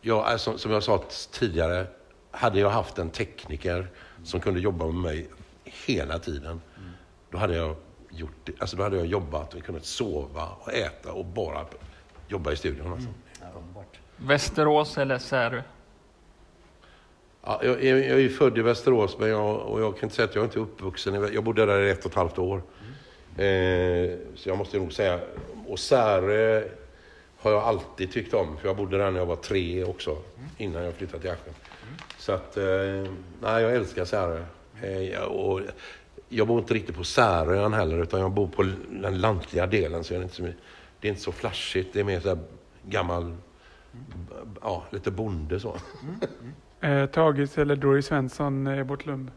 Ja, 0.00 0.24
alltså, 0.24 0.58
som 0.58 0.72
jag 0.72 0.82
sa 0.82 1.04
tidigare, 1.32 1.86
hade 2.30 2.60
jag 2.60 2.70
haft 2.70 2.98
en 2.98 3.10
tekniker 3.10 3.90
som 4.24 4.40
kunde 4.40 4.60
jobba 4.60 4.86
med 4.86 4.94
mig 4.94 5.28
hela 5.64 6.18
tiden, 6.18 6.60
då 7.30 7.38
hade 7.38 7.56
jag 7.56 7.76
gjort 8.10 8.36
det. 8.44 8.52
Alltså, 8.58 8.76
då 8.76 8.82
hade 8.82 8.96
jag 8.96 9.06
jobbat 9.06 9.54
och 9.54 9.62
kunnat 9.62 9.84
sova 9.84 10.48
och 10.60 10.72
äta 10.72 11.12
och 11.12 11.24
bara 11.24 11.66
jobba 12.28 12.52
i 12.52 12.56
studion. 12.56 12.92
Alltså. 12.92 13.08
Underbart. 13.54 14.00
Västerås 14.16 14.98
eller 14.98 15.18
Särö? 15.18 15.62
Ja, 17.44 17.60
jag, 17.62 17.84
är, 17.84 17.96
jag 17.96 18.10
är 18.10 18.18
ju 18.18 18.30
född 18.30 18.58
i 18.58 18.62
Västerås, 18.62 19.18
men 19.18 19.28
jag, 19.28 19.56
och 19.56 19.80
jag 19.80 19.94
kan 19.94 20.06
inte 20.06 20.16
säga 20.16 20.28
att 20.28 20.34
jag 20.34 20.44
inte 20.44 20.58
är 20.58 20.62
uppvuxen. 20.62 21.14
Jag 21.32 21.44
bodde 21.44 21.66
där 21.66 21.82
i 21.82 21.90
ett 21.90 22.04
och 22.04 22.10
ett 22.10 22.16
halvt 22.16 22.38
år. 22.38 22.56
Eh, 22.56 22.62
Eh, 23.36 24.18
så 24.34 24.48
jag 24.48 24.58
måste 24.58 24.78
nog 24.78 24.92
säga... 24.92 25.20
Och 25.68 25.78
Särö 25.78 26.62
har 27.38 27.50
jag 27.50 27.62
alltid 27.62 28.12
tyckt 28.12 28.34
om, 28.34 28.56
för 28.56 28.68
jag 28.68 28.76
bodde 28.76 28.98
där 28.98 29.10
när 29.10 29.18
jag 29.18 29.26
var 29.26 29.36
tre 29.36 29.84
också, 29.84 30.16
innan 30.58 30.82
jag 30.84 30.94
flyttade 30.94 31.22
till 31.22 31.30
Askim. 31.30 31.52
Så 32.18 32.32
att, 32.32 32.56
eh, 32.56 32.64
nej, 33.42 33.62
jag 33.62 33.74
älskar 33.74 34.04
Särö. 34.04 34.42
Eh, 34.82 35.02
jag- 35.02 35.30
och 35.30 35.60
jag 36.28 36.46
bor 36.46 36.58
inte 36.60 36.74
riktigt 36.74 36.96
på 36.96 37.04
Särön 37.04 37.72
heller, 37.72 38.02
utan 38.02 38.20
jag 38.20 38.30
bor 38.30 38.46
på 38.46 38.62
den 38.90 39.20
lantliga 39.20 39.66
delen, 39.66 40.04
så 40.04 40.14
jag 40.14 40.18
är 40.18 40.22
inte 40.22 40.34
så, 40.34 40.42
det 41.00 41.08
är 41.08 41.10
inte 41.10 41.20
så 41.22 41.32
flashigt. 41.32 41.92
Det 41.92 42.00
är 42.00 42.04
mer 42.04 42.20
så 42.20 42.28
här 42.28 42.38
gammal, 42.88 43.36
ja, 44.62 44.82
lite 44.90 45.10
bonde 45.10 45.60
så. 45.60 45.76
Eh, 46.80 47.06
Tagis 47.06 47.58
eller 47.58 47.76
Doris 47.76 48.06
Svensson, 48.06 48.66
eh, 48.66 48.78
Ebbot 48.78 49.06
Lund? 49.06 49.30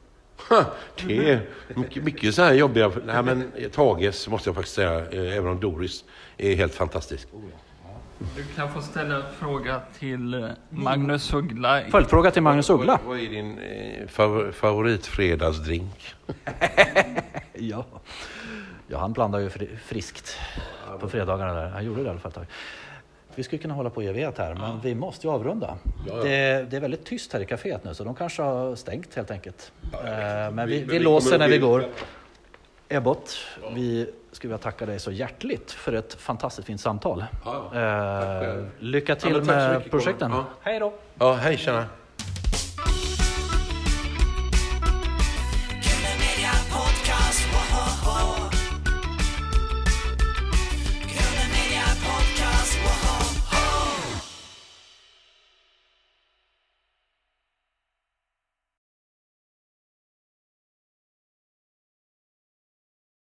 Det 1.07 1.29
är 1.31 1.41
mycket, 1.75 2.03
mycket 2.03 2.35
så 2.35 2.41
här 2.43 2.53
jobbiga... 2.53 2.91
Nej, 3.05 3.23
men 3.23 3.51
Tages 3.73 4.27
måste 4.27 4.49
jag 4.49 4.55
faktiskt 4.55 4.75
säga, 4.75 4.99
eh, 5.11 5.37
även 5.37 5.47
om 5.51 5.59
Doris 5.59 6.03
är 6.37 6.55
helt 6.55 6.75
fantastisk. 6.75 7.27
Du 8.35 8.43
kan 8.55 8.73
få 8.73 8.81
ställa 8.81 9.15
en 9.15 9.23
fråga 9.39 9.81
till 9.99 10.33
eh, 10.33 10.49
Magnus 10.69 11.33
Uggla. 11.33 11.81
Följdfråga 11.91 12.31
till 12.31 12.41
Magnus 12.41 12.69
Uggla. 12.69 12.99
Vad, 13.05 13.17
vad 13.17 13.19
är 13.25 13.29
din 13.29 13.59
eh, 13.59 14.07
favor, 14.07 14.51
favoritfredagsdrink? 14.51 16.15
Ja. 17.57 17.85
ja, 18.87 18.99
han 18.99 19.13
blandar 19.13 19.39
ju 19.39 19.49
fri- 19.49 19.77
friskt 19.85 20.37
på 20.99 21.09
fredagarna 21.09 21.53
där. 21.53 21.69
Han 21.69 21.85
gjorde 21.85 22.01
det 22.01 22.07
i 22.07 22.09
alla 22.09 22.19
fall 22.19 22.29
ett 22.29 22.35
tag. 22.35 22.45
Vi 23.35 23.43
skulle 23.43 23.61
kunna 23.61 23.73
hålla 23.73 23.89
på 23.89 24.03
i 24.03 24.07
evighet 24.07 24.37
här, 24.37 24.55
men 24.55 24.79
vi 24.81 24.95
måste 24.95 25.27
ju 25.27 25.33
avrunda. 25.33 25.77
Ja, 26.07 26.13
ja. 26.17 26.23
Det, 26.23 26.65
det 26.69 26.75
är 26.75 26.79
väldigt 26.79 27.05
tyst 27.05 27.33
här 27.33 27.39
i 27.39 27.45
kaféet 27.45 27.79
nu, 27.83 27.93
så 27.93 28.03
de 28.03 28.15
kanske 28.15 28.41
har 28.41 28.75
stängt 28.75 29.15
helt 29.15 29.31
enkelt. 29.31 29.71
Eh, 29.93 30.51
men 30.51 30.67
vi, 30.67 30.79
vi 30.79 30.85
vi 30.85 30.99
låser 30.99 31.39
när 31.39 31.47
vi 31.47 31.57
går. 31.57 31.85
Ebbot, 32.89 33.37
vi 33.75 34.09
skulle 34.31 34.49
vilja 34.49 34.63
tacka 34.63 34.85
dig 34.85 34.99
så 34.99 35.11
hjärtligt 35.11 35.71
för 35.71 35.93
ett 35.93 36.13
fantastiskt 36.13 36.65
fint 36.67 36.81
samtal. 36.81 37.25
Ja, 37.45 37.71
Eh, 37.75 38.63
lycka 38.79 39.15
till 39.15 39.41
med 39.41 39.75
mycket, 39.75 39.91
projekten. 39.91 40.31
Ja. 40.31 40.45
Hej 40.61 40.79
då! 40.79 40.93
Ja, 41.19 41.33
hej 41.33 41.57
tjena. 41.57 41.85